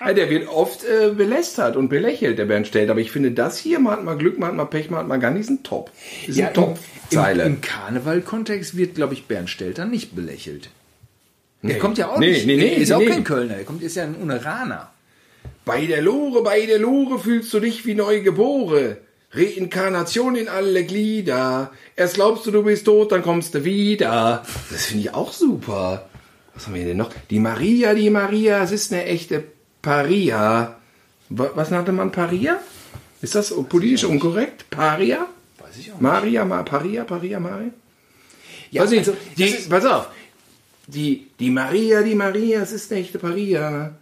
Ja, 0.00 0.12
der 0.12 0.28
wird 0.30 0.48
oft 0.48 0.84
äh, 0.84 1.10
belästert 1.10 1.76
und 1.76 1.88
belächelt, 1.88 2.38
der 2.38 2.44
Bernd 2.46 2.66
Stelter. 2.66 2.92
Aber 2.92 3.00
ich 3.00 3.12
finde 3.12 3.30
das 3.30 3.58
hier, 3.58 3.78
Mahatma 3.78 4.14
Glück, 4.14 4.38
Mahatma 4.38 4.64
Pech, 4.64 4.90
Mahatma 4.90 5.16
Gandhi, 5.16 5.40
ist 5.40 5.50
ein 5.50 5.62
Top. 5.62 5.90
Ist 6.26 6.36
Ja, 6.36 6.46
eine 6.48 6.54
im, 6.54 6.54
Top-Zeile. 6.74 7.42
im, 7.44 7.54
im 7.54 7.60
Karneval-Kontext 7.60 8.76
wird, 8.76 8.94
glaube 8.96 9.14
ich, 9.14 9.26
Bernd 9.26 9.48
Stelter 9.50 9.84
nicht 9.84 10.14
belächelt. 10.16 10.70
Der 11.62 11.74
Nee. 11.74 11.78
kommt 11.78 11.98
ja 11.98 12.08
auch 12.08 12.18
Nee, 12.18 12.32
nicht. 12.32 12.46
nee, 12.46 12.56
nee, 12.56 12.74
ist 12.74 12.92
auch 12.92 12.98
nee. 12.98 13.06
kein 13.06 13.24
Kölner. 13.24 13.54
Der 13.54 13.64
kommt, 13.64 13.82
ist 13.82 13.96
ja 13.96 14.04
ein 14.04 14.14
Uneraner. 14.16 14.90
Bei 15.64 15.84
der 15.86 16.02
Lore, 16.02 16.42
bei 16.42 16.66
der 16.66 16.78
Lore 16.78 17.18
fühlst 17.18 17.52
du 17.54 17.60
dich 17.60 17.86
wie 17.86 17.94
neu 17.94 18.20
geboren. 18.22 18.96
Reinkarnation 19.32 20.36
in 20.36 20.48
alle 20.48 20.84
Glieder. 20.84 21.70
Erst 21.96 22.14
glaubst 22.14 22.46
du, 22.46 22.50
du 22.50 22.62
bist 22.62 22.84
tot, 22.86 23.12
dann 23.12 23.22
kommst 23.22 23.54
du 23.54 23.64
wieder. 23.64 24.44
Das 24.70 24.86
finde 24.86 25.02
ich 25.04 25.14
auch 25.14 25.32
super. 25.32 26.08
Was 26.54 26.66
haben 26.66 26.74
wir 26.74 26.84
denn 26.84 26.96
noch? 26.96 27.10
Die 27.30 27.38
Maria, 27.38 27.94
die 27.94 28.10
Maria, 28.10 28.62
es 28.62 28.72
ist 28.72 28.92
eine 28.92 29.04
echte 29.04 29.42
Paria. 29.86 30.76
Wa- 31.28 31.52
Was 31.54 31.70
nannte 31.70 31.92
man 31.92 32.10
Paria? 32.10 32.58
Ist 33.22 33.34
das 33.36 33.54
politisch 33.68 34.04
unkorrekt? 34.04 34.68
Paria? 34.70 35.26
Weiß 35.58 35.76
ich 35.78 35.92
auch 35.92 36.00
Maria, 36.00 36.44
Ma, 36.44 36.62
Paria, 36.64 37.04
Paria, 37.04 37.38
Maria? 37.38 37.70
Ja, 38.72 38.84
ich, 38.84 38.98
also, 38.98 39.16
die, 39.38 39.50
pass 39.70 39.84
auf. 39.86 40.08
Die, 40.88 41.28
die 41.38 41.50
Maria, 41.50 42.02
die 42.02 42.14
Maria, 42.16 42.60
es 42.62 42.72
ist 42.72 42.90
eine 42.90 43.00
echte 43.00 43.18
Paria. 43.20 43.94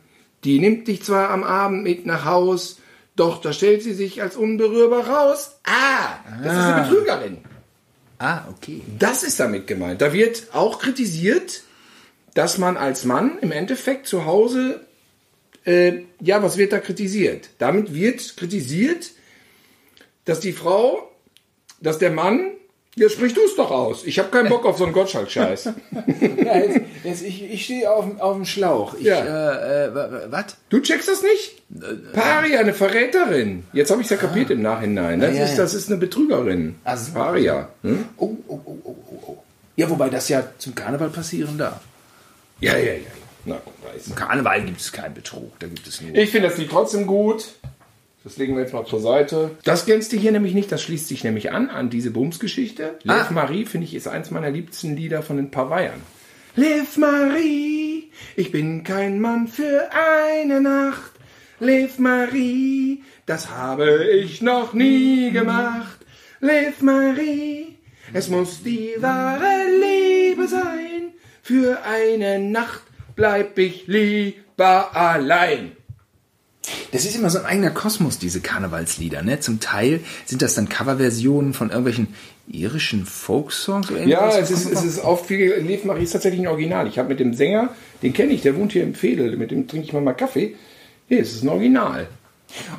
Die 0.45 0.59
nimmt 0.59 0.89
dich 0.89 1.03
zwar 1.03 1.28
am 1.30 1.45
Abend 1.45 1.82
mit 1.82 2.07
nach 2.07 2.24
Haus, 2.24 2.78
doch 3.16 3.41
da 3.43 3.53
stellt 3.53 3.82
sie 3.82 3.95
sich 3.95 4.22
als 4.22 4.37
unberührbar 4.37 5.07
raus. 5.07 5.53
Ah, 5.64 6.18
das 6.43 6.53
ist 6.53 6.59
eine 6.62 6.82
Betrügerin. 6.82 7.39
Ah, 8.18 8.43
okay. 8.51 8.80
Das 8.99 9.22
ist 9.22 9.39
damit 9.39 9.66
gemeint. 9.66 10.01
Da 10.01 10.12
wird 10.14 10.45
auch 10.53 10.78
kritisiert, 10.78 11.62
dass 12.35 12.57
man 12.59 12.76
als 12.78 13.05
Mann 13.05 13.39
im 13.43 13.53
Endeffekt 13.53 14.07
zu 14.07 14.24
Hause, 14.24 14.80
äh, 15.65 16.01
ja, 16.21 16.43
was 16.43 16.57
wird 16.57 16.73
da 16.73 16.79
kritisiert? 16.79 17.51
Damit 17.59 17.95
wird 17.95 18.37
kritisiert, 18.37 19.11
dass 20.25 20.41
die 20.41 20.53
Frau, 20.53 21.11
dass 21.81 21.99
der 21.99 22.11
Mann, 22.11 22.51
ja, 22.97 23.09
sprich 23.09 23.35
du 23.35 23.41
es 23.45 23.57
doch 23.57 23.71
aus. 23.73 24.05
Ich 24.05 24.19
habe 24.21 24.29
keinen 24.31 24.49
Bock 24.49 24.65
auf 24.65 24.79
so 24.79 24.85
einen 24.85 24.93
Gottschalk-Scheiß. 24.93 25.71
Ja, 26.45 26.59
jetzt, 26.59 26.81
jetzt, 27.05 27.23
ich, 27.23 27.43
ich 27.51 27.65
stehe 27.65 27.91
auf, 27.91 28.05
dem- 28.05 28.21
auf 28.21 28.37
dem 28.37 28.45
Schlauch. 28.45 28.95
Ich, 28.95 29.05
Ja. 29.07 29.17
äh, 29.25 29.87
äh, 29.87 29.91
was? 30.31 30.57
Du 30.69 30.79
checkst 30.81 31.09
das 31.09 31.23
nicht? 31.23 31.62
Paria, 32.12 32.61
eine 32.61 32.75
Verräterin. 32.75 33.65
Jetzt 33.73 33.91
habe 33.91 34.03
ich 34.03 34.07
es 34.07 34.11
ja 34.11 34.17
kapiert 34.19 34.51
im 34.51 34.61
Nachhinein. 34.62 35.21
Das, 35.21 35.31
Ah, 35.31 35.33
ja, 35.35 35.45
ist, 35.45 35.51
ja. 35.53 35.57
das 35.57 35.75
ist 35.75 35.89
eine 35.89 35.97
Betrügerin. 35.99 36.77
Ach 36.85 36.97
so. 36.99 37.12
Paria. 37.12 37.69
Hm? 37.83 38.05
Oh, 38.19 38.37
oh, 38.47 38.61
oh, 38.65 38.77
oh, 38.85 38.97
oh, 39.11 39.23
oh. 39.27 39.37
Ja, 39.77 39.89
wobei 39.91 40.11
das 40.11 40.29
ja 40.29 40.45
zum 40.59 40.75
Karneval 40.75 41.09
passieren 41.11 41.57
darf. 41.59 41.81
Ja, 42.61 42.77
ja, 42.77 42.93
ja. 42.93 42.99
Na, 43.45 43.61
weiß. 43.92 44.09
Im 44.09 44.14
Karneval 44.14 44.64
gibt 44.64 44.80
es 44.80 44.92
keinen 44.92 45.14
Betrug, 45.14 45.59
da 45.59 45.66
gibt 45.66 45.86
es 45.86 46.01
nur. 46.01 46.14
Ich 46.14 46.30
finde 46.30 46.49
das 46.49 46.59
Lied 46.59 46.70
trotzdem 46.70 47.07
gut. 47.07 47.55
Das 48.24 48.38
legen 48.38 48.55
wir 48.57 48.62
jetzt 48.62 48.72
mal 48.72 48.86
zur 48.86 49.01
Seite. 49.01 49.51
Das 49.64 49.84
glänzte 49.84 50.16
hier 50.16 50.32
nämlich 50.32 50.55
nicht. 50.55 50.72
Das 50.72 50.82
schließt 50.82 51.09
sich 51.09 51.24
nämlich 51.24 51.53
an, 51.53 51.68
an 51.68 51.90
diese 51.90 52.11
Bums-Geschichte. 52.11 52.99
Ah. 53.07 53.18
Liv 53.18 53.30
Marie, 53.30 53.66
finde 53.66 53.86
ich, 53.86 53.95
ist 53.95 54.09
eins 54.09 54.30
meiner 54.30 54.51
liebsten 54.51 54.97
Lieder 54.97 55.22
von 55.22 55.36
den 55.36 55.51
Pavayern. 55.51 56.01
Liv 56.57 56.97
Marie, 56.97 58.11
ich 58.34 58.51
bin 58.51 58.82
kein 58.82 59.20
Mann 59.20 59.49
für 59.49 59.90
eine 59.92 60.62
Nacht. 60.62 61.12
Liv 61.61 61.99
Marie, 61.99 63.03
das 63.26 63.51
habe 63.51 64.05
ich 64.05 64.40
noch 64.40 64.72
nie 64.72 65.30
gemacht. 65.30 65.99
Liv 66.40 66.80
Marie, 66.80 67.76
es 68.12 68.28
muss 68.28 68.62
die 68.62 68.95
wahre 69.01 69.66
Liebe 69.80 70.49
sein. 70.49 71.12
Für 71.42 71.82
eine 71.84 72.38
Nacht 72.38 72.84
bleib 73.15 73.59
ich 73.59 73.87
lieber 73.87 74.95
allein. 74.97 75.73
Das 76.93 77.05
ist 77.05 77.15
immer 77.17 77.29
so 77.29 77.39
ein 77.39 77.45
eigener 77.45 77.71
Kosmos, 77.71 78.19
diese 78.19 78.41
Karnevalslieder. 78.41 79.23
Ne? 79.23 79.41
Zum 79.41 79.61
Teil 79.61 80.01
sind 80.25 80.41
das 80.41 80.55
dann 80.55 80.69
Coverversionen 80.69 81.53
von 81.53 81.69
irgendwelchen 81.69 82.15
irischen 82.47 83.07
Folksongs 83.07 83.91
oder 83.91 84.05
Ja, 84.05 84.29
es 84.37 84.51
ist, 84.51 84.71
es 84.71 84.85
ist 84.85 85.01
oft 85.01 85.27
viel. 85.27 85.55
Lev 85.55 85.85
Marie 85.85 86.05
ist 86.05 86.12
tatsächlich 86.12 86.41
ein 86.41 86.47
Original. 86.47 86.87
Ich 86.87 86.99
habe 86.99 87.09
mit 87.09 87.21
dem 87.21 87.35
Sänger, 87.35 87.71
den 88.03 88.12
kenne 88.12 88.33
ich, 88.33 88.43
der 88.43 88.57
wohnt 88.57 88.73
hier 88.73 88.83
im 88.83 88.95
Fedel, 88.95 89.37
mit 89.37 89.51
dem 89.51 89.67
trinke 89.67 89.87
ich 89.87 89.93
mal 89.93 90.12
Kaffee. 90.12 90.57
Hier, 91.09 91.21
es 91.21 91.35
ist 91.35 91.43
ein 91.43 91.49
Original. 91.49 92.07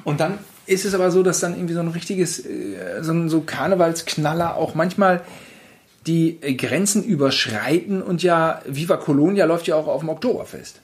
Und 0.04 0.20
dann 0.20 0.40
ist 0.66 0.86
es 0.86 0.94
aber 0.94 1.12
so, 1.12 1.22
dass 1.22 1.40
dann 1.40 1.56
irgendwie 1.56 1.74
so 1.74 1.80
ein 1.80 1.90
richtiges, 1.90 2.40
äh, 2.40 3.02
so 3.02 3.12
ein 3.12 3.30
so 3.30 3.42
Karnevalsknaller 3.42 4.56
auch 4.56 4.76
manchmal 4.76 5.22
die 6.08 6.38
äh, 6.42 6.54
Grenzen 6.54 7.04
überschreiten 7.04 8.02
und 8.02 8.24
ja, 8.24 8.62
Viva 8.66 8.98
Colonia 8.98 9.46
läuft 9.46 9.68
ja 9.68 9.76
auch 9.76 9.88
auf 9.88 10.02
dem 10.02 10.10
Oktoberfest. 10.10 10.82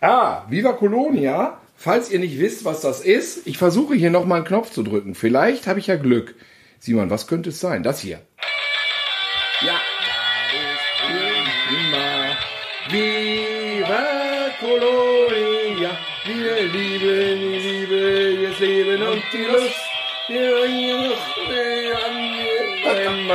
Ah, 0.00 0.42
Viva 0.48 0.72
Colonia. 0.72 1.58
Falls 1.78 2.10
ihr 2.10 2.18
nicht 2.18 2.38
wisst, 2.38 2.64
was 2.64 2.80
das 2.80 3.00
ist, 3.00 3.46
ich 3.46 3.58
versuche 3.58 3.94
hier 3.94 4.10
nochmal 4.10 4.38
einen 4.38 4.46
Knopf 4.46 4.70
zu 4.70 4.82
drücken. 4.82 5.14
Vielleicht 5.14 5.66
habe 5.66 5.78
ich 5.78 5.88
ja 5.88 5.96
Glück. 5.96 6.34
Simon, 6.78 7.10
was 7.10 7.26
könnte 7.26 7.50
es 7.50 7.60
sein? 7.60 7.82
Das 7.82 8.00
hier. 8.00 8.20
Ja. 9.60 9.78
Immer. 11.68 12.36
Viva 12.88 14.06
Colonia. 14.60 15.98
Wir 16.24 16.62
lieben 16.62 17.40
die 17.40 17.58
Liebe, 17.58 18.48
das 18.48 18.58
Leben 18.58 19.02
und 19.02 19.22
die 19.32 19.44
Lust. 19.44 19.80
Wir 20.28 20.50
bringen 20.56 21.12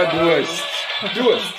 immer 0.01 0.23
Durst. 0.23 0.63
Durst. 1.15 1.53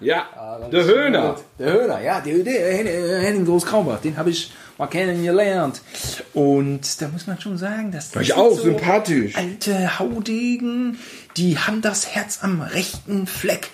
Ja, 0.00 0.26
der 0.72 0.84
Höhner. 0.84 1.36
Der 1.58 1.72
Höhner, 1.72 2.00
ja, 2.00 2.20
der, 2.20 2.38
der, 2.38 2.84
der 2.84 3.20
Henning 3.20 3.44
Groß-Kraubach, 3.44 4.00
den 4.00 4.16
habe 4.16 4.30
ich 4.30 4.50
mal 4.78 4.86
kennengelernt. 4.86 5.82
Und 6.32 7.02
da 7.02 7.08
muss 7.08 7.26
man 7.26 7.38
schon 7.38 7.58
sagen, 7.58 7.92
dass 7.92 8.14
War 8.14 8.22
ich 8.22 8.32
auch 8.32 8.58
sympathisch. 8.58 9.36
Alte 9.36 9.98
Haudegen, 9.98 10.98
die 11.36 11.58
haben 11.58 11.82
das 11.82 12.14
Herz 12.14 12.38
am 12.40 12.62
rechten 12.62 13.26
Fleck. 13.26 13.68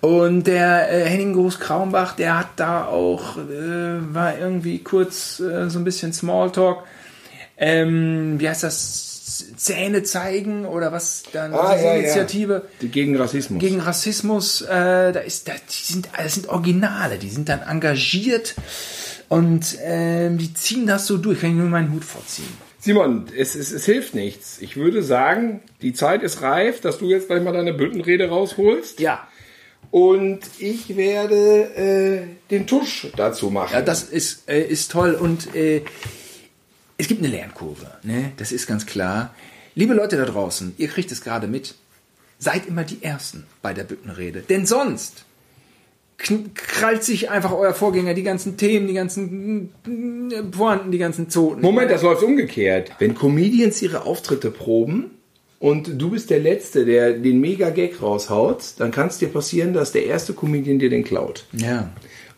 Und 0.00 0.46
der 0.46 0.90
äh, 0.90 1.04
Henning 1.04 1.34
Groß-Kraumbach, 1.34 2.16
der 2.16 2.38
hat 2.38 2.48
da 2.56 2.86
auch, 2.86 3.36
äh, 3.36 4.14
war 4.14 4.38
irgendwie 4.38 4.78
kurz 4.78 5.38
äh, 5.38 5.68
so 5.68 5.78
ein 5.78 5.84
bisschen 5.84 6.14
Smalltalk. 6.14 6.84
Ähm, 7.58 8.40
wie 8.40 8.48
heißt 8.48 8.62
das? 8.62 9.07
Zähne 9.56 10.02
zeigen 10.02 10.64
oder 10.64 10.92
was 10.92 11.22
dann 11.32 11.54
Ah, 11.54 11.74
ja, 11.76 11.82
ja. 11.82 11.94
Initiative 11.94 12.62
Gegen 12.80 13.16
Rassismus. 13.16 13.60
gegen 13.60 13.80
Rassismus, 13.80 14.62
äh, 14.62 15.12
da 15.12 15.20
ist, 15.20 15.48
da, 15.48 15.52
die 15.52 15.92
sind, 15.92 16.08
das 16.16 16.34
sind 16.34 16.48
Originale, 16.48 17.18
die 17.18 17.30
sind 17.30 17.48
dann 17.48 17.62
engagiert 17.62 18.54
und 19.28 19.76
ähm, 19.82 20.38
die 20.38 20.52
ziehen 20.54 20.86
das 20.86 21.06
so 21.06 21.16
durch. 21.18 21.40
Kann 21.40 21.50
ich 21.50 21.56
nur 21.56 21.66
meinen 21.68 21.92
Hut 21.92 22.04
vorziehen. 22.04 22.48
Simon, 22.80 23.26
es, 23.36 23.54
es, 23.54 23.72
es 23.72 23.84
hilft 23.84 24.14
nichts. 24.14 24.58
Ich 24.60 24.76
würde 24.76 25.02
sagen, 25.02 25.60
die 25.82 25.92
Zeit 25.92 26.22
ist 26.22 26.42
reif, 26.42 26.80
dass 26.80 26.98
du 26.98 27.06
jetzt 27.06 27.26
gleich 27.28 27.42
mal 27.42 27.52
deine 27.52 27.74
Büttenrede 27.74 28.28
rausholst. 28.28 29.00
Ja, 29.00 29.26
Und 29.90 30.40
ich 30.58 30.96
werde 30.96 31.36
äh, 31.74 32.20
den 32.50 32.66
Tusch 32.66 33.08
dazu 33.16 33.50
machen. 33.50 33.72
ja 33.74 33.82
das 33.82 34.02
ist, 34.04 34.48
äh, 34.48 34.62
ist 34.62 34.92
toll 34.92 35.14
und 35.14 35.54
äh, 35.56 35.82
es 36.98 37.06
gibt 37.06 37.22
eine 37.22 37.32
Lernkurve, 37.32 37.86
ne? 38.02 38.32
das 38.36 38.52
ist 38.52 38.66
ganz 38.66 38.84
klar. 38.84 39.34
Liebe 39.74 39.94
Leute 39.94 40.16
da 40.16 40.24
draußen, 40.24 40.74
ihr 40.76 40.88
kriegt 40.88 41.12
es 41.12 41.22
gerade 41.22 41.46
mit. 41.46 41.76
Seid 42.40 42.66
immer 42.66 42.84
die 42.84 43.02
Ersten 43.02 43.46
bei 43.62 43.72
der 43.72 43.84
Büttenrede, 43.84 44.42
denn 44.42 44.66
sonst 44.66 45.24
krallt 46.54 47.04
sich 47.04 47.30
einfach 47.30 47.52
euer 47.52 47.74
Vorgänger 47.74 48.14
die 48.14 48.24
ganzen 48.24 48.56
Themen, 48.56 48.88
die 48.88 48.94
ganzen 48.94 49.72
mm, 49.86 50.50
Pointen, 50.50 50.90
die 50.90 50.98
ganzen 50.98 51.30
Zoten. 51.30 51.62
Moment, 51.62 51.90
das 51.90 52.02
läuft 52.02 52.24
umgekehrt. 52.24 52.90
Wenn 52.98 53.14
Comedians 53.14 53.80
ihre 53.82 54.02
Auftritte 54.02 54.50
proben 54.50 55.12
und 55.60 56.00
du 56.00 56.10
bist 56.10 56.30
der 56.30 56.40
Letzte, 56.40 56.84
der 56.84 57.12
den 57.12 57.40
Mega-Gag 57.40 58.02
raushaut, 58.02 58.74
dann 58.78 58.90
kann 58.90 59.08
es 59.08 59.18
dir 59.18 59.28
passieren, 59.28 59.72
dass 59.72 59.92
der 59.92 60.06
erste 60.06 60.32
Comedian 60.32 60.80
dir 60.80 60.90
den 60.90 61.04
klaut. 61.04 61.46
Ja. 61.52 61.90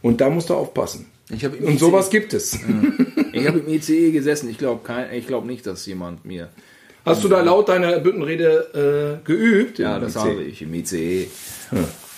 Und 0.02 0.20
da 0.20 0.28
musst 0.28 0.50
du 0.50 0.54
aufpassen. 0.54 1.06
Ich 1.32 1.44
hab 1.44 1.54
im 1.54 1.64
und 1.64 1.72
ICE 1.74 1.78
sowas 1.78 2.10
gibt 2.10 2.34
es. 2.34 2.58
Ich 3.32 3.46
habe 3.46 3.60
im 3.60 3.68
ICE 3.68 4.10
gesessen. 4.10 4.50
Ich 4.50 4.58
glaube 4.58 4.80
ich 5.12 5.26
glaub 5.26 5.44
nicht, 5.44 5.66
dass 5.66 5.86
jemand 5.86 6.24
mir. 6.24 6.48
Hast 7.04 7.24
du 7.24 7.28
da 7.28 7.40
laut 7.40 7.68
deine 7.68 8.00
Büttenrede 8.00 9.20
äh, 9.22 9.26
geübt? 9.26 9.78
Ja, 9.78 9.98
das 9.98 10.16
habe 10.16 10.42
ich 10.42 10.62
im 10.62 10.74
ICE. 10.74 11.28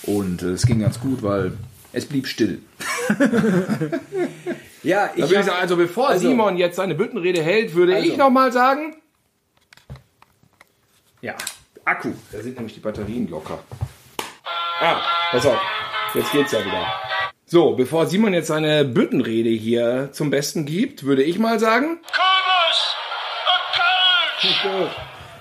Und 0.03 0.41
äh, 0.43 0.47
es 0.51 0.65
ging 0.65 0.79
ganz 0.79 0.99
gut, 0.99 1.23
weil 1.23 1.53
es 1.93 2.05
blieb 2.05 2.27
still. 2.27 2.61
ja, 4.83 5.09
würde 5.15 5.35
ich 5.35 5.45
sagen, 5.45 5.61
also 5.61 5.77
bevor 5.77 6.09
also- 6.09 6.27
Simon 6.27 6.57
jetzt 6.57 6.75
seine 6.75 6.95
Büttenrede 6.95 7.41
hält, 7.41 7.75
würde 7.75 7.95
Also. 7.95 8.07
ich 8.09 8.17
noch 8.17 8.29
mal 8.29 8.51
sagen, 8.51 8.95
ja, 11.21 11.35
Akku. 11.85 12.11
da 12.31 12.41
sind 12.41 12.55
nämlich 12.55 12.73
die 12.73 12.81
Batterien 12.81 13.29
locker. 13.29 13.63
Ah, 14.81 15.01
pass 15.31 15.45
auf, 15.45 15.61
jetzt 16.15 16.31
geht's 16.33 16.51
ja 16.51 16.59
wieder. 16.65 16.85
So, 17.53 17.73
bevor 17.75 18.07
Simon 18.07 18.33
jetzt 18.33 18.47
seine 18.47 18.83
Büttenrede 18.83 19.49
hier 19.51 20.09
zum 20.11 20.31
Besten 20.31 20.65
gibt, 20.65 21.03
würde 21.03 21.21
ich 21.21 21.37
mal 21.37 21.59
sagen, 21.59 21.99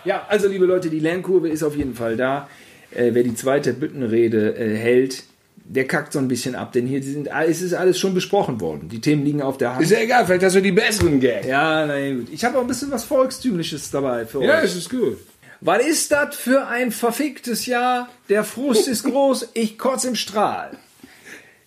Ja, 0.04 0.26
also 0.28 0.46
liebe 0.46 0.66
Leute, 0.66 0.90
die 0.90 0.98
Lernkurve 0.98 1.48
ist 1.48 1.62
auf 1.62 1.74
jeden 1.74 1.94
Fall 1.94 2.18
da. 2.18 2.50
Äh, 2.90 3.12
wer 3.14 3.22
die 3.22 3.34
zweite 3.34 3.72
Büttenrede 3.72 4.54
äh, 4.56 4.76
hält, 4.76 5.22
der 5.56 5.86
kackt 5.86 6.12
so 6.12 6.18
ein 6.18 6.28
bisschen 6.28 6.54
ab, 6.54 6.72
denn 6.74 6.86
hier 6.86 7.02
sind, 7.02 7.28
es 7.46 7.62
ist 7.62 7.72
alles 7.72 7.98
schon 7.98 8.12
besprochen 8.12 8.60
worden. 8.60 8.90
Die 8.90 9.00
Themen 9.00 9.24
liegen 9.24 9.40
auf 9.40 9.56
der 9.56 9.72
Hand. 9.72 9.82
ist 9.82 9.90
ja 9.92 10.00
egal, 10.00 10.26
vielleicht 10.26 10.44
hast 10.44 10.56
du 10.56 10.60
die 10.60 10.70
besseren 10.72 11.18
Gags. 11.18 11.46
ja, 11.46 11.86
na 11.86 11.96
ja, 11.96 12.14
gut. 12.14 12.26
Ich 12.30 12.44
habe 12.44 12.58
auch 12.58 12.60
ein 12.60 12.66
bisschen 12.66 12.90
was 12.90 13.04
Volkstümliches 13.04 13.90
dabei 13.90 14.26
für 14.26 14.44
Ja, 14.44 14.58
euch. 14.58 14.64
es 14.64 14.76
ist 14.76 14.90
gut. 14.90 15.16
Was 15.62 15.82
ist 15.86 16.12
das 16.12 16.36
für 16.36 16.66
ein 16.66 16.92
verficktes 16.92 17.64
Jahr? 17.64 18.10
Der 18.28 18.44
Frust 18.44 18.86
ist 18.86 19.04
groß, 19.10 19.48
ich 19.54 19.78
kotz 19.78 20.04
im 20.04 20.14
Strahl. 20.14 20.72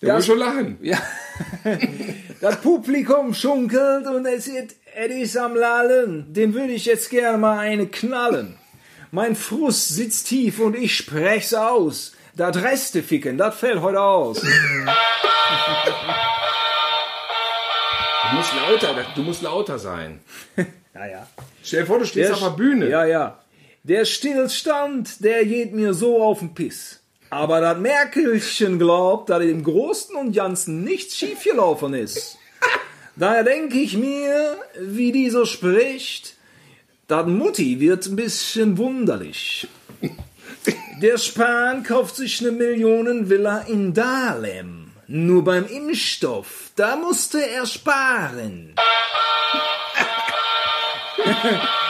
Da 0.00 0.08
Ja. 0.08 0.14
muss 0.16 0.26
schon 0.26 0.38
lachen. 0.38 0.78
Ja. 0.82 0.98
Das 2.40 2.60
Publikum 2.60 3.34
schunkelt 3.34 4.06
und 4.06 4.24
es 4.26 4.46
ist, 4.46 4.74
ist 5.08 5.36
am 5.36 5.54
Lallen. 5.54 6.32
Den 6.32 6.54
würde 6.54 6.72
ich 6.72 6.84
jetzt 6.86 7.10
gerne 7.10 7.36
mal 7.38 7.58
eine 7.58 7.86
knallen. 7.86 8.56
Mein 9.10 9.36
Frust 9.36 9.88
sitzt 9.90 10.28
tief 10.28 10.58
und 10.60 10.74
ich 10.76 10.94
sprech's 10.96 11.52
aus. 11.54 12.12
Das 12.34 12.56
Reste 12.62 13.02
ficken, 13.02 13.38
das 13.38 13.54
fällt 13.56 13.80
heute 13.80 14.00
aus. 14.00 14.40
Du 18.30 18.36
musst 18.36 18.52
lauter, 18.54 19.04
du 19.14 19.22
musst 19.22 19.42
lauter 19.42 19.78
sein. 19.78 20.20
Naja. 20.94 21.26
Stell 21.62 21.80
dir 21.82 21.86
vor, 21.86 21.98
du 21.98 22.06
stehst 22.06 22.32
auf 22.32 22.40
der 22.40 22.50
Bühne. 22.56 22.88
Ja, 22.88 23.04
ja. 23.04 23.38
Der 23.82 24.06
Stillstand, 24.06 25.22
der 25.22 25.44
geht 25.44 25.74
mir 25.74 25.92
so 25.92 26.22
auf 26.22 26.38
den 26.38 26.54
Piss. 26.54 27.02
Aber 27.30 27.60
das 27.60 27.78
Merkelchen 27.78 28.78
glaubt, 28.78 29.30
dass 29.30 29.42
im 29.42 29.64
Großen 29.64 30.14
und 30.16 30.32
Ganzen 30.32 30.84
nichts 30.84 31.16
schiefgelaufen 31.16 31.94
ist. 31.94 32.38
Daher 33.16 33.44
denke 33.44 33.78
ich 33.78 33.96
mir, 33.96 34.58
wie 34.78 35.12
die 35.12 35.30
so 35.30 35.44
spricht, 35.44 36.34
dat 37.08 37.26
Mutti 37.26 37.80
wird 37.80 38.06
ein 38.06 38.16
bisschen 38.16 38.78
wunderlich. 38.78 39.68
Der 41.02 41.18
Spahn 41.18 41.82
kauft 41.82 42.16
sich 42.16 42.40
eine 42.40 42.52
Millionenvilla 42.52 43.60
in 43.68 43.92
Dahlem. 43.94 44.92
Nur 45.08 45.44
beim 45.44 45.66
Impfstoff, 45.66 46.72
da 46.74 46.96
musste 46.96 47.38
er 47.46 47.66
sparen. 47.66 48.74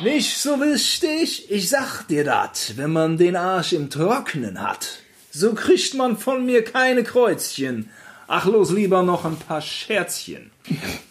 Nicht 0.00 0.38
so 0.38 0.60
wichtig, 0.60 1.50
ich 1.50 1.68
sag 1.68 2.06
dir 2.06 2.22
dat, 2.22 2.74
wenn 2.76 2.92
man 2.92 3.16
den 3.16 3.34
Arsch 3.34 3.72
im 3.72 3.90
Trocknen 3.90 4.62
hat. 4.62 5.00
So 5.32 5.54
kriegt 5.54 5.94
man 5.94 6.16
von 6.16 6.46
mir 6.46 6.62
keine 6.62 7.02
Kreuzchen. 7.02 7.90
Ach 8.28 8.44
los, 8.44 8.70
lieber 8.70 9.02
noch 9.02 9.24
ein 9.24 9.36
paar 9.36 9.60
Scherzchen. 9.60 10.52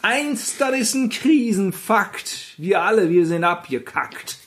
Eins, 0.01 0.55
das 0.57 0.77
ist 0.77 0.93
ein 0.95 1.09
Krisenfakt. 1.09 2.53
Wir 2.57 2.81
alle, 2.81 3.09
wir 3.09 3.25
sind 3.25 3.43
abgekackt. 3.43 4.37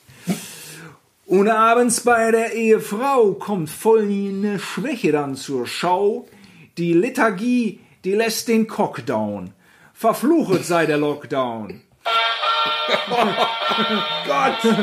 Und 1.26 1.51
abends 1.51 2.01
bei 2.01 2.30
der 2.30 2.55
Ehefrau 2.55 3.32
kommt 3.32 3.68
voll 3.68 4.05
eine 4.05 4.59
Schwäche 4.59 5.12
dann 5.12 5.36
zur 5.36 5.66
Schau. 5.66 6.26
Die 6.78 6.95
Lethargie, 6.95 7.80
die 8.05 8.12
lässt 8.12 8.49
den 8.49 8.66
Cock 8.66 9.05
down. 9.05 9.53
Verfluchet 9.93 10.64
sei 10.64 10.86
der 10.86 10.97
Lockdown. 10.97 11.82
Gott! 14.26 14.76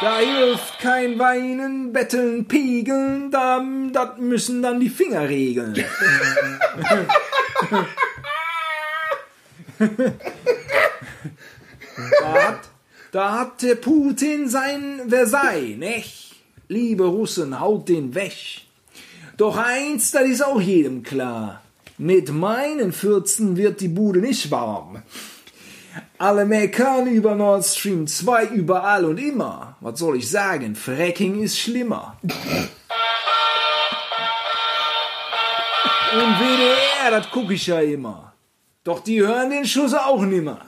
Da 0.00 0.18
hilft 0.18 0.78
kein 0.78 1.18
Weinen, 1.18 1.92
Betteln, 1.92 2.46
Piegeln, 2.46 3.30
da, 3.30 3.64
das 3.92 4.18
müssen 4.18 4.60
dann 4.62 4.78
die 4.78 4.90
Finger 4.90 5.26
regeln. 5.26 5.72
da, 12.20 12.32
hat, 12.34 12.60
da 13.10 13.38
hat 13.38 13.62
der 13.62 13.76
Putin 13.76 14.50
sein 14.50 15.08
Versailles, 15.08 15.78
nech? 15.78 16.34
Liebe 16.68 17.04
Russen, 17.04 17.58
haut 17.58 17.88
den 17.88 18.14
weg. 18.14 18.66
Doch 19.38 19.56
eins, 19.56 20.10
das 20.10 20.24
ist 20.24 20.44
auch 20.44 20.60
jedem 20.60 21.02
klar. 21.04 21.62
Mit 21.96 22.30
meinen 22.30 22.92
Fürzen 22.92 23.56
wird 23.56 23.80
die 23.80 23.88
Bude 23.88 24.20
nicht 24.20 24.50
warm. 24.50 25.02
Alle 26.18 26.46
meckern 26.46 27.06
über 27.08 27.34
Nord 27.34 27.64
Stream 27.64 28.06
2 28.06 28.46
überall 28.46 29.04
und 29.04 29.18
immer. 29.18 29.76
Was 29.80 29.98
soll 29.98 30.16
ich 30.16 30.30
sagen? 30.30 30.74
Fracking 30.74 31.42
ist 31.42 31.58
schlimmer. 31.58 32.16
Und 36.14 36.38
WDR, 36.40 37.10
das 37.10 37.30
gucke 37.30 37.52
ich 37.52 37.66
ja 37.66 37.80
immer. 37.80 38.32
Doch 38.82 39.00
die 39.00 39.20
hören 39.20 39.50
den 39.50 39.66
Schuss 39.66 39.92
auch 39.92 40.22
nimmer. 40.22 40.60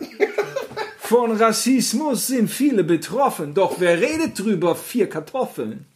Von 0.99 1.33
Rassismus 1.33 2.27
sind 2.27 2.51
viele 2.51 2.85
betroffen, 2.85 3.55
doch 3.55 3.77
wer 3.79 3.99
redet 3.99 4.39
drüber? 4.39 4.77
Vier 4.77 5.09
Kartoffeln. 5.09 5.87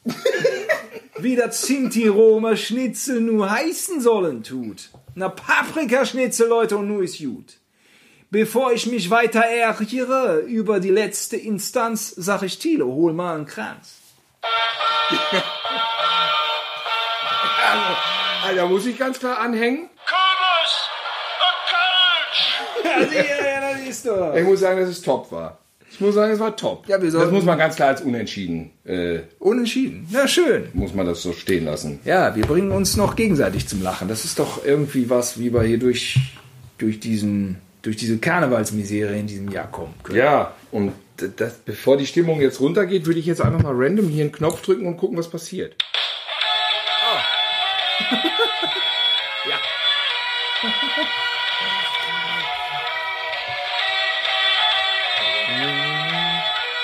Wie 1.18 1.36
das 1.36 1.66
Sinti-Roma 1.66 2.56
Schnitzel 2.56 3.20
nur 3.20 3.50
heißen 3.50 4.00
sollen 4.00 4.42
tut. 4.42 4.88
Na 5.14 5.28
Paprikaschnitzel, 5.28 6.48
Leute, 6.48 6.78
und 6.78 6.88
nur 6.88 7.02
ist 7.02 7.18
gut. 7.18 7.58
Bevor 8.32 8.72
ich 8.72 8.86
mich 8.86 9.10
weiter 9.10 9.40
ärgere 9.40 10.38
über 10.38 10.80
die 10.80 10.88
letzte 10.88 11.36
Instanz, 11.36 12.14
sag 12.16 12.42
ich 12.42 12.58
Thilo, 12.58 12.86
hol 12.86 13.12
mal 13.12 13.34
einen 13.36 13.46
Kranz. 13.46 13.98
Also, 17.64 18.48
Alter, 18.48 18.66
muss 18.66 18.84
ich 18.86 18.98
ganz 18.98 19.18
klar 19.18 19.38
anhängen? 19.38 19.88
Ja, 22.84 23.00
ja, 23.00 23.72
das 23.72 23.88
ist 23.88 24.06
doch. 24.06 24.34
Ich 24.34 24.44
muss 24.44 24.60
sagen, 24.60 24.80
dass 24.80 24.88
es 24.88 25.00
top 25.00 25.30
war. 25.32 25.58
Ich 25.90 26.00
muss 26.00 26.14
sagen, 26.14 26.32
es 26.32 26.40
war 26.40 26.56
top. 26.56 26.88
Ja, 26.88 27.00
wir 27.00 27.10
das 27.10 27.30
muss 27.30 27.44
man 27.44 27.56
ganz 27.56 27.76
klar 27.76 27.88
als 27.88 28.00
unentschieden, 28.02 28.72
äh, 28.84 29.20
Unentschieden. 29.38 30.06
Na 30.10 30.26
schön. 30.26 30.68
muss 30.74 30.92
man 30.94 31.06
das 31.06 31.22
so 31.22 31.32
stehen 31.32 31.64
lassen. 31.64 32.00
Ja, 32.04 32.34
wir 32.34 32.46
bringen 32.46 32.72
uns 32.72 32.96
noch 32.96 33.14
gegenseitig 33.16 33.68
zum 33.68 33.82
Lachen. 33.82 34.08
Das 34.08 34.24
ist 34.24 34.38
doch 34.38 34.64
irgendwie 34.64 35.08
was, 35.08 35.38
wie 35.38 35.52
wir 35.54 35.62
hier 35.62 35.78
durch, 35.78 36.18
durch 36.78 36.98
diesen, 37.00 37.58
durch 37.82 37.96
diese 37.96 38.18
Karnevalsmisere 38.18 39.16
in 39.16 39.26
diesem 39.26 39.50
Jahr 39.50 39.70
kommen 39.70 39.94
können. 40.02 40.18
Ja, 40.18 40.54
und 40.70 40.92
das, 41.16 41.58
bevor 41.58 41.96
die 41.96 42.06
Stimmung 42.06 42.40
jetzt 42.40 42.60
runtergeht, 42.60 43.06
würde 43.06 43.20
ich 43.20 43.26
jetzt 43.26 43.40
einfach 43.40 43.62
mal 43.62 43.74
random 43.74 44.08
hier 44.08 44.22
einen 44.22 44.32
Knopf 44.32 44.62
drücken 44.62 44.86
und 44.86 44.96
gucken, 44.96 45.18
was 45.18 45.28
passiert. 45.28 45.74
Ja. 49.44 49.58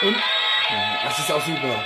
Und 0.03 0.17
Das 1.05 1.19
ist 1.19 1.33
auch 1.33 1.45
super. 1.45 1.85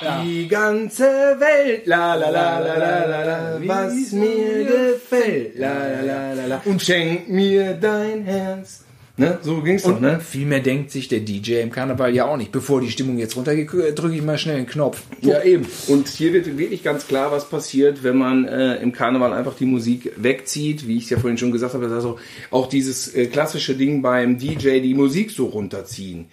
Die 0.00 0.46
ganze 0.48 1.04
Welt, 1.04 1.86
la 1.86 2.14
la 2.14 2.28
la 2.28 2.58
la 2.58 2.76
la 2.76 3.04
la 3.06 3.24
la, 3.24 3.60
was 3.64 4.12
mir 4.12 4.64
gefällt, 4.64 5.58
la 5.58 5.72
la 5.88 6.00
la 6.02 6.32
la 6.34 6.46
la, 6.46 6.62
und 6.64 6.82
schenk 6.82 7.28
mir 7.28 7.74
dein 7.74 8.24
Herz. 8.24 8.84
Ne, 9.18 9.38
so 9.40 9.62
ging's 9.62 9.84
doch, 9.84 9.98
ne? 9.98 10.20
viel 10.20 10.44
mehr 10.44 10.60
denkt 10.60 10.90
sich 10.90 11.08
der 11.08 11.20
DJ 11.20 11.62
im 11.62 11.70
Karneval 11.70 12.14
ja 12.14 12.26
auch 12.26 12.36
nicht. 12.36 12.52
Bevor 12.52 12.82
die 12.82 12.90
Stimmung 12.90 13.16
jetzt 13.16 13.34
runtergeht, 13.34 13.70
drücke 13.72 14.14
ich 14.14 14.22
mal 14.22 14.36
schnell 14.36 14.56
einen 14.56 14.66
Knopf. 14.66 15.02
Ja, 15.22 15.42
eben. 15.42 15.66
Und 15.86 16.08
hier 16.08 16.34
wird 16.34 16.58
wirklich 16.58 16.82
ganz 16.82 17.06
klar, 17.06 17.32
was 17.32 17.48
passiert, 17.48 18.02
wenn 18.02 18.18
man 18.18 18.44
äh, 18.44 18.76
im 18.76 18.92
Karneval 18.92 19.32
einfach 19.32 19.54
die 19.54 19.64
Musik 19.64 20.12
wegzieht, 20.16 20.86
wie 20.86 20.98
ich 20.98 21.04
es 21.04 21.10
ja 21.10 21.18
vorhin 21.18 21.38
schon 21.38 21.50
gesagt 21.50 21.72
habe, 21.72 21.86
also 21.86 22.18
auch 22.50 22.68
dieses 22.68 23.14
äh, 23.14 23.26
klassische 23.28 23.74
Ding 23.74 24.02
beim 24.02 24.36
DJ, 24.36 24.80
die 24.80 24.92
Musik 24.92 25.30
so 25.30 25.46
runterziehen. 25.46 26.26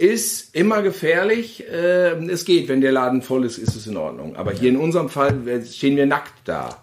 Ist 0.00 0.54
immer 0.54 0.80
gefährlich. 0.80 1.68
Äh, 1.68 2.24
es 2.30 2.46
geht, 2.46 2.70
wenn 2.70 2.80
der 2.80 2.90
Laden 2.90 3.20
voll 3.20 3.44
ist, 3.44 3.58
ist 3.58 3.76
es 3.76 3.86
in 3.86 3.98
Ordnung. 3.98 4.34
Aber 4.34 4.50
hier 4.50 4.70
in 4.70 4.78
unserem 4.78 5.10
Fall 5.10 5.34
stehen 5.70 5.94
wir 5.94 6.06
nackt 6.06 6.32
da. 6.46 6.78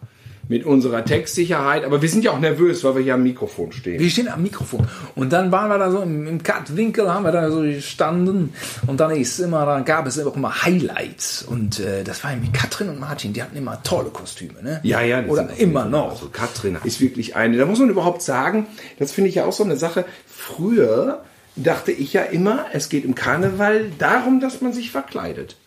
Mit 0.50 0.66
unserer 0.66 1.04
Textsicherheit. 1.04 1.84
Aber 1.84 2.04
wir 2.04 2.10
sind 2.10 2.24
ja 2.24 2.32
auch 2.32 2.40
nervös, 2.40 2.84
weil 2.84 2.98
wir 2.98 3.02
hier 3.02 3.16
am 3.16 3.24
Mikrofon 3.24 3.72
stehen. 3.72 4.00
Wir 4.00 4.10
stehen 4.12 4.28
am 4.28 4.44
Mikrofon. 4.44 4.88
Und 5.16 5.34
dann 5.34 5.52
waren 5.52 5.68
wir 5.68 5.80
da 5.80 5.90
so 5.90 6.00
im, 6.00 6.28
im 6.28 6.44
Cut-Winkel, 6.44 7.12
haben 7.12 7.24
wir 7.24 7.32
da 7.32 7.50
so 7.50 7.62
gestanden. 7.62 8.54
Und 8.86 9.00
dann 9.00 9.10
ist 9.10 9.40
immer, 9.40 9.66
dann 9.66 9.84
gab 9.84 10.06
es 10.06 10.24
auch 10.24 10.36
immer 10.36 10.64
Highlights. 10.64 11.42
Und 11.42 11.80
äh, 11.80 12.04
das 12.04 12.24
war 12.24 12.36
mit 12.36 12.54
Katrin 12.54 12.90
und 12.90 13.00
Martin, 13.00 13.34
die 13.34 13.42
hatten 13.42 13.58
immer 13.58 13.82
tolle 13.82 14.12
Kostüme, 14.12 14.62
ne? 14.62 14.80
Ja, 14.84 15.02
ja. 15.02 15.26
Oder 15.26 15.50
immer 15.58 15.86
noch. 15.86 16.12
Also 16.12 16.30
Katrin 16.32 16.78
ist 16.84 17.02
wirklich 17.02 17.36
eine. 17.36 17.58
Da 17.58 17.66
muss 17.66 17.80
man 17.80 17.90
überhaupt 17.90 18.22
sagen, 18.22 18.68
das 19.00 19.12
finde 19.12 19.30
ich 19.30 19.36
ja 19.36 19.46
auch 19.46 19.54
so 19.54 19.64
eine 19.64 19.76
Sache. 19.76 20.06
Früher 20.28 21.24
dachte 21.58 21.92
ich 21.92 22.14
ja 22.14 22.24
immer, 22.24 22.68
es 22.74 22.90
geht 22.90 23.06
im 23.06 23.16
Karneval 23.16 23.92
darum, 23.98 24.40
dass 24.40 24.62
man 24.62 24.74
sich 24.74 24.92
verkleidet. 24.92 25.58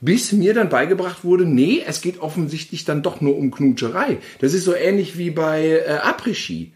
Bis 0.00 0.32
mir 0.32 0.54
dann 0.54 0.68
beigebracht 0.68 1.24
wurde, 1.24 1.44
nee, 1.44 1.82
es 1.84 2.00
geht 2.00 2.20
offensichtlich 2.20 2.84
dann 2.84 3.02
doch 3.02 3.20
nur 3.20 3.36
um 3.36 3.50
Knutscherei. 3.50 4.18
Das 4.40 4.54
ist 4.54 4.64
so 4.64 4.74
ähnlich 4.74 5.18
wie 5.18 5.30
bei 5.30 5.82
äh, 5.84 5.98
Après-Ski, 5.98 6.72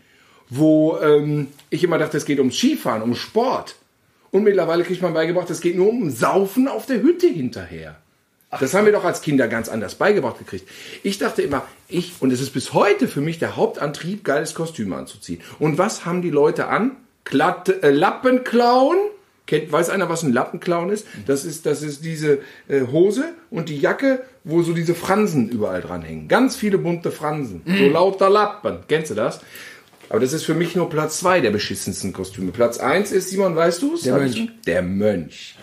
wo 0.48 0.98
ähm, 0.98 1.48
ich 1.70 1.84
immer 1.84 1.98
dachte, 1.98 2.16
es 2.16 2.24
geht 2.24 2.40
ums 2.40 2.56
Skifahren, 2.56 3.02
um 3.02 3.14
Sport. 3.14 3.76
Und 4.32 4.42
mittlerweile 4.42 4.82
kriegt 4.82 5.02
man 5.02 5.14
beigebracht, 5.14 5.50
es 5.50 5.60
geht 5.60 5.76
nur 5.76 5.88
um 5.88 6.10
Saufen 6.10 6.66
auf 6.66 6.86
der 6.86 7.02
Hütte 7.02 7.28
hinterher. 7.28 7.96
Das 8.58 8.74
haben 8.74 8.84
wir 8.84 8.92
doch 8.92 9.04
als 9.04 9.22
Kinder 9.22 9.48
ganz 9.48 9.68
anders 9.68 9.94
beigebracht 9.94 10.38
gekriegt. 10.38 10.68
Ich 11.02 11.16
dachte 11.18 11.40
immer, 11.40 11.64
ich, 11.88 12.12
und 12.20 12.30
es 12.32 12.40
ist 12.40 12.52
bis 12.52 12.74
heute 12.74 13.08
für 13.08 13.22
mich 13.22 13.38
der 13.38 13.56
Hauptantrieb, 13.56 14.24
geiles 14.24 14.54
Kostüm 14.54 14.92
anzuziehen. 14.92 15.40
Und 15.58 15.78
was 15.78 16.04
haben 16.04 16.20
die 16.20 16.30
Leute 16.30 16.68
an? 16.68 16.96
Klatte, 17.24 17.82
äh, 17.82 17.90
Lappenclown. 17.90 18.96
Kennt, 19.46 19.72
weiß 19.72 19.90
einer, 19.90 20.08
was 20.08 20.22
ein 20.22 20.32
Lappenclown 20.32 20.90
ist? 20.90 21.06
Das 21.26 21.44
ist, 21.44 21.66
das 21.66 21.82
ist 21.82 22.04
diese 22.04 22.38
äh, 22.68 22.82
Hose 22.92 23.24
und 23.50 23.68
die 23.68 23.78
Jacke, 23.78 24.22
wo 24.44 24.62
so 24.62 24.72
diese 24.72 24.94
Fransen 24.94 25.48
überall 25.48 25.80
dran 25.80 26.02
hängen. 26.02 26.28
Ganz 26.28 26.56
viele 26.56 26.78
bunte 26.78 27.10
Fransen. 27.10 27.62
So 27.66 27.88
lauter 27.88 28.30
Lappen. 28.30 28.78
Kennst 28.88 29.10
du 29.10 29.14
das? 29.14 29.40
Aber 30.08 30.20
das 30.20 30.32
ist 30.32 30.44
für 30.44 30.54
mich 30.54 30.76
nur 30.76 30.90
Platz 30.90 31.18
zwei 31.18 31.40
der 31.40 31.50
beschissensten 31.50 32.12
Kostüme. 32.12 32.52
Platz 32.52 32.78
eins 32.78 33.12
ist, 33.12 33.30
Simon, 33.30 33.56
weißt 33.56 33.82
du 33.82 33.94
es? 33.94 34.02
Der 34.02 34.14
Mönch. 34.14 34.48
Der 34.66 34.82
Mönch. 34.82 35.56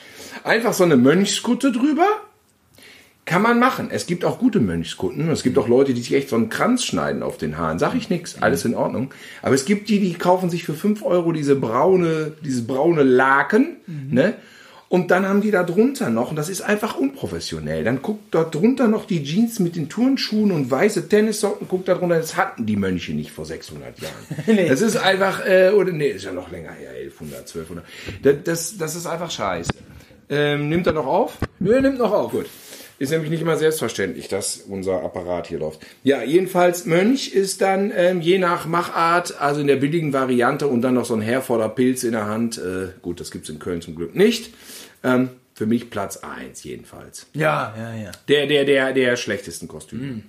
Einfach 0.43 0.73
so 0.73 0.83
eine 0.83 0.97
Mönchskutte 0.97 1.71
drüber. 1.71 2.07
Kann 3.29 3.43
man 3.43 3.59
machen. 3.59 3.89
Es 3.91 4.07
gibt 4.07 4.25
auch 4.25 4.39
gute 4.39 4.59
Mönchskutten. 4.59 5.29
Es 5.29 5.43
gibt 5.43 5.59
auch 5.59 5.67
Leute, 5.67 5.93
die 5.93 6.01
sich 6.01 6.15
echt 6.15 6.29
so 6.29 6.35
einen 6.35 6.49
Kranz 6.49 6.83
schneiden 6.83 7.21
auf 7.21 7.37
den 7.37 7.59
Haaren. 7.59 7.77
Sag 7.77 7.93
ich 7.93 8.09
nix, 8.09 8.41
alles 8.41 8.65
in 8.65 8.73
Ordnung. 8.73 9.13
Aber 9.43 9.53
es 9.53 9.65
gibt 9.65 9.87
die, 9.89 9.99
die 9.99 10.15
kaufen 10.15 10.49
sich 10.49 10.63
für 10.63 10.73
5 10.73 11.05
Euro 11.05 11.31
diese 11.31 11.55
braune, 11.55 12.31
dieses 12.43 12.65
braune 12.65 13.03
Laken, 13.03 13.77
ne? 14.09 14.33
Und 14.87 15.11
dann 15.11 15.27
haben 15.27 15.41
die 15.41 15.51
da 15.51 15.61
drunter 15.61 16.09
noch, 16.09 16.31
und 16.31 16.37
das 16.37 16.49
ist 16.49 16.61
einfach 16.61 16.95
unprofessionell, 16.95 17.83
dann 17.83 18.01
guckt 18.01 18.33
dort 18.33 18.55
drunter 18.55 18.87
noch 18.87 19.05
die 19.05 19.23
Jeans 19.23 19.59
mit 19.59 19.75
den 19.75 19.89
Turnschuhen 19.89 20.51
und 20.51 20.71
weiße 20.71 21.07
Tennissocken, 21.07 21.67
guckt 21.67 21.87
da 21.87 21.93
drunter, 21.93 22.17
das 22.17 22.35
hatten 22.35 22.65
die 22.65 22.77
Mönche 22.77 23.13
nicht 23.13 23.29
vor 23.29 23.45
600 23.45 23.99
Jahren. 23.99 24.15
Nee. 24.47 24.67
Das 24.67 24.81
ist 24.81 24.97
einfach, 24.97 25.45
äh, 25.45 25.69
oder 25.69 25.91
nee, 25.91 26.07
ist 26.07 26.25
ja 26.25 26.31
noch 26.31 26.49
länger 26.49 26.71
her, 26.71 26.89
1100, 26.89 27.41
1200. 27.41 27.85
Das, 28.23 28.35
das, 28.43 28.77
das 28.79 28.95
ist 28.95 29.05
einfach 29.05 29.29
scheiße. 29.29 29.69
Ähm, 30.29 30.69
nimmt 30.69 30.87
er 30.87 30.93
noch 30.93 31.05
auf? 31.05 31.37
Nö, 31.59 31.79
nimmt 31.79 31.99
noch 31.99 32.11
auf. 32.11 32.31
Gut. 32.31 32.47
Ist 32.99 33.11
nämlich 33.11 33.29
nicht 33.29 33.41
immer 33.41 33.55
selbstverständlich, 33.55 34.27
dass 34.27 34.57
unser 34.57 35.03
Apparat 35.03 35.47
hier 35.47 35.59
läuft. 35.59 35.79
Ja, 36.03 36.21
jedenfalls 36.21 36.85
Mönch 36.85 37.33
ist 37.33 37.61
dann 37.61 37.93
ähm, 37.95 38.19
je 38.19 38.37
nach 38.39 38.67
Machart, 38.67 39.39
also 39.39 39.61
in 39.61 39.67
der 39.67 39.77
billigen 39.77 40.11
Variante 40.11 40.67
und 40.67 40.81
dann 40.81 40.95
noch 40.95 41.05
so 41.05 41.15
ein 41.15 41.21
Herforder 41.21 41.69
Pilz 41.69 42.03
in 42.03 42.11
der 42.11 42.25
Hand. 42.25 42.57
Äh, 42.57 42.89
gut, 43.01 43.21
das 43.21 43.31
gibt's 43.31 43.47
in 43.47 43.57
Köln 43.57 43.81
zum 43.81 43.95
Glück 43.95 44.15
nicht. 44.15 44.53
Ähm, 45.03 45.29
für 45.59 45.65
mich 45.65 45.89
Platz 45.89 46.17
eins 46.17 46.63
jedenfalls. 46.63 47.27
Ja, 47.33 47.73
ja, 47.77 47.93
ja. 47.93 48.11
Der, 48.29 48.47
der, 48.47 48.63
der, 48.63 48.93
der 48.93 49.17
schlechtesten 49.17 49.67
Kostüme. 49.67 50.21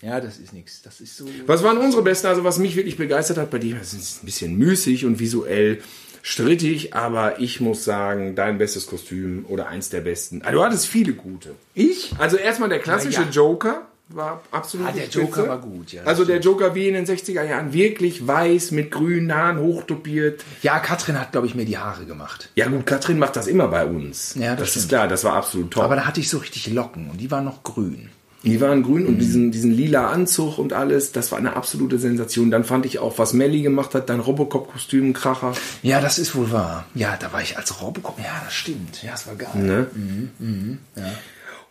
Ja, 0.00 0.20
das 0.20 0.38
ist 0.38 0.52
nichts. 0.52 0.80
Das 0.82 1.00
ist 1.00 1.16
so. 1.16 1.26
Was 1.44 1.64
waren 1.64 1.78
unsere 1.78 2.02
besten? 2.02 2.28
Also 2.28 2.44
was 2.44 2.58
mich 2.58 2.76
wirklich 2.76 2.96
begeistert 2.96 3.36
hat 3.36 3.50
bei 3.50 3.58
dir, 3.58 3.74
das 3.74 3.92
ist 3.94 4.22
ein 4.22 4.26
bisschen 4.26 4.56
müßig 4.56 5.04
und 5.04 5.18
visuell 5.18 5.80
strittig, 6.26 6.92
aber 6.92 7.38
ich 7.38 7.60
muss 7.60 7.84
sagen, 7.84 8.34
dein 8.34 8.58
bestes 8.58 8.88
Kostüm 8.88 9.46
oder 9.48 9.68
eins 9.68 9.90
der 9.90 10.00
besten. 10.00 10.42
Also 10.42 10.58
du 10.58 10.64
hattest 10.64 10.86
viele 10.86 11.12
gute. 11.12 11.54
Ich? 11.72 12.12
Also 12.18 12.36
erstmal 12.36 12.68
der 12.68 12.80
klassische 12.80 13.22
ja. 13.22 13.28
Joker 13.30 13.82
war 14.08 14.40
absolut 14.50 14.88
Ah, 14.88 14.92
der 14.92 15.02
Spitze. 15.02 15.20
Joker 15.20 15.48
war 15.48 15.58
gut, 15.58 15.92
ja, 15.92 16.02
Also 16.02 16.24
der 16.24 16.40
Joker 16.40 16.74
wie 16.74 16.88
in 16.88 16.94
den 16.94 17.06
60er 17.06 17.44
Jahren, 17.44 17.72
wirklich 17.72 18.26
weiß 18.26 18.72
mit 18.72 18.90
grünen 18.90 19.32
Haaren, 19.32 19.58
hochtopiert. 19.60 20.44
Ja, 20.62 20.80
Katrin 20.80 21.20
hat, 21.20 21.30
glaube 21.30 21.46
ich, 21.46 21.54
mir 21.54 21.64
die 21.64 21.78
Haare 21.78 22.06
gemacht. 22.06 22.50
Ja 22.56 22.66
gut, 22.68 22.86
Katrin 22.86 23.18
macht 23.20 23.36
das 23.36 23.46
immer 23.46 23.68
bei 23.68 23.86
uns. 23.86 24.34
Ja, 24.34 24.56
das 24.56 24.74
das 24.74 24.76
ist 24.76 24.88
klar, 24.88 25.06
das 25.06 25.22
war 25.22 25.34
absolut 25.34 25.70
top. 25.72 25.84
Aber 25.84 25.94
da 25.94 26.06
hatte 26.06 26.18
ich 26.18 26.28
so 26.28 26.38
richtig 26.38 26.72
Locken 26.72 27.08
und 27.08 27.20
die 27.20 27.30
waren 27.30 27.44
noch 27.44 27.62
grün. 27.62 28.10
Die 28.46 28.60
waren 28.60 28.82
grün 28.82 29.02
Mhm. 29.02 29.08
und 29.08 29.18
diesen, 29.18 29.50
diesen 29.50 29.70
lila 29.72 30.08
Anzug 30.10 30.58
und 30.58 30.72
alles, 30.72 31.12
das 31.12 31.32
war 31.32 31.38
eine 31.38 31.56
absolute 31.56 31.98
Sensation. 31.98 32.50
Dann 32.50 32.64
fand 32.64 32.86
ich 32.86 32.98
auch, 33.00 33.18
was 33.18 33.32
Melly 33.32 33.62
gemacht 33.62 33.94
hat, 33.94 34.08
dein 34.08 34.20
Robocop-Kostüm, 34.20 35.12
Kracher. 35.12 35.52
Ja, 35.82 36.00
das 36.00 36.18
ist 36.18 36.34
wohl 36.34 36.50
wahr. 36.52 36.86
Ja, 36.94 37.16
da 37.20 37.32
war 37.32 37.42
ich 37.42 37.56
als 37.58 37.82
Robocop. 37.82 38.18
Ja, 38.18 38.42
das 38.44 38.54
stimmt. 38.54 39.02
Ja, 39.02 39.10
das 39.12 39.26
war 39.26 39.34
geil. 39.34 39.48
Ne? 39.54 39.86
Mhm, 39.94 40.78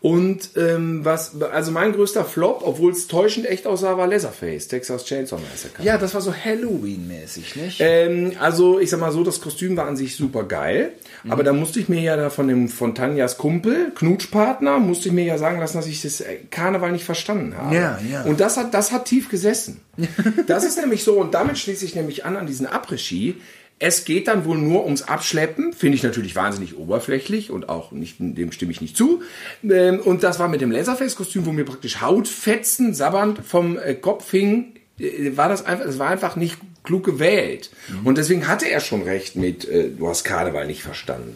Und 0.06 0.52
ähm, 0.56 1.04
was, 1.04 1.32
also 1.52 1.72
mein 1.72 1.92
größter 1.92 2.26
Flop, 2.26 2.62
obwohl 2.64 2.92
es 2.92 3.08
täuschend 3.08 3.48
echt 3.48 3.66
aussah, 3.66 3.98
war 3.98 4.06
Leatherface, 4.06 4.68
Texas 4.68 5.04
Chainsaw 5.04 5.40
Massacre. 5.40 5.82
Ja, 5.84 5.98
das 5.98 6.14
war 6.14 6.22
so 6.22 6.32
Halloween-mäßig, 6.32 7.56
nicht? 7.56 7.78
Ähm, 7.80 8.34
also 8.40 8.80
ich 8.80 8.92
sag 8.92 9.00
mal 9.00 9.12
so, 9.12 9.24
das 9.24 9.42
Kostüm 9.42 9.76
war 9.78 9.88
an 9.88 9.98
sich 9.98 10.16
super 10.16 10.44
geil, 10.44 10.92
Mhm. 11.24 11.32
aber 11.32 11.44
da 11.44 11.54
musste 11.54 11.80
ich 11.80 11.90
mir 11.90 12.02
ja 12.02 12.16
da 12.18 12.30
von 12.30 12.48
dem 12.48 12.70
von 12.70 12.94
Tanjas 12.94 13.40
Kumpel, 13.40 13.94
Knutschpartner, 13.96 14.78
musste 14.78 15.08
ich 15.08 15.14
mir 15.16 15.26
ja 15.26 15.40
sagen 15.40 15.60
lassen, 15.60 15.78
dass 15.78 15.88
ich 15.88 16.04
das 16.04 16.22
äh, 16.22 16.36
Karneval 16.52 16.92
nicht 16.92 17.04
verstanden 17.06 17.58
habe. 17.58 17.74
Ja, 17.74 18.00
ja. 18.12 18.22
Und 18.26 18.40
das 18.40 18.58
hat 18.58 18.76
das 18.76 18.92
hat 18.92 19.06
tief 19.06 19.28
gesessen. 19.30 19.82
das 20.46 20.66
ist 20.66 20.78
nämlich 20.78 21.04
so 21.04 21.14
und 21.20 21.34
damit 21.34 21.58
schließe 21.58 21.84
ich 21.84 21.96
nämlich 21.96 22.26
an 22.26 22.36
an 22.38 22.46
diesen 22.46 22.68
Après-Ski. 22.68 23.38
Es 23.78 24.06
geht 24.06 24.28
dann 24.30 24.46
wohl 24.46 24.58
nur 24.58 24.86
ums 24.86 25.02
Abschleppen, 25.02 25.74
finde 25.74 25.96
ich 25.98 26.04
natürlich 26.04 26.36
wahnsinnig 26.36 26.78
oberflächlich 26.78 27.52
und 27.52 27.68
auch 27.68 27.92
nicht, 27.92 28.16
dem 28.20 28.52
stimme 28.54 28.72
ich 28.72 28.80
nicht 28.80 28.96
zu. 28.96 29.22
Ähm, 29.70 30.00
Und 30.00 30.24
das 30.24 30.40
war 30.40 30.48
mit 30.48 30.62
dem 30.62 30.72
Laserface-Kostüm, 30.72 31.46
wo 31.46 31.52
mir 31.52 31.66
praktisch 31.66 32.00
Hautfetzen 32.02 32.94
sabbernd 32.94 33.40
vom 33.46 33.78
äh, 33.78 33.94
Kopf 33.96 34.32
hing, 34.32 34.76
äh, 34.98 35.36
war 35.36 35.50
das 35.50 35.66
einfach, 35.66 35.86
es 35.86 36.00
war 36.00 36.08
einfach 36.10 36.38
nicht 36.38 36.58
klug 36.84 37.04
gewählt. 37.04 37.70
Und 38.06 38.18
deswegen 38.18 38.48
hatte 38.48 38.70
er 38.70 38.80
schon 38.80 39.02
recht 39.04 39.36
mit, 39.36 39.68
äh, 39.68 39.90
du 39.90 40.08
hast 40.08 40.24
Karneval 40.24 40.68
nicht 40.68 40.82
verstanden. 40.84 41.36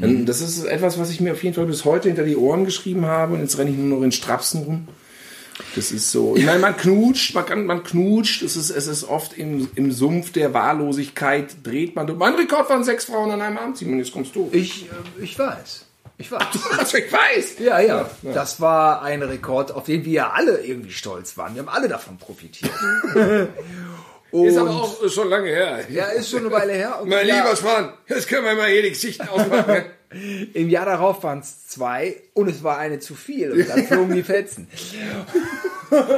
Ähm, 0.00 0.26
Das 0.26 0.40
ist 0.40 0.64
etwas, 0.64 0.98
was 0.98 1.10
ich 1.10 1.20
mir 1.20 1.32
auf 1.32 1.42
jeden 1.42 1.54
Fall 1.54 1.66
bis 1.66 1.84
heute 1.84 2.08
hinter 2.08 2.24
die 2.24 2.36
Ohren 2.36 2.64
geschrieben 2.64 3.06
habe 3.06 3.34
und 3.34 3.40
jetzt 3.40 3.56
renne 3.58 3.70
ich 3.70 3.76
nur 3.76 3.96
noch 3.98 4.04
in 4.04 4.12
Strapsen 4.12 4.62
rum. 4.64 4.88
Das 5.74 5.90
ist 5.90 6.10
so. 6.10 6.36
Ich 6.36 6.44
meine, 6.44 6.58
man 6.58 6.76
knutscht, 6.76 7.34
man, 7.34 7.46
kann, 7.46 7.64
man 7.64 7.82
knutscht. 7.82 8.42
Es 8.42 8.56
ist, 8.56 8.70
es 8.70 8.86
ist 8.86 9.04
oft 9.04 9.36
im, 9.38 9.68
im 9.74 9.90
Sumpf 9.92 10.32
der 10.32 10.52
Wahllosigkeit 10.52 11.56
dreht 11.62 11.96
man. 11.96 12.16
Mein 12.18 12.34
Rekord 12.34 12.68
waren 12.68 12.84
sechs 12.84 13.06
Frauen 13.06 13.30
an 13.30 13.40
einem 13.40 13.58
Abend, 13.58 13.78
Simon, 13.78 13.98
jetzt 13.98 14.12
kommst 14.12 14.34
du. 14.34 14.48
Ich, 14.52 14.84
äh, 14.84 15.22
ich 15.22 15.38
weiß. 15.38 15.86
Ich 16.18 16.30
weiß. 16.30 16.40
Also 16.78 16.98
ich 16.98 17.12
weiß. 17.12 17.58
Ja, 17.58 17.80
ja, 17.80 18.08
Das 18.22 18.60
war 18.60 19.02
ein 19.02 19.22
Rekord, 19.22 19.72
auf 19.72 19.84
den 19.84 20.04
wir 20.04 20.12
ja 20.12 20.30
alle 20.30 20.64
irgendwie 20.64 20.92
stolz 20.92 21.36
waren. 21.36 21.54
Wir 21.54 21.62
haben 21.62 21.68
alle 21.68 21.88
davon 21.88 22.16
profitiert. 22.18 22.70
Und 24.32 24.46
Ist 24.46 24.56
aber 24.56 24.70
auch 24.70 25.08
schon 25.10 25.28
lange 25.28 25.48
her. 25.48 25.80
ja, 25.90 26.06
ist 26.06 26.30
schon 26.30 26.40
eine 26.40 26.50
Weile 26.50 26.72
her. 26.72 27.00
Und 27.02 27.08
Mein 27.10 27.26
ja, 27.26 27.36
lieber 27.36 27.54
Schwan, 27.54 27.92
jetzt 28.08 28.26
können 28.28 28.44
wir 28.46 28.54
mal 28.54 28.68
hier 28.70 28.82
die 28.82 28.88
Geschichten 28.90 29.28
ausmachen. 29.28 29.84
Im 30.54 30.68
Jahr 30.68 30.86
darauf 30.86 31.22
waren 31.22 31.38
es 31.40 31.68
zwei 31.68 32.16
und 32.34 32.48
es 32.48 32.62
war 32.62 32.78
eine 32.78 32.98
zu 32.98 33.14
viel 33.14 33.52
und 33.52 33.68
dann 33.68 33.84
flogen 33.86 34.14
die 34.14 34.22
Fetzen. 34.22 34.68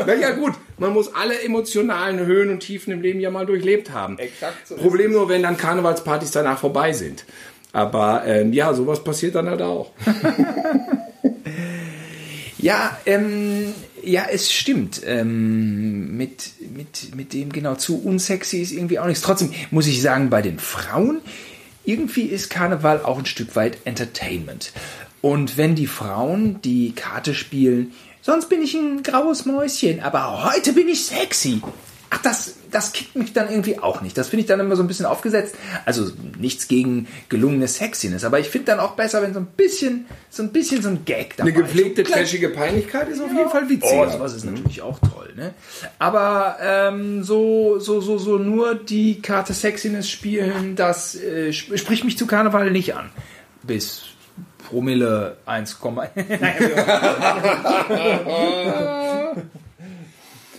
naja, 0.06 0.30
gut, 0.30 0.54
man 0.78 0.92
muss 0.92 1.14
alle 1.14 1.40
emotionalen 1.42 2.24
Höhen 2.24 2.50
und 2.50 2.60
Tiefen 2.60 2.92
im 2.92 3.02
Leben 3.02 3.20
ja 3.20 3.30
mal 3.30 3.46
durchlebt 3.46 3.90
haben. 3.90 4.18
Exakt 4.18 4.66
so 4.66 4.76
Problem 4.76 5.12
nur, 5.12 5.28
wenn 5.28 5.42
dann 5.42 5.56
Karnevalspartys 5.56 6.30
danach 6.32 6.58
vorbei 6.58 6.92
sind. 6.92 7.24
Aber 7.72 8.22
ähm, 8.26 8.52
ja, 8.52 8.72
sowas 8.74 9.02
passiert 9.02 9.34
dann 9.34 9.48
halt 9.48 9.62
auch. 9.62 9.90
Ja, 12.58 12.96
ähm, 13.04 13.74
ja, 14.04 14.26
es 14.30 14.52
stimmt. 14.52 15.02
Ähm, 15.04 16.16
mit, 16.16 16.52
mit, 16.74 17.14
mit 17.14 17.32
dem 17.32 17.52
genau 17.52 17.74
zu 17.74 18.02
unsexy 18.02 18.58
ist 18.58 18.72
irgendwie 18.72 18.98
auch 18.98 19.06
nichts. 19.06 19.22
Trotzdem 19.22 19.52
muss 19.70 19.86
ich 19.86 20.00
sagen, 20.00 20.30
bei 20.30 20.42
den 20.42 20.58
Frauen, 20.58 21.20
irgendwie 21.84 22.22
ist 22.22 22.50
Karneval 22.50 23.02
auch 23.02 23.18
ein 23.18 23.26
Stück 23.26 23.56
weit 23.56 23.78
Entertainment. 23.84 24.72
Und 25.20 25.56
wenn 25.56 25.74
die 25.74 25.86
Frauen 25.86 26.60
die 26.62 26.92
Karte 26.92 27.34
spielen, 27.34 27.92
sonst 28.20 28.48
bin 28.48 28.62
ich 28.62 28.74
ein 28.74 29.02
graues 29.02 29.46
Mäuschen, 29.46 30.00
aber 30.00 30.44
heute 30.44 30.72
bin 30.72 30.88
ich 30.88 31.04
sexy. 31.04 31.62
Ach, 32.16 32.22
das, 32.22 32.54
das 32.70 32.92
kickt 32.92 33.16
mich 33.16 33.32
dann 33.32 33.50
irgendwie 33.50 33.80
auch 33.80 34.00
nicht. 34.00 34.16
Das 34.16 34.28
finde 34.28 34.42
ich 34.42 34.46
dann 34.46 34.60
immer 34.60 34.76
so 34.76 34.84
ein 34.84 34.86
bisschen 34.86 35.04
aufgesetzt. 35.06 35.56
Also 35.84 36.12
nichts 36.38 36.68
gegen 36.68 37.08
gelungene 37.28 37.66
Sexiness, 37.66 38.22
aber 38.24 38.38
ich 38.38 38.48
finde 38.48 38.66
dann 38.66 38.78
auch 38.78 38.92
besser, 38.92 39.20
wenn 39.20 39.34
so 39.34 39.40
ein 39.40 39.46
bisschen, 39.46 40.06
so 40.30 40.44
ein 40.44 40.52
bisschen 40.52 40.80
so 40.80 40.90
ein 40.90 41.04
Gag 41.04 41.36
dabei 41.36 41.50
Eine 41.50 41.60
gepflegte, 41.62 42.02
ist. 42.02 42.12
Trashige 42.12 42.50
Peinlichkeit 42.50 43.08
ist 43.08 43.20
auf 43.20 43.32
jeden 43.32 43.50
Fall 43.50 43.64
Oh, 43.66 43.68
witziger. 43.68 44.10
sowas 44.12 44.32
ist 44.34 44.44
natürlich 44.44 44.80
auch 44.82 45.00
toll, 45.00 45.32
ne? 45.34 45.54
Aber 45.98 46.56
ähm, 46.62 47.24
so, 47.24 47.80
so, 47.80 48.00
so, 48.00 48.16
so 48.18 48.38
nur 48.38 48.76
die 48.76 49.20
Karte 49.20 49.52
Sexiness 49.52 50.08
spielen, 50.08 50.76
das 50.76 51.16
äh, 51.16 51.48
sp- 51.50 51.74
spricht 51.78 52.04
mich 52.04 52.16
zu 52.16 52.28
Karneval 52.28 52.70
nicht 52.70 52.94
an. 52.94 53.10
Bis 53.64 54.04
Promille 54.68 55.36
1, 55.46 55.78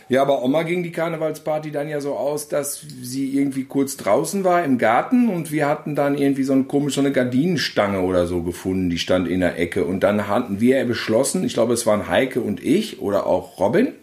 Ja, 0.07 0.21
aber 0.21 0.43
Oma 0.43 0.63
ging 0.63 0.83
die 0.83 0.91
Karnevalsparty 0.91 1.71
dann 1.71 1.89
ja 1.89 1.99
so 1.99 2.13
aus, 2.13 2.47
dass 2.47 2.85
sie 3.01 3.35
irgendwie 3.35 3.63
kurz 3.63 3.97
draußen 3.97 4.43
war 4.43 4.63
im 4.63 4.77
Garten 4.77 5.29
und 5.29 5.51
wir 5.51 5.67
hatten 5.67 5.95
dann 5.95 6.15
irgendwie 6.15 6.43
so 6.43 6.53
eine 6.53 6.65
komische 6.65 6.95
so 6.95 7.01
eine 7.01 7.11
Gardinenstange 7.11 8.01
oder 8.01 8.27
so 8.27 8.43
gefunden, 8.43 8.91
die 8.91 8.99
stand 8.99 9.27
in 9.27 9.39
der 9.39 9.57
Ecke 9.57 9.83
und 9.83 10.01
dann 10.01 10.27
hatten 10.27 10.59
wir 10.59 10.85
beschlossen, 10.85 11.43
ich 11.43 11.55
glaube 11.55 11.73
es 11.73 11.87
waren 11.87 12.07
Heike 12.07 12.41
und 12.41 12.63
ich 12.63 13.01
oder 13.01 13.25
auch 13.25 13.59
Robin, 13.59 13.93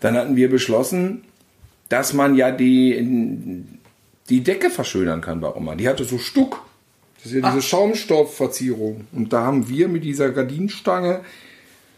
dann 0.00 0.16
hatten 0.16 0.36
wir 0.36 0.50
beschlossen, 0.50 1.24
dass 1.88 2.12
man 2.12 2.34
ja 2.34 2.50
die, 2.50 3.64
die 4.28 4.40
Decke 4.42 4.70
verschönern 4.70 5.20
kann 5.20 5.40
bei 5.40 5.54
Oma. 5.54 5.74
Die 5.74 5.88
hatte 5.88 6.04
so 6.04 6.18
Stuck. 6.18 6.64
Das 7.16 7.32
ist 7.32 7.42
ja 7.42 7.50
diese 7.50 7.62
Schaumstoffverzierung. 7.62 9.06
Und 9.12 9.32
da 9.32 9.42
haben 9.42 9.68
wir 9.68 9.88
mit 9.88 10.04
dieser 10.04 10.30
Gardinenstange, 10.30 11.20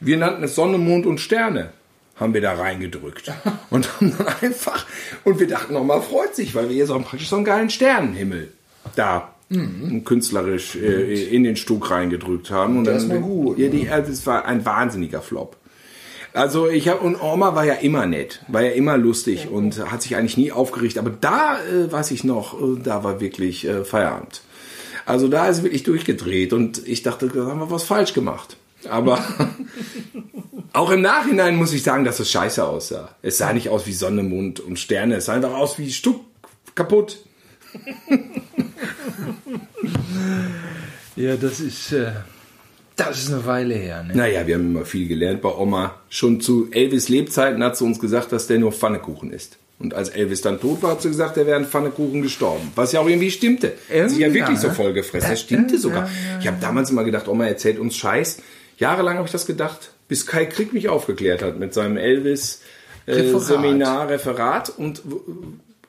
wir 0.00 0.16
nannten 0.16 0.44
es 0.44 0.54
Sonne, 0.54 0.78
Mond 0.78 1.06
und 1.06 1.20
Sterne, 1.20 1.70
haben 2.16 2.34
wir 2.34 2.40
da 2.40 2.54
reingedrückt. 2.54 3.32
Und 3.70 3.88
haben 4.00 4.14
dann 4.16 4.28
einfach, 4.42 4.86
und 5.24 5.38
wir 5.38 5.46
dachten 5.46 5.74
nochmal, 5.74 6.02
freut 6.02 6.34
sich, 6.34 6.54
weil 6.54 6.68
wir 6.68 6.74
hier 6.74 6.86
so 6.86 6.98
praktisch 6.98 7.28
so 7.28 7.36
einen 7.36 7.44
geilen 7.44 7.70
Sternenhimmel 7.70 8.52
da 8.94 9.32
künstlerisch 10.04 10.74
äh, 10.74 11.24
in 11.28 11.44
den 11.44 11.56
Stuck 11.56 11.90
reingedrückt 11.90 12.50
haben. 12.50 12.78
Und 12.78 12.84
Das 12.84 13.06
dann, 13.06 13.22
war 13.22 13.28
gut, 13.28 13.58
Ja, 13.58 13.68
die, 13.68 13.88
also 13.88 14.10
das 14.10 14.26
war 14.26 14.44
ein 14.44 14.64
wahnsinniger 14.64 15.22
Flop. 15.22 15.56
Also 16.32 16.68
ich 16.68 16.88
habe 16.88 17.00
und 17.00 17.22
Oma 17.22 17.54
war 17.54 17.64
ja 17.64 17.74
immer 17.74 18.04
nett, 18.04 18.42
war 18.48 18.62
ja 18.62 18.72
immer 18.72 18.98
lustig 18.98 19.48
und 19.48 19.90
hat 19.90 20.02
sich 20.02 20.16
eigentlich 20.16 20.36
nie 20.36 20.52
aufgeregt. 20.52 20.98
Aber 20.98 21.10
da 21.10 21.58
äh, 21.60 21.90
weiß 21.90 22.10
ich 22.10 22.24
noch, 22.24 22.60
äh, 22.60 22.78
da 22.82 23.04
war 23.04 23.20
wirklich 23.20 23.66
äh, 23.66 23.84
Feierabend. 23.84 24.42
Also 25.06 25.28
da 25.28 25.48
ist 25.48 25.62
wirklich 25.62 25.84
durchgedreht 25.84 26.52
und 26.52 26.86
ich 26.86 27.02
dachte, 27.02 27.28
da 27.28 27.46
haben 27.46 27.60
wir 27.60 27.70
was 27.70 27.84
falsch 27.84 28.12
gemacht. 28.12 28.56
Aber 28.89 29.22
auch 30.72 30.91
im 30.91 31.01
Nachhinein 31.01 31.57
muss 31.57 31.72
ich 31.72 31.82
sagen, 31.82 32.05
dass 32.05 32.20
es 32.20 32.30
scheiße 32.30 32.64
aussah. 32.64 33.14
Es 33.22 33.39
sah 33.39 33.53
nicht 33.53 33.68
aus 33.68 33.87
wie 33.87 33.93
Sonne, 33.93 34.22
Mond 34.22 34.61
und 34.61 34.78
Sterne. 34.78 35.16
Es 35.16 35.26
sah 35.26 35.34
einfach 35.34 35.55
aus 35.55 35.78
wie 35.78 35.91
Stuck 35.91 36.20
kaputt. 36.74 37.18
Ja, 41.16 41.37
das 41.37 41.61
ist, 41.61 41.93
äh, 41.93 42.12
das 42.97 43.18
ist 43.18 43.32
eine 43.32 43.45
Weile 43.47 43.74
her, 43.74 44.03
ne? 44.03 44.14
Naja, 44.14 44.47
wir 44.47 44.55
haben 44.55 44.66
immer 44.70 44.84
viel 44.84 45.09
gelernt 45.09 45.41
bei 45.41 45.49
Oma. 45.55 46.01
Schon 46.11 46.41
zu 46.41 46.68
Elvis 46.70 47.09
Lebzeiten 47.09 47.62
hat 47.62 47.76
sie 47.76 47.84
uns 47.84 47.99
gesagt, 47.99 48.32
dass 48.32 48.47
der 48.47 48.59
nur 48.59 48.72
Pfannekuchen 48.72 49.32
isst. 49.32 49.59
Und 49.78 49.93
als 49.93 50.09
Elvis 50.09 50.41
dann 50.41 50.59
tot 50.59 50.82
war, 50.82 50.93
hat 50.93 51.03
sie 51.03 51.09
gesagt, 51.09 51.37
er 51.37 51.47
wäre 51.47 51.59
ein 51.59 51.66
Pfannekuchen 51.66 52.22
gestorben. 52.22 52.70
Was 52.74 52.93
ja 52.93 53.01
auch 53.01 53.09
irgendwie 53.09 53.30
stimmte. 53.30 53.74
Hat 53.91 54.11
sich 54.11 54.18
ja 54.18 54.26
Irgendwie 54.26 54.41
wirklich 54.41 54.59
so 54.59 54.68
ne? 54.68 54.74
voll 54.74 54.93
gefressen. 54.95 55.28
Das 55.30 55.41
stimmte 55.41 55.78
sogar. 55.78 56.09
Ich 56.41 56.47
habe 56.47 56.57
damals 56.61 56.91
immer 56.91 57.05
gedacht, 57.05 57.28
Oma 57.28 57.47
erzählt 57.47 57.78
uns 57.78 57.97
Scheiß. 57.97 58.39
Jahrelang 58.79 59.16
habe 59.16 59.27
ich 59.27 59.33
das 59.33 59.47
gedacht, 59.47 59.91
bis 60.09 60.27
Kai 60.27 60.47
Krieg 60.47 60.72
mich 60.72 60.89
aufgeklärt 60.89 61.43
hat 61.43 61.59
mit 61.59 61.74
seinem 61.74 61.97
Elvis 61.97 62.62
äh, 63.07 63.12
Referat. 63.12 63.43
Seminar, 63.43 64.09
Referat 64.09 64.70
und 64.70 65.03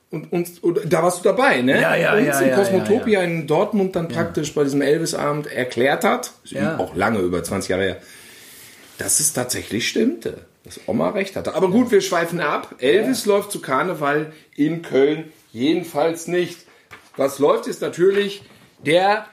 und, 0.09 0.31
und, 0.31 0.63
und 0.63 0.79
da 0.85 1.03
warst 1.03 1.19
du 1.19 1.23
dabei, 1.23 1.61
ne? 1.61 1.81
Ja, 1.81 1.93
ja, 1.95 2.13
uns 2.15 2.25
ja, 2.25 2.39
in 2.39 2.49
ja, 2.49 2.55
Cosmotopia 2.55 3.21
in 3.23 3.45
Dortmund 3.45 3.93
dann 3.97 4.07
praktisch 4.07 4.53
bei 4.53 4.63
diesem 4.63 4.81
Elvis-Abend 4.81 5.47
erklärt 5.47 6.05
hat, 6.05 6.31
Ja. 6.45 6.77
auch 6.79 6.95
lange, 6.95 7.19
über 7.19 7.43
20 7.43 7.69
Jahre 7.69 7.83
her, 7.83 7.97
dass 8.99 9.19
es 9.19 9.33
tatsächlich 9.33 9.89
stimmte, 9.89 10.45
dass 10.63 10.79
Oma 10.87 11.09
recht 11.09 11.35
hatte. 11.35 11.55
Aber 11.55 11.69
gut, 11.69 11.91
wir 11.91 11.99
schweifen 11.99 12.39
ab. 12.39 12.75
Elvis 12.79 13.25
läuft 13.25 13.51
zu 13.51 13.59
Karneval 13.61 14.31
in 14.55 14.81
Köln 14.81 15.25
jedenfalls 15.51 16.27
nicht. 16.27 16.59
Was 17.17 17.37
läuft, 17.39 17.67
ist 17.67 17.81
natürlich 17.81 18.43
der 18.85 19.25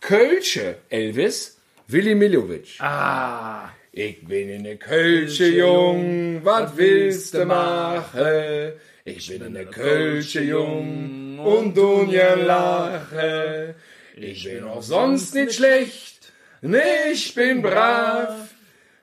Kölsche 0.00 0.76
Elvis, 0.88 1.58
Willi 1.92 2.14
Milovic. 2.14 2.78
Ah, 2.80 3.68
Ich 3.92 4.24
bin 4.24 4.48
in 4.48 4.64
der 4.64 4.76
Kölsche 4.76 5.46
Jung, 5.48 6.40
was 6.42 6.74
willst 6.76 7.34
du 7.34 7.44
machen? 7.44 8.72
Ich 9.04 9.28
bin 9.28 9.42
in 9.42 9.52
der 9.54 9.66
Kölsche 9.66 10.40
Jung 10.42 11.38
und 11.38 11.76
Dunja 11.76 12.34
lache. 12.34 13.74
Ich 14.16 14.44
bin 14.44 14.64
auch 14.64 14.82
sonst 14.82 15.34
nicht 15.34 15.52
schlecht, 15.54 16.32
nee, 16.62 17.10
ich 17.12 17.34
bin 17.34 17.60
brav. 17.60 18.34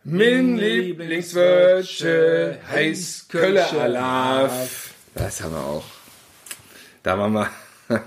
Mein 0.04 0.58
Lieblingswörtchen 0.58 2.58
heißt 2.72 3.30
Kölle 3.30 3.70
Alaf. 3.70 4.94
Das 5.14 5.42
haben 5.44 5.54
wir 5.54 5.64
auch. 5.64 5.86
Da 7.04 7.18
waren 7.20 7.34
wir. 7.34 7.50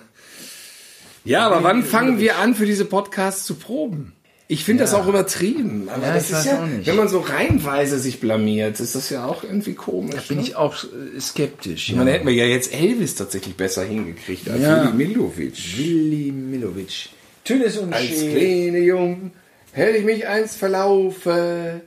Ja, 1.25 1.47
aber 1.47 1.63
wann 1.63 1.85
fangen 1.85 2.19
wir 2.19 2.39
an, 2.39 2.57
für 2.57 2.67
diese 2.67 2.85
Podcasts 2.85 3.45
zu 3.45 3.55
proben? 3.55 4.13
Ich 4.49 4.65
finde 4.65 4.85
das 4.85 4.93
auch 4.93 5.07
übertrieben. 5.09 5.89
Aber 5.89 6.07
Ja, 6.07 6.15
das 6.15 6.25
ich 6.25 6.31
ist 6.31 6.37
weiß 6.39 6.45
ja, 6.47 6.63
auch 6.63 6.67
nicht. 6.67 6.87
wenn 6.87 6.97
man 6.97 7.09
so 7.09 7.21
reihenweise 7.21 7.99
sich 7.99 8.21
blamiert, 8.21 8.81
ist 8.81 8.95
das 8.95 9.09
ja 9.09 9.25
auch 9.25 9.45
irgendwie 9.45 9.75
komisch. 9.75 10.29
bin 10.29 10.39
ne? 10.39 10.43
ich 10.43 10.57
auch 10.57 10.75
äh, 10.85 11.19
skeptisch. 11.21 11.89
Ich 11.89 11.97
meine, 11.97 12.13
hätten 12.13 12.27
wir 12.27 12.35
ja 12.35 12.45
jetzt 12.45 12.73
Elvis 12.75 13.15
tatsächlich 13.15 13.57
besser 13.57 13.85
hingekriegt 13.85 14.49
als 14.51 14.61
Ja. 14.61 14.85
Willi 14.97 15.09
Milovic. 15.09 15.79
Willi 15.79 16.33
Milovic. 16.33 17.09
Tünnes 17.45 17.79
und 17.79 17.93
Als 17.95 18.05
Schee. 18.05 18.31
kleine 18.71 18.85
Jung 18.85 19.31
hätte 19.73 19.97
ich 19.99 20.05
mich 20.05 20.27
einst 20.29 20.59
verlaufe. 20.59 21.81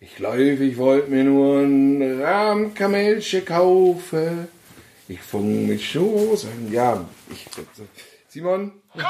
Ich 0.00 0.16
glaube, 0.16 0.42
ich 0.42 0.76
wollte 0.78 1.10
mir 1.10 1.24
nur 1.24 1.60
ein 1.60 2.20
Rahmkamelche 2.20 3.42
kaufen. 3.42 4.48
Ich 5.08 5.20
fung 5.20 5.66
mit 5.66 5.82
Schoß. 5.82 6.46
Ja, 6.70 7.04
ich. 7.30 7.46
Simon? 8.28 8.72
Kürbis 8.92 9.06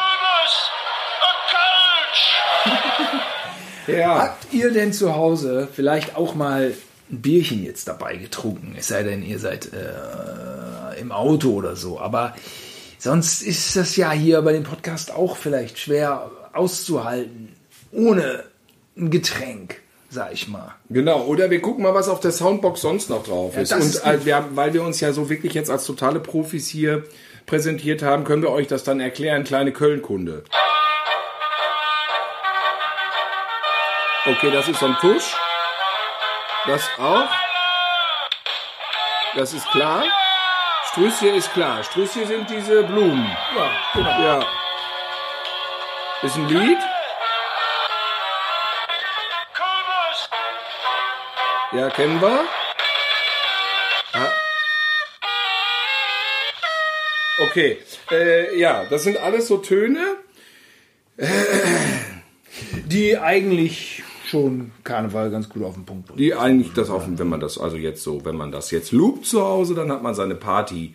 Ja. 3.87 4.19
Habt 4.23 4.53
ihr 4.53 4.71
denn 4.73 4.93
zu 4.93 5.15
Hause 5.15 5.69
vielleicht 5.73 6.17
auch 6.17 6.35
mal 6.35 6.75
ein 7.11 7.21
Bierchen 7.23 7.65
jetzt 7.65 7.89
dabei 7.89 8.17
getrunken? 8.17 8.75
Es 8.79 8.89
sei 8.89 9.03
denn, 9.03 9.23
ihr 9.23 9.39
seid 9.39 9.71
äh, 9.73 11.01
im 11.01 11.13
Auto 11.13 11.51
oder 11.53 11.77
so. 11.77 11.99
Aber 12.01 12.35
sonst 12.99 13.43
ist 13.43 13.75
das 13.77 13.97
ja 13.97 14.13
hier 14.13 14.41
bei 14.43 14.53
dem 14.53 14.63
Podcast 14.65 15.13
auch 15.15 15.37
vielleicht 15.37 15.79
schwer 15.79 16.31
auszuhalten 16.53 17.49
ohne 17.93 18.45
ein 18.97 19.11
Getränk, 19.11 19.81
sag 20.11 20.33
ich 20.33 20.49
mal. 20.49 20.75
Genau, 20.91 21.25
oder 21.25 21.51
wir 21.51 21.61
gucken 21.61 21.83
mal, 21.83 21.95
was 21.95 22.09
auf 22.09 22.21
der 22.21 22.33
Soundbox 22.33 22.81
sonst 22.81 23.11
noch 23.11 23.25
drauf 23.25 23.57
ist. 23.57 23.73
das 23.73 23.81
Und 23.83 23.89
ist 23.91 24.07
äh, 24.07 24.25
wir, 24.25 24.37
haben- 24.37 24.55
weil 24.57 24.73
wir 24.75 24.83
uns 24.83 25.01
ja 25.01 25.13
so 25.13 25.29
wirklich 25.29 25.55
jetzt 25.55 25.71
als 25.71 25.85
totale 25.85 26.21
Profis 26.21 26.69
hier 26.69 27.05
präsentiert 27.47 28.03
haben, 28.03 28.25
können 28.25 28.43
wir 28.43 28.51
euch 28.51 28.67
das 28.69 28.85
dann 28.85 29.01
erklären. 29.01 29.45
Kleine 29.45 29.73
Köln-Kunde. 29.73 30.45
Okay, 34.25 34.53
das 34.53 34.69
ist 34.69 34.81
am 34.83 34.97
Tusch. 35.01 35.35
Das 36.67 36.89
auch. 36.97 37.29
Das 39.35 39.53
ist 39.53 39.69
klar. 39.73 40.05
Strüsschen 40.91 41.35
ist 41.35 41.53
klar. 41.53 41.83
Strüsschen 41.83 42.27
sind 42.29 42.49
diese 42.49 42.85
Blumen. 42.85 43.37
Ja, 43.57 43.71
genau. 43.95 44.23
Ja. 44.23 44.47
Ist 46.23 46.37
ein 46.37 46.49
Lied. 46.49 46.79
Ja, 51.73 51.91
kennen 51.91 52.21
wir. 52.21 52.45
Ah. 54.13 54.33
Okay, 57.39 57.83
äh, 58.11 58.57
ja, 58.57 58.85
das 58.85 59.03
sind 59.03 59.17
alles 59.17 59.49
so 59.49 59.57
Töne. 59.57 60.19
Die 62.87 63.19
eigentlich 63.19 63.92
schon 64.33 64.73
Karneval 64.83 65.31
ganz 65.31 65.49
gut 65.49 65.63
auf 65.63 65.75
den 65.75 65.85
Punkt 65.85 66.07
bringen. 66.07 66.19
Die 66.19 66.35
eigentlich 66.35 66.73
das 66.73 66.91
auf, 66.91 67.05
wenn 67.07 67.29
man 67.29 67.41
das 67.41 67.59
also 67.59 67.77
jetzt 67.77 68.03
so, 68.03 68.25
wenn 68.25 68.37
man 68.37 68.51
das 68.51 68.71
jetzt 68.71 68.93
loopt 68.93 69.27
zu 69.27 69.43
Hause, 69.43 69.75
dann 69.75 69.93
hat 69.93 70.03
man 70.03 70.15
seine 70.15 70.35
Party 70.35 70.95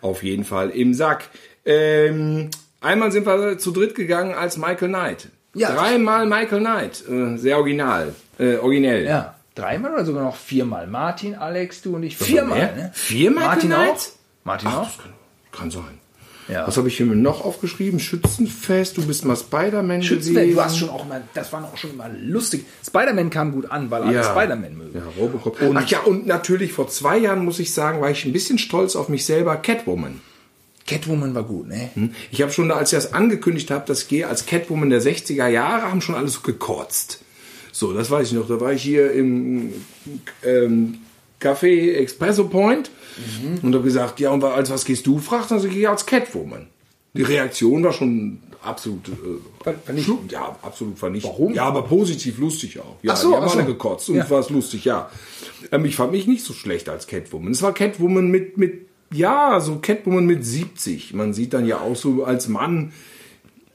auf 0.00 0.22
jeden 0.22 0.44
Fall 0.44 0.70
im 0.70 0.94
Sack. 0.94 1.28
Ähm, 1.64 2.50
einmal 2.80 3.12
sind 3.12 3.26
wir 3.26 3.58
zu 3.58 3.72
dritt 3.72 3.94
gegangen 3.94 4.34
als 4.34 4.56
Michael 4.56 4.88
Knight. 4.88 5.28
Ja. 5.54 5.74
Dreimal 5.74 6.26
Michael 6.26 6.60
Knight. 6.60 7.04
Äh, 7.08 7.36
sehr 7.36 7.58
original. 7.58 8.14
Äh, 8.38 8.56
originell. 8.56 9.04
Ja, 9.04 9.34
dreimal 9.54 9.92
oder 9.94 10.04
sogar 10.04 10.24
noch 10.24 10.36
viermal. 10.36 10.86
Martin, 10.86 11.34
Alex, 11.34 11.82
du 11.82 11.96
und 11.96 12.04
ich. 12.04 12.16
Viermal, 12.16 12.74
ne? 12.74 12.90
Viermal 12.94 13.46
Martin 13.46 13.70
Knight? 13.70 13.90
auch? 13.90 14.44
Martin 14.44 14.68
Ach, 14.70 14.76
auch? 14.78 14.84
das 14.86 14.98
kann, 14.98 15.12
kann 15.52 15.70
sein. 15.70 15.98
Ja. 16.48 16.66
Was 16.66 16.76
habe 16.78 16.88
ich 16.88 16.96
hier 16.96 17.06
noch 17.06 17.44
aufgeschrieben? 17.44 18.00
Schützenfest, 18.00 18.96
du 18.96 19.06
bist 19.06 19.24
mal 19.24 19.36
Spider-Man 19.36 20.02
Schützenfest, 20.02 20.34
gewesen. 20.34 20.56
du 20.56 20.62
hast 20.64 20.78
schon 20.78 20.88
auch 20.88 21.04
immer, 21.04 21.20
das 21.34 21.52
waren 21.52 21.64
auch 21.64 21.76
schon 21.76 21.90
immer 21.90 22.08
lustig. 22.08 22.64
Spider-Man 22.86 23.28
kam 23.30 23.52
gut 23.52 23.70
an, 23.70 23.90
weil 23.90 24.02
alle 24.02 24.14
Ja. 24.14 24.22
Spider-Man 24.24 24.76
mögen. 24.76 24.96
Ja, 24.98 25.02
Robocop. 25.18 25.58
Ach 25.74 25.88
ja, 25.88 26.00
und 26.00 26.26
natürlich 26.26 26.72
vor 26.72 26.88
zwei 26.88 27.18
Jahren, 27.18 27.44
muss 27.44 27.58
ich 27.58 27.74
sagen, 27.74 28.00
war 28.00 28.10
ich 28.10 28.24
ein 28.24 28.32
bisschen 28.32 28.58
stolz 28.58 28.96
auf 28.96 29.08
mich 29.08 29.24
selber, 29.26 29.56
Catwoman. 29.56 30.20
Catwoman 30.86 31.34
war 31.34 31.42
gut, 31.42 31.68
ne? 31.68 31.90
Ich 32.30 32.40
habe 32.40 32.50
schon, 32.50 32.70
als 32.70 32.92
ich 32.92 32.96
das 32.98 33.12
angekündigt 33.12 33.70
habe, 33.70 33.84
das 33.86 34.08
gehe 34.08 34.26
als 34.26 34.46
Catwoman 34.46 34.88
der 34.88 35.02
60er 35.02 35.46
Jahre, 35.46 35.82
haben 35.90 36.00
schon 36.00 36.14
alles 36.14 36.42
gekotzt. 36.42 37.20
So, 37.72 37.92
das 37.92 38.10
weiß 38.10 38.28
ich 38.28 38.32
noch. 38.32 38.48
Da 38.48 38.58
war 38.58 38.72
ich 38.72 38.82
hier 38.82 39.12
im 39.12 39.72
ähm, 40.42 40.98
Café 41.40 41.94
Espresso 41.94 42.44
Point 42.44 42.90
und 43.62 43.74
habe 43.74 43.84
gesagt, 43.84 44.20
ja, 44.20 44.30
und 44.30 44.42
als 44.44 44.70
was 44.70 44.84
gehst 44.84 45.06
du? 45.06 45.18
Fragt 45.18 45.50
er, 45.50 45.62
ich 45.64 45.70
gehe 45.72 45.88
als 45.88 46.04
Catwoman. 46.06 46.66
Die 47.14 47.22
Reaktion 47.22 47.82
war 47.84 47.92
schon 47.92 48.38
absolut 48.62 49.08
äh, 49.08 49.72
vernichtend. 49.84 50.30
Ja, 50.32 50.56
absolut 50.62 50.98
vernichtet. 50.98 51.30
Warum? 51.32 51.54
Ja, 51.54 51.64
aber 51.64 51.82
positiv 51.82 52.38
lustig 52.38 52.78
auch. 52.80 52.96
Ja, 53.02 53.12
Ach 53.12 53.16
so, 53.16 53.30
die 53.30 53.36
haben 53.36 53.44
ach 53.44 53.50
so. 53.50 53.58
alle 53.58 53.66
gekotzt 53.66 54.08
und 54.10 54.16
Ja. 54.16 54.24
es 54.24 54.30
war 54.30 54.44
lustig, 54.50 54.84
ja. 54.84 55.10
Ähm, 55.72 55.84
ich 55.84 55.96
fand 55.96 56.12
mich 56.12 56.26
nicht 56.26 56.44
so 56.44 56.52
schlecht 56.52 56.88
als 56.88 57.06
Catwoman. 57.06 57.52
Es 57.52 57.62
war 57.62 57.72
Catwoman 57.72 58.28
mit, 58.30 58.58
mit, 58.58 58.86
ja, 59.12 59.58
so 59.60 59.76
Catwoman 59.76 60.26
mit 60.26 60.44
70. 60.44 61.14
Man 61.14 61.32
sieht 61.32 61.54
dann 61.54 61.66
ja 61.66 61.80
auch 61.80 61.96
so 61.96 62.24
als 62.24 62.48
Mann 62.48 62.92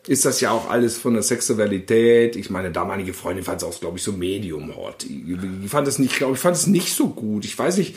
ist 0.08 0.26
das 0.26 0.42
ja 0.42 0.52
auch 0.52 0.70
alles 0.70 0.98
von 0.98 1.14
der 1.14 1.24
Sexualität. 1.24 2.36
Ich 2.36 2.50
meine, 2.50 2.72
damalige 2.72 3.14
Freundin 3.14 3.44
fand 3.44 3.62
es 3.62 3.68
auch, 3.68 3.80
glaube 3.80 3.98
ich, 3.98 4.04
so 4.04 4.12
medium 4.12 4.76
hot. 4.76 5.06
Ich, 5.06 5.70
fand 5.70 5.88
es 5.88 6.00
nicht, 6.00 6.18
glaube 6.18 6.34
ich, 6.34 6.40
fand 6.40 6.56
es 6.56 6.68
nicht 6.68 6.94
so 6.94 7.10
gut. 7.10 7.46
Ich 7.46 7.58
weiß 7.58 7.78
nicht, 7.78 7.96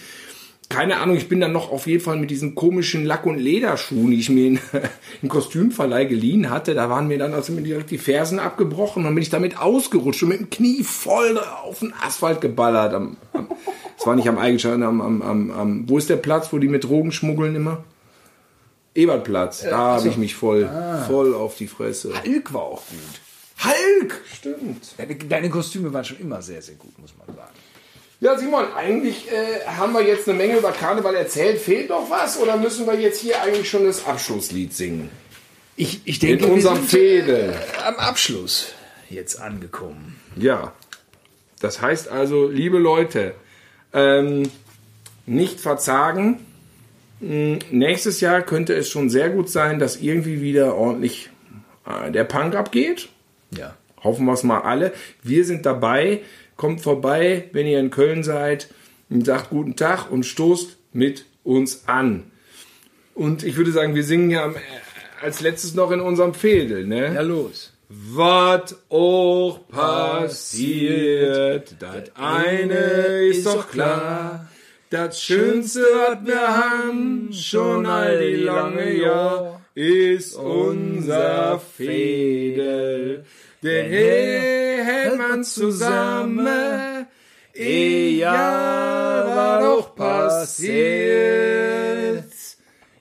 keine 0.69 0.99
Ahnung, 0.99 1.17
ich 1.17 1.29
bin 1.29 1.41
dann 1.41 1.53
noch 1.53 1.71
auf 1.71 1.87
jeden 1.87 2.03
Fall 2.03 2.17
mit 2.17 2.31
diesen 2.31 2.55
komischen 2.55 3.05
Lack- 3.05 3.27
und 3.27 3.39
Lederschuhen, 3.39 4.11
die 4.11 4.19
ich 4.19 4.31
mir 4.31 4.47
in, 4.47 4.59
im 5.23 5.29
Kostümverleih 5.29 6.07
geliehen 6.07 6.51
hatte, 6.51 6.75
da 6.75 6.91
waren 6.91 7.07
mir 7.07 7.19
dann 7.19 7.35
also 7.35 7.53
mir 7.53 7.63
direkt 7.63 7.91
die 7.91 7.99
Fersen 7.99 8.39
abgebrochen 8.39 9.07
und 9.07 9.15
bin 9.15 9.23
ich 9.23 9.31
damit 9.31 9.59
ausgerutscht 9.61 10.23
und 10.25 10.31
mit 10.31 10.41
dem 10.41 10.51
Knie 10.51 10.83
voll 10.83 11.39
auf 11.39 11.81
den 11.81 11.93
Asphalt 12.05 12.41
geballert. 12.41 12.95
Am, 12.95 13.17
am, 13.33 13.49
das 13.97 14.07
war 14.07 14.17
nicht 14.17 14.29
am 14.29 14.39
Eigenschein, 14.39 14.83
am, 14.83 15.01
am, 15.01 15.23
am, 15.23 15.51
am, 15.51 15.89
wo 15.89 15.99
ist 15.99 16.11
der 16.11 16.17
Platz, 16.17 16.53
wo 16.53 16.59
die 16.59 16.69
mit 16.69 16.85
Drogen 16.85 17.13
schmuggeln 17.13 17.55
immer? 17.55 17.85
Ebertplatz, 18.97 19.63
da 19.63 19.77
habe 19.77 20.09
ich 20.09 20.17
mich 20.17 20.35
voll, 20.35 20.69
voll 21.07 21.35
auf 21.35 21.57
die 21.57 21.69
Fresse. 21.69 22.13
Hulk 22.25 22.53
war 22.53 22.63
auch 22.63 22.83
gut. 22.89 23.65
Hulk! 23.65 24.21
Stimmt. 24.35 24.85
Deine, 24.99 25.15
deine 25.17 25.51
Kostüme 25.51 25.93
waren 25.93 26.05
schon 26.05 26.21
immer 26.21 26.43
sehr, 26.43 26.61
sehr 26.63 26.75
gut, 26.77 26.99
muss 26.99 27.13
man 27.17 27.35
sagen. 27.35 27.53
Ja, 28.21 28.39
Simon, 28.39 28.65
eigentlich 28.75 29.31
äh, 29.31 29.67
haben 29.67 29.93
wir 29.93 30.03
jetzt 30.03 30.29
eine 30.29 30.39
Menge 30.39 30.57
über 30.59 30.73
Karneval 30.73 31.15
erzählt. 31.15 31.59
Fehlt 31.61 31.91
noch 31.91 32.09
was 32.11 32.39
oder 32.41 32.57
müssen 32.57 32.87
wir 32.87 32.99
jetzt 32.99 33.21
hier 33.21 33.43
eigentlich 33.43 33.69
schon 33.69 33.85
das 33.85 34.07
Abschlusslied 34.07 34.73
singen? 34.75 35.11
Ich, 35.77 36.01
ich 36.07 36.23
In 36.23 36.39
denke, 36.39 36.47
unserem 36.47 36.77
wir 36.77 36.81
sind 36.81 36.91
Fädel. 36.91 37.51
äh, 37.53 37.83
am 37.87 37.97
Abschluss 37.97 38.69
jetzt 39.11 39.39
angekommen. 39.41 40.19
Ja. 40.37 40.73
Das 41.61 41.81
heißt 41.83 42.09
also, 42.09 42.49
liebe 42.49 42.79
Leute, 42.79 43.35
ähm, 43.93 44.51
nicht 45.27 45.61
verzagen. 45.61 46.46
Hm, 47.21 47.59
Nächstes 47.71 48.21
Jahr 48.21 48.43
könnte 48.43 48.75
es 48.75 48.89
schon 48.89 49.11
sehr 49.11 49.31
gut 49.31 49.49
sein, 49.49 49.79
dass 49.79 49.97
irgendwie 49.97 50.41
wieder 50.41 50.77
ordentlich 50.77 51.31
äh, 51.87 52.11
der 52.11 52.25
Punk 52.25 52.55
abgeht. 52.55 53.09
Ja. 53.57 53.75
Hoffen 54.03 54.27
wir 54.27 54.35
es 54.35 54.43
mal 54.43 54.61
alle. 54.61 54.93
Wir 55.23 55.45
sind 55.45 55.67
dabei. 55.67 56.21
Kommt 56.57 56.81
vorbei, 56.81 57.49
wenn 57.53 57.67
ihr 57.67 57.81
in 57.81 57.91
Köln 57.91 58.23
seid. 58.23 58.69
Und 59.09 59.25
sagt 59.25 59.51
guten 59.51 59.77
Tag 59.77 60.11
und 60.11 60.25
stoßt 60.25 60.77
mit 60.93 61.27
uns 61.45 61.85
an. 61.87 62.25
Und 63.15 63.45
ich 63.45 63.57
würde 63.57 63.73
sagen, 63.73 63.95
wir 63.95 64.05
singen 64.05 64.31
ja 64.31 64.51
äh, 64.51 64.55
als 65.23 65.41
letztes 65.41 65.75
noch 65.75 65.91
in 65.93 66.01
unserem 66.01 66.35
Fädel, 66.35 66.87
ne? 66.87 67.15
Ja, 67.15 67.23
los. 67.23 67.73
Was 67.89 68.77
auch 68.89 69.69
passiert, 69.69 71.77
das 71.79 72.17
eine 72.17 72.75
ist 72.75 73.47
doch 73.47 73.71
klar. 73.71 74.49
Das 74.89 75.21
Schönste, 75.21 75.81
was 75.81 76.25
wir 76.25 76.47
haben, 76.47 77.33
schon 77.33 77.87
all 77.87 78.21
die 78.21 78.37
lange 78.37 78.93
Jahr, 78.93 79.61
ist 79.75 80.37
unser 80.37 81.59
Fädel. 81.59 83.25
Denn 83.65 83.87
hier 83.91 84.85
hält 84.85 85.19
man 85.19 85.43
zusammen, 85.43 87.09
egal 87.53 89.27
was 89.27 89.65
auch 89.65 89.97
passiert, 89.97 91.07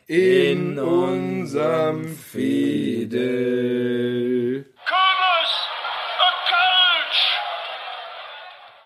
in 0.08 0.80
unserem 0.80 2.08
Fädel. 2.18 3.75